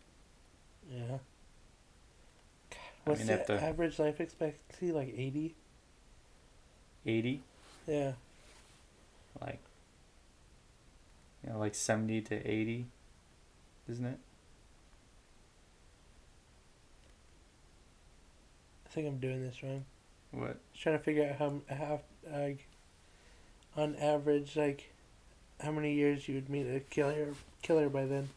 Yeah. 0.89 1.17
I 2.71 3.09
What's 3.09 3.19
mean, 3.19 3.27
the 3.27 3.43
the- 3.47 3.63
average 3.63 3.97
life 3.99 4.19
expectancy? 4.21 4.91
Like 4.91 5.13
80? 5.17 5.55
80, 7.05 7.41
Yeah. 7.87 8.13
like, 9.41 9.59
you 11.43 11.49
know, 11.51 11.57
like 11.59 11.73
70 11.73 12.21
to 12.21 12.35
80, 12.47 12.85
isn't 13.89 14.05
it? 14.05 14.19
I 18.85 18.89
think 18.89 19.07
I'm 19.07 19.17
doing 19.19 19.41
this 19.41 19.63
wrong. 19.63 19.85
What? 20.31 20.57
Just 20.73 20.83
trying 20.83 20.97
to 20.97 21.03
figure 21.03 21.29
out 21.29 21.37
how, 21.37 21.61
how 21.75 22.01
like, 22.31 22.67
on 23.75 23.95
average, 23.95 24.55
like, 24.55 24.90
how 25.63 25.71
many 25.71 25.93
years 25.93 26.27
you 26.27 26.35
would 26.35 26.49
meet 26.49 26.67
a 26.67 26.79
killer 26.79 27.29
killer 27.61 27.89
by 27.89 28.05
then. 28.05 28.29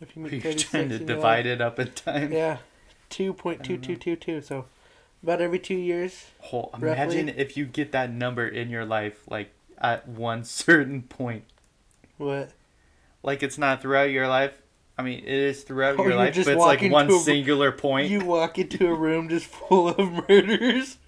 If 0.00 0.14
you 0.16 0.22
meet 0.22 0.32
you 0.32 0.40
36 0.40 0.70
trying 0.70 0.88
to 0.90 0.98
divide 0.98 1.46
it 1.46 1.60
up 1.60 1.78
in 1.78 1.90
time? 1.92 2.32
Yeah. 2.32 2.58
2.2222. 3.10 4.44
So, 4.44 4.66
about 5.22 5.40
every 5.40 5.58
two 5.58 5.74
years. 5.74 6.26
Roughly. 6.52 6.70
imagine 6.90 7.28
if 7.30 7.56
you 7.56 7.64
get 7.66 7.92
that 7.92 8.12
number 8.12 8.46
in 8.46 8.70
your 8.70 8.84
life, 8.84 9.22
like, 9.28 9.50
at 9.78 10.08
one 10.08 10.44
certain 10.44 11.02
point. 11.02 11.44
What? 12.16 12.50
Like, 13.22 13.42
it's 13.42 13.58
not 13.58 13.82
throughout 13.82 14.10
your 14.10 14.28
life. 14.28 14.62
I 14.96 15.02
mean, 15.02 15.20
it 15.20 15.28
is 15.28 15.62
throughout 15.62 15.98
Oh, 15.98 16.04
your 16.04 16.16
life, 16.16 16.34
just 16.34 16.46
but 16.46 16.54
it's 16.56 16.60
like 16.64 16.82
one 16.92 17.10
a- 17.10 17.18
singular 17.20 17.70
point. 17.72 18.10
You 18.10 18.24
walk 18.24 18.58
into 18.58 18.86
a 18.88 18.94
room 18.94 19.28
just 19.28 19.46
full 19.46 19.88
of 19.88 19.98
murders. 20.28 20.98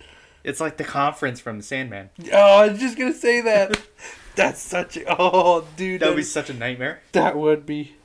It's 0.43 0.61
like 0.61 0.77
the 0.79 0.85
conference 0.85 1.39
from 1.41 1.59
the 1.59 1.63
Sandman. 1.65 2.11
Oh, 2.33 2.61
I 2.61 2.69
was 2.69 2.79
just 2.81 2.97
gonna 2.97 3.13
say 3.13 3.41
that. 3.43 3.81
That's 4.41 4.61
such 4.63 4.97
a 4.97 5.05
oh, 5.19 5.67
dude. 5.77 6.01
That 6.01 6.09
would 6.09 6.17
be 6.17 6.23
such 6.23 6.49
a 6.51 6.55
nightmare. 6.55 7.01
that 7.13 7.37
would 7.37 7.67
be. 7.67 7.97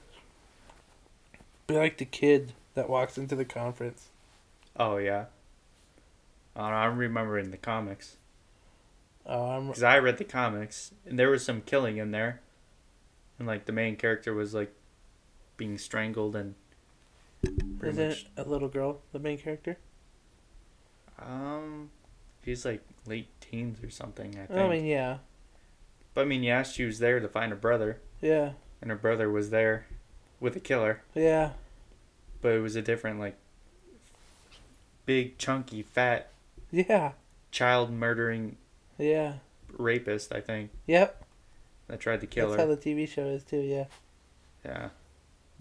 Be 1.68 1.76
like 1.76 1.98
the 1.98 2.06
kid 2.06 2.54
that 2.74 2.90
walks 2.90 3.18
into 3.18 3.36
the 3.36 3.46
conference. 3.46 4.10
Oh 4.78 4.98
yeah. 4.98 5.26
I 6.56 6.62
don't 6.62 6.72
know, 6.72 6.76
I 6.78 6.86
remember 6.86 7.38
in 7.40 7.52
the 7.52 7.58
comics 7.58 8.18
Oh, 9.26 9.46
I'm. 9.52 9.68
because 9.68 9.84
I 9.84 9.98
read 9.98 10.18
the 10.18 10.24
comics 10.26 10.92
and 11.06 11.18
there 11.18 11.30
was 11.30 11.44
some 11.44 11.62
killing 11.62 11.98
in 11.98 12.12
there, 12.12 12.42
and 13.40 13.48
like 13.48 13.66
the 13.66 13.72
main 13.72 13.96
character 13.96 14.34
was 14.34 14.54
like 14.54 14.74
being 15.58 15.78
strangled 15.78 16.36
and 16.36 16.56
Isn't 17.82 18.08
much. 18.10 18.26
a 18.38 18.44
little 18.44 18.68
girl 18.68 19.00
the 19.14 19.20
main 19.20 19.38
character? 19.38 19.78
Um, 21.18 21.90
she's 22.44 22.66
like 22.66 22.82
late 23.08 23.30
teens 23.42 23.82
or 23.84 23.90
something. 23.90 24.36
I 24.38 24.46
think. 24.46 24.60
I 24.60 24.68
mean, 24.70 24.86
yeah, 24.86 25.18
but 26.16 26.22
I 26.22 26.26
mean, 26.26 26.42
yeah, 26.42 26.64
she 26.64 26.84
was 26.86 26.98
there 26.98 27.20
to 27.20 27.28
find 27.28 27.52
her 27.52 27.56
brother, 27.58 28.00
yeah, 28.22 28.54
and 28.82 28.90
her 28.90 28.98
brother 28.98 29.30
was 29.30 29.52
there 29.52 29.86
with 30.40 30.56
a 30.56 30.60
killer, 30.60 31.02
yeah, 31.14 31.52
but 32.42 32.54
it 32.54 32.60
was 32.62 32.76
a 32.76 32.82
different 32.82 33.20
like 33.20 33.36
big 35.06 35.38
chunky 35.38 35.84
fat 35.84 36.30
yeah, 36.72 37.12
child 37.52 37.92
murdering 37.92 38.58
yeah. 38.98 39.34
rapist. 39.78 40.34
I 40.34 40.42
think 40.42 40.72
Yep. 40.88 41.24
that 41.88 42.00
tried 42.00 42.22
to 42.22 42.28
kill 42.28 42.50
That's 42.50 42.62
her. 42.62 42.68
how 42.68 42.76
the 42.76 42.82
TV 42.82 43.08
show 43.08 43.28
is 43.28 43.44
too. 43.44 43.60
Yeah. 43.62 43.86
Yeah. 44.64 44.90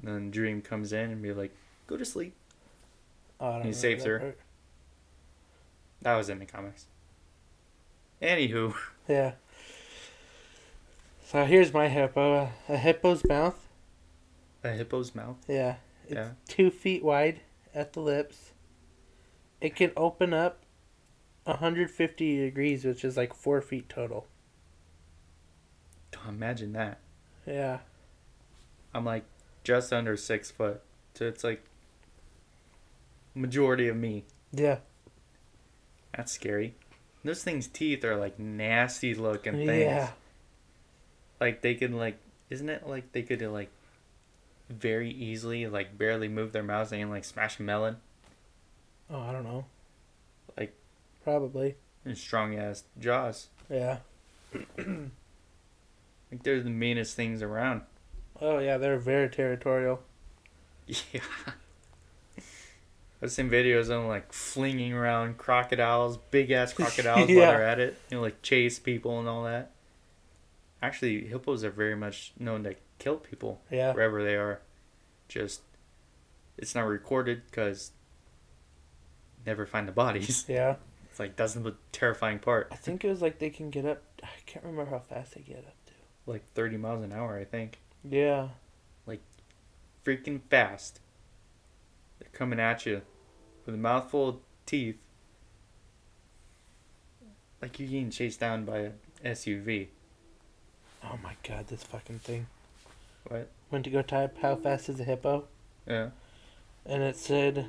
And 0.01 0.09
then 0.15 0.31
Dream 0.31 0.63
comes 0.63 0.93
in 0.93 1.11
and 1.11 1.21
be 1.23 1.33
like, 1.33 1.55
"Go 1.87 1.97
to 1.99 2.05
sleep." 2.05 2.35
Oh, 3.39 3.47
I 3.47 3.51
don't 3.51 3.53
He 3.53 3.59
remember 3.69 3.79
saves 3.79 4.05
that 4.05 4.11
her. 4.11 4.19
part. 4.19 4.39
That 6.03 6.17
was 6.17 6.29
in 6.31 6.39
the 6.39 6.47
comics. 6.47 6.87
Anywho, 8.23 8.75
Yeah. 9.09 9.33
So 11.35 11.45
here's 11.45 11.75
my 11.75 11.89
hippo. 11.89 12.49
A 12.69 12.77
hippo's 12.77 13.25
mouth. 13.29 13.59
a 14.63 14.69
hippo's 14.69 15.17
mouth. 15.17 15.37
Yeah. 15.49 15.79
It's 16.05 16.15
Yeah. 16.15 16.31
two 16.47 16.71
feet 16.71 17.03
wide 17.03 17.41
at 17.75 17.93
the 17.93 17.99
lips. 17.99 18.53
It 19.61 19.75
can 19.75 19.91
open 19.97 20.33
up 20.33 20.63
150 21.45 22.37
degrees, 22.39 22.85
which 22.85 23.05
is 23.05 23.17
like 23.17 23.35
four 23.35 23.61
feet 23.61 23.89
total. 23.89 24.29
Imagine 26.29 26.73
that. 26.75 27.01
Yeah. 27.45 27.81
I'm 28.95 29.05
like 29.05 29.25
just 29.65 29.93
under 29.93 30.17
six 30.17 30.53
foot, 30.53 30.83
so 31.15 31.27
it's 31.27 31.43
like 31.43 31.65
majority 33.35 33.89
of 33.89 33.97
me. 33.97 34.25
Yeah. 34.53 34.79
That's 36.17 36.31
scary. 36.31 36.77
Those 37.25 37.43
things' 37.43 37.67
teeth 37.67 38.05
are 38.05 38.15
like 38.17 38.39
nasty 38.39 39.17
looking 39.17 39.55
things. 39.55 39.69
Yeah. 39.83 40.11
Like 41.41 41.61
they 41.63 41.75
could 41.75 41.93
like, 41.93 42.17
isn't 42.51 42.69
it 42.69 42.87
like 42.89 43.13
they 43.13 43.23
could 43.23 43.41
like 43.43 43.71
very 44.71 45.11
easily 45.11 45.67
like 45.67 45.97
barely 45.99 46.29
move 46.29 46.53
their 46.53 46.63
mouths 46.63 46.93
and 46.93 47.11
like 47.11 47.25
smash 47.25 47.59
a 47.61 47.63
melon 47.63 47.97
Oh, 49.11 49.21
I 49.21 49.33
don't 49.33 49.45
know. 49.45 49.67
Like- 50.57 50.73
Probably. 51.23 51.75
and 52.05 52.17
strong 52.17 52.59
ass 52.59 52.85
jaws. 52.99 53.49
Yeah. 53.71 53.99
Like 56.33 56.43
they're 56.43 56.61
the 56.63 56.71
meanest 56.71 57.15
things 57.15 57.43
around. 57.43 57.83
Oh 58.41 58.59
yeah, 58.59 58.77
they're 58.77 58.99
very 58.99 59.29
territorial. 59.29 60.01
Yeah. 60.87 61.21
I've 63.23 63.31
seen 63.31 63.49
videos 63.49 63.83
of 63.83 63.87
them 63.89 64.09
like 64.09 64.33
flinging 64.33 64.93
around 64.93 65.39
crocodiles, 65.39 66.19
big 66.31 66.51
ass 66.51 66.73
crocodiles 66.73 67.29
Yeah. 67.29 67.37
while 67.41 67.53
they're 67.53 67.63
at 67.67 67.79
it. 67.81 67.97
You 68.11 68.17
know, 68.17 68.23
like 68.23 68.43
chase 68.43 68.79
people 68.79 69.19
and 69.21 69.29
all 69.29 69.45
that. 69.45 69.71
Actually, 70.83 71.27
hippos 71.27 71.65
are 71.65 71.71
very 71.71 71.95
much 71.97 72.33
known 72.39 72.65
to 72.65 72.75
kill 72.99 73.17
people 73.17 73.63
Yeah. 73.71 73.93
wherever 73.95 74.23
they 74.23 74.37
are. 74.37 74.61
Just, 75.29 75.63
it's 76.59 76.75
not 76.75 76.83
recorded 76.87 77.43
because 77.47 77.93
never 79.47 79.67
find 79.67 79.89
the 79.89 79.93
bodies. 79.93 80.45
Yeah. 80.49 80.77
It's 81.11 81.21
like 81.21 81.37
that's 81.37 81.55
the 81.55 81.77
terrifying 81.93 82.41
part. 82.41 82.69
I 82.73 82.75
think 82.75 83.05
it 83.05 83.09
was 83.09 83.23
like 83.23 83.39
they 83.39 83.49
can 83.51 83.71
get 83.71 83.87
up. 83.87 84.03
I 84.23 84.27
can't 84.47 84.65
remember 84.65 84.91
how 84.91 84.99
fast 84.99 85.35
they 85.37 85.43
get 85.43 85.59
up 85.59 85.77
to. 85.87 85.93
Like 86.27 86.43
30 86.55 86.77
miles 86.77 87.05
an 87.05 87.13
hour, 87.13 87.39
I 87.39 87.45
think. 87.45 87.79
Yeah. 88.03 88.49
Like 89.07 89.21
freaking 90.05 90.41
fast. 90.51 90.99
They're 92.19 92.29
coming 92.33 92.59
at 92.59 92.85
you 92.85 93.03
with 93.65 93.77
a 93.77 93.79
mouthful 93.79 94.29
of 94.29 94.37
teeth. 94.67 94.97
Like 97.63 97.79
you're 97.79 97.89
getting 97.89 98.11
chased 98.11 98.41
down 98.41 98.65
by 98.65 98.79
a 98.79 98.91
SUV. 99.25 99.89
Oh 101.05 101.19
my 101.23 101.35
god, 101.47 101.69
this 101.69 101.83
fucking 101.85 102.19
thing. 102.21 102.47
What? 103.29 103.49
Went 103.71 103.85
to 103.85 103.91
go 103.91 104.03
type 104.03 104.37
how 104.43 104.57
fast 104.57 104.89
is 104.89 105.01
a 105.01 105.05
hippo, 105.05 105.45
Yeah. 105.87 106.11
and 106.87 107.03
it 107.03 107.17
said 107.17 107.67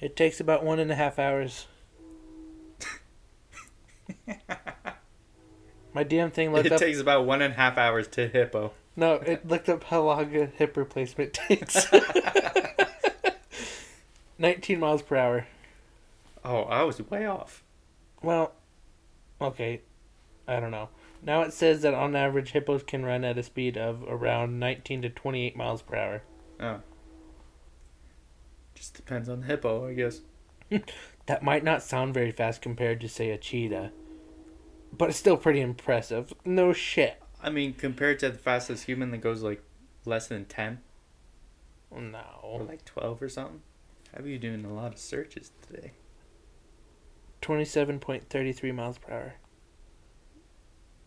it 0.00 0.16
takes 0.16 0.40
about 0.40 0.64
one 0.64 0.78
and 0.78 0.90
a 0.90 0.94
half 0.94 1.18
hours. 1.18 1.66
My 5.94 6.04
damn 6.04 6.30
thing 6.30 6.52
looked 6.52 6.66
It 6.66 6.72
up. 6.72 6.80
It 6.80 6.84
takes 6.86 7.00
about 7.00 7.26
one 7.26 7.42
and 7.42 7.52
a 7.52 7.56
half 7.56 7.76
hours 7.76 8.08
to 8.08 8.26
hippo. 8.28 8.72
no, 8.96 9.14
it 9.16 9.46
looked 9.46 9.68
up 9.68 9.84
how 9.84 10.02
long 10.02 10.34
a 10.36 10.46
hip 10.46 10.76
replacement 10.76 11.32
takes. 11.34 11.86
19 14.38 14.80
miles 14.80 15.02
per 15.02 15.16
hour. 15.16 15.46
Oh, 16.44 16.62
I 16.62 16.82
was 16.82 17.00
way 17.10 17.26
off. 17.26 17.62
Well, 18.22 18.52
okay, 19.40 19.82
I 20.52 20.60
don't 20.60 20.70
know. 20.70 20.88
Now 21.22 21.42
it 21.42 21.52
says 21.52 21.82
that 21.82 21.94
on 21.94 22.14
average 22.16 22.50
hippos 22.50 22.82
can 22.82 23.04
run 23.04 23.24
at 23.24 23.38
a 23.38 23.42
speed 23.42 23.76
of 23.76 24.02
around 24.08 24.58
19 24.58 25.02
to 25.02 25.08
28 25.10 25.56
miles 25.56 25.82
per 25.82 25.96
hour. 25.96 26.22
Oh. 26.60 26.80
Just 28.74 28.94
depends 28.94 29.28
on 29.28 29.40
the 29.40 29.46
hippo, 29.46 29.88
I 29.88 29.94
guess. 29.94 30.20
That 31.26 31.44
might 31.44 31.62
not 31.62 31.84
sound 31.84 32.14
very 32.14 32.32
fast 32.32 32.60
compared 32.60 33.00
to 33.00 33.08
say 33.08 33.30
a 33.30 33.38
cheetah, 33.38 33.92
but 34.92 35.08
it's 35.08 35.18
still 35.18 35.36
pretty 35.36 35.60
impressive. 35.60 36.32
No 36.44 36.72
shit. 36.72 37.22
I 37.40 37.48
mean, 37.48 37.74
compared 37.74 38.18
to 38.20 38.30
the 38.30 38.38
fastest 38.38 38.86
human 38.86 39.12
that 39.12 39.18
goes 39.18 39.40
like 39.40 39.62
less 40.04 40.26
than 40.26 40.46
10 40.46 40.80
or 41.92 42.00
No. 42.00 42.66
like 42.68 42.84
12 42.84 43.22
or 43.22 43.28
something. 43.28 43.62
How 44.12 44.24
are 44.24 44.26
you 44.26 44.38
doing 44.38 44.64
a 44.64 44.72
lot 44.74 44.92
of 44.92 44.98
searches 44.98 45.52
today? 45.64 45.92
27.33 47.40 48.74
miles 48.74 48.98
per 48.98 49.12
hour. 49.12 49.34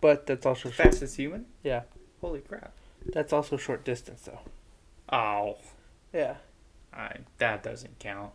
But 0.02 0.26
that's 0.28 0.46
also 0.46 0.70
short. 0.70 0.88
Fastest 0.90 1.18
human? 1.18 1.46
Yeah. 1.64 1.84
Holy 2.22 2.40
crap. 2.42 2.74
That's 3.14 3.34
also 3.34 3.58
short 3.58 3.84
distance 3.86 4.22
though. 4.24 4.40
Oh. 5.12 5.58
Yeah. 6.14 6.36
I, 6.94 7.18
that 7.40 7.62
doesn't 7.64 8.00
count. 8.00 8.32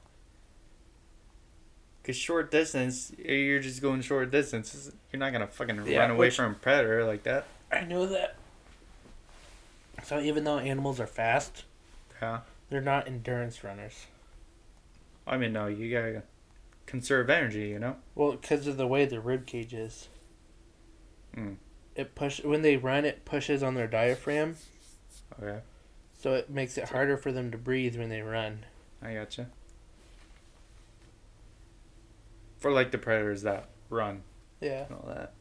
Cause 2.04 2.16
short 2.16 2.50
distance, 2.50 3.12
you're 3.18 3.60
just 3.60 3.82
going 3.82 4.00
short 4.00 4.30
distance. 4.30 4.90
You're 5.12 5.20
not 5.20 5.32
gonna 5.32 5.46
fucking 5.46 5.86
Yeah, 5.86 5.98
run 6.00 6.10
away 6.12 6.26
which- 6.28 6.36
from 6.36 6.52
a 6.52 6.54
predator 6.54 7.04
like 7.04 7.22
that. 7.24 7.46
I 7.70 7.82
know 7.84 8.06
that. 8.06 8.36
So 10.04 10.18
even 10.18 10.44
though 10.44 10.58
animals 10.58 10.98
are 10.98 11.06
fast, 11.06 11.64
Yeah. 12.22 12.40
they're 12.70 12.80
not 12.80 13.06
endurance 13.06 13.62
runners. 13.62 14.06
I 15.26 15.36
mean, 15.36 15.52
no, 15.52 15.66
you 15.66 15.90
gotta 15.92 16.22
conserve 16.86 17.28
energy, 17.30 17.68
you 17.68 17.78
know? 17.78 17.96
Well, 18.14 18.32
because 18.32 18.66
of 18.66 18.76
the 18.78 18.86
way 18.86 19.04
the 19.04 19.20
rib 19.20 19.46
cage 19.46 19.74
is, 19.74 20.08
Mm. 21.36 21.56
it 21.94 22.14
push 22.14 22.42
when 22.44 22.62
they 22.62 22.76
run, 22.76 23.04
it 23.04 23.24
pushes 23.24 23.62
on 23.62 23.74
their 23.74 23.86
diaphragm, 23.86 24.56
Okay. 25.40 25.60
so 26.18 26.34
it 26.34 26.50
makes 26.50 26.76
it 26.78 26.88
harder 26.90 27.16
for 27.16 27.30
them 27.32 27.50
to 27.50 27.58
breathe 27.58 27.96
when 27.96 28.08
they 28.08 28.22
run. 28.22 28.64
I 29.02 29.14
gotcha. 29.14 29.48
For 32.58 32.70
like 32.70 32.90
the 32.90 32.98
predators 32.98 33.42
that 33.42 33.68
run 33.88 34.22
Yeah, 34.60 34.84
and 34.84 34.94
all 34.94 35.06
that. 35.08 35.32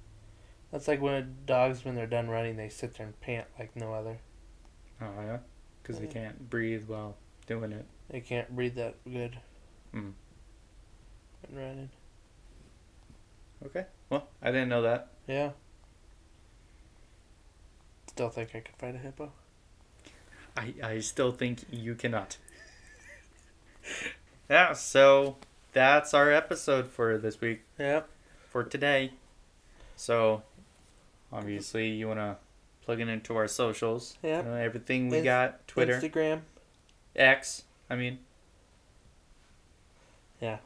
that's 0.72 0.88
like 0.88 1.02
when 1.02 1.36
dogs 1.46 1.84
when 1.84 1.96
they're 1.96 2.08
done 2.08 2.30
running, 2.30 2.56
they 2.56 2.70
sit 2.70 2.94
there 2.96 3.06
and 3.08 3.20
pant 3.20 3.48
like 3.58 3.76
no 3.76 3.94
other. 3.94 4.20
Oh, 5.02 5.12
yeah? 5.22 5.40
Because 5.82 6.00
Yeah. 6.00 6.06
they 6.08 6.14
can't 6.14 6.50
breathe 6.50 6.86
while 6.88 7.18
doing 7.48 7.72
it. 7.74 7.86
They 8.10 8.22
can't 8.22 8.56
breathe 8.56 8.76
that 8.76 8.96
good. 9.04 9.40
Mm. 9.94 10.14
when 11.50 11.62
running. 11.64 11.90
Okay. 13.66 13.86
Well, 14.10 14.28
I 14.42 14.52
didn't 14.52 14.70
know 14.70 14.82
that. 14.84 15.10
Yeah. 15.28 15.52
Still 18.20 18.28
think 18.30 18.50
I 18.54 18.60
could 18.60 18.76
fight 18.76 18.96
a 18.96 18.98
hippo. 18.98 19.32
I, 20.58 20.74
I 20.84 21.00
still 21.00 21.32
think 21.32 21.64
you 21.72 21.96
cannot. 21.96 22.36
yeah, 24.50 24.74
so 24.74 25.38
that's 25.72 26.14
our 26.14 26.30
episode 26.30 26.88
for 26.88 27.18
this 27.18 27.40
week, 27.40 27.62
Yep. 27.80 28.10
for 28.50 28.66
today. 28.66 29.14
So, 29.96 30.44
obviously, 31.32 31.88
you 31.92 32.10
want 32.10 32.20
to 32.20 32.36
plug 32.84 33.00
it 33.00 33.08
into 33.08 33.38
our 33.38 33.48
socials. 33.48 34.18
Yep. 34.22 34.44
You 34.44 34.52
know, 34.52 34.58
everything 34.58 35.08
we 35.08 35.20
Inst- 35.20 35.24
got 35.24 35.66
Twitter, 35.70 36.02
Instagram. 36.02 36.42
X, 37.16 37.64
I 37.90 37.96
mean. 37.96 38.20
Yeah. 40.42 40.58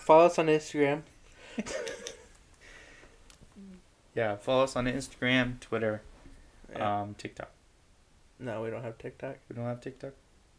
Follow 0.00 0.24
us 0.24 0.38
on 0.38 0.46
Instagram. 0.46 1.02
Yeah, 4.14 4.36
follow 4.36 4.64
us 4.64 4.76
on 4.76 4.84
Instagram, 4.84 5.58
Twitter, 5.60 6.02
Yeah. 6.74 7.02
um, 7.02 7.14
TikTok. 7.14 7.50
no, 8.38 8.62
we 8.62 8.70
don't 8.70 8.82
have 8.82 8.98
TikTok. 8.98 9.36
We 9.48 9.56
don't 9.56 9.66
have 9.66 9.80
TikTok? 9.80 10.12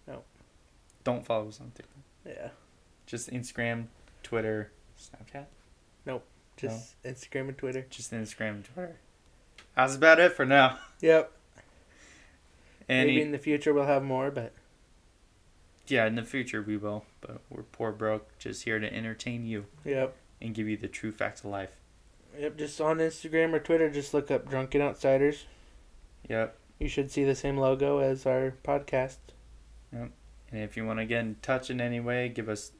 No. 0.07 0.23
Don't 1.03 1.25
follow 1.25 1.47
us 1.47 1.59
on 1.59 1.71
TikTok. 1.75 2.03
Yeah. 2.25 2.49
Just 3.05 3.29
Instagram, 3.31 3.87
Twitter, 4.21 4.71
Snapchat. 4.97 5.45
Nope. 6.05 6.25
Just 6.57 7.01
Instagram 7.03 7.49
and 7.49 7.57
Twitter. 7.57 7.85
Just 7.89 8.11
Instagram 8.11 8.51
and 8.51 8.65
Twitter. 8.65 8.95
That's 9.75 9.95
about 9.95 10.19
it 10.19 10.33
for 10.33 10.45
now. 10.45 10.77
Yep. 11.01 11.31
And 12.87 13.07
Maybe 13.07 13.21
in 13.21 13.31
the 13.31 13.37
future 13.37 13.73
we'll 13.73 13.85
have 13.85 14.03
more, 14.03 14.29
but 14.29 14.53
yeah, 15.87 16.05
in 16.05 16.15
the 16.15 16.23
future 16.23 16.61
we 16.61 16.77
will. 16.77 17.05
But 17.21 17.41
we're 17.49 17.63
poor 17.63 17.91
broke, 17.91 18.37
just 18.37 18.63
here 18.63 18.79
to 18.79 18.93
entertain 18.93 19.45
you 19.45 19.65
yep. 19.83 20.15
and 20.41 20.53
give 20.53 20.67
you 20.67 20.77
the 20.77 20.87
true 20.87 21.11
facts 21.11 21.41
of 21.41 21.47
life. 21.47 21.77
Yep, 22.37 22.57
just 22.57 22.81
on 22.81 22.97
Instagram 22.97 23.53
or 23.53 23.59
Twitter, 23.59 23.89
just 23.89 24.13
look 24.13 24.31
up 24.31 24.49
Drunken 24.49 24.81
Outsiders. 24.81 25.45
Yep. 26.29 26.57
You 26.79 26.87
should 26.87 27.11
see 27.11 27.23
the 27.23 27.35
same 27.35 27.57
logo 27.57 27.99
as 27.99 28.25
our 28.25 28.55
podcast. 28.63 29.17
Yep. 29.91 30.11
And 30.51 30.61
if 30.61 30.77
you 30.77 30.85
want 30.85 30.99
to 30.99 31.05
get 31.05 31.21
in 31.21 31.35
touch 31.41 31.69
in 31.69 31.81
any 31.81 31.99
way, 31.99 32.29
give 32.29 32.49
us 32.49 32.71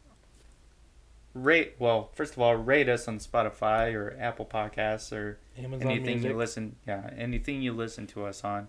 rate. 1.33 1.75
Well, 1.79 2.09
first 2.13 2.33
of 2.33 2.39
all, 2.39 2.55
rate 2.55 2.89
us 2.89 3.07
on 3.07 3.19
Spotify 3.19 3.93
or 3.93 4.15
Apple 4.19 4.45
Podcasts 4.45 5.11
or 5.11 5.39
Amazon 5.57 5.91
anything 5.91 6.15
Music. 6.15 6.31
you 6.31 6.37
listen. 6.37 6.75
Yeah, 6.87 7.09
anything 7.17 7.61
you 7.61 7.73
listen 7.73 8.07
to 8.07 8.25
us 8.25 8.43
on. 8.43 8.67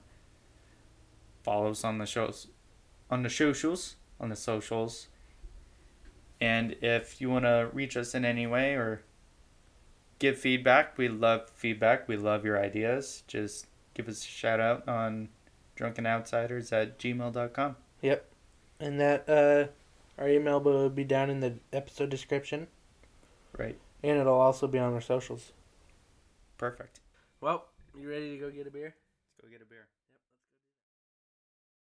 Follow 1.43 1.71
us 1.71 1.85
on 1.85 1.99
the 1.99 2.07
shows, 2.07 2.49
on 3.11 3.23
the 3.23 3.31
socials, 3.31 3.97
on 4.19 4.31
the 4.31 4.37
socials. 4.37 5.09
And 6.41 6.77
if 6.81 7.21
you 7.21 7.31
want 7.31 7.45
to 7.45 7.69
reach 7.73 7.97
us 7.97 8.15
in 8.15 8.25
any 8.25 8.47
way 8.47 8.75
or 8.75 9.03
give 10.19 10.39
feedback, 10.39 10.97
we 10.97 11.09
love 11.09 11.51
feedback. 11.51 12.09
We 12.09 12.17
love 12.17 12.45
your 12.45 12.59
ideas. 12.59 13.23
Just 13.27 13.67
give 13.95 14.09
us 14.09 14.23
a 14.23 14.27
shout 14.27 14.61
out 14.61 14.87
on 14.89 15.29
drunkenoutsiders 15.77 16.73
at 16.73 16.99
gmail.com. 16.99 17.77
Yep. 18.03 18.29
And 18.81 19.01
that 19.01 19.29
uh, 19.29 20.21
our 20.21 20.29
email 20.29 20.61
will 20.61 20.89
be 20.91 21.05
down 21.05 21.31
in 21.31 21.41
the 21.41 21.55
episode 21.73 22.11
description, 22.11 22.67
Right. 23.57 23.79
and 24.03 24.19
it'll 24.19 24.41
also 24.41 24.67
be 24.67 24.79
on 24.79 24.93
our 24.93 25.01
socials. 25.01 25.53
Perfect. 26.59 27.01
Well, 27.41 27.67
you 27.99 28.09
ready 28.09 28.31
to 28.33 28.39
go 28.39 28.51
get 28.51 28.67
a 28.67 28.71
beer? 28.71 28.95
Let's 29.37 29.41
go 29.41 29.49
get 29.51 29.63
a 29.63 29.69
beer. 29.69 29.87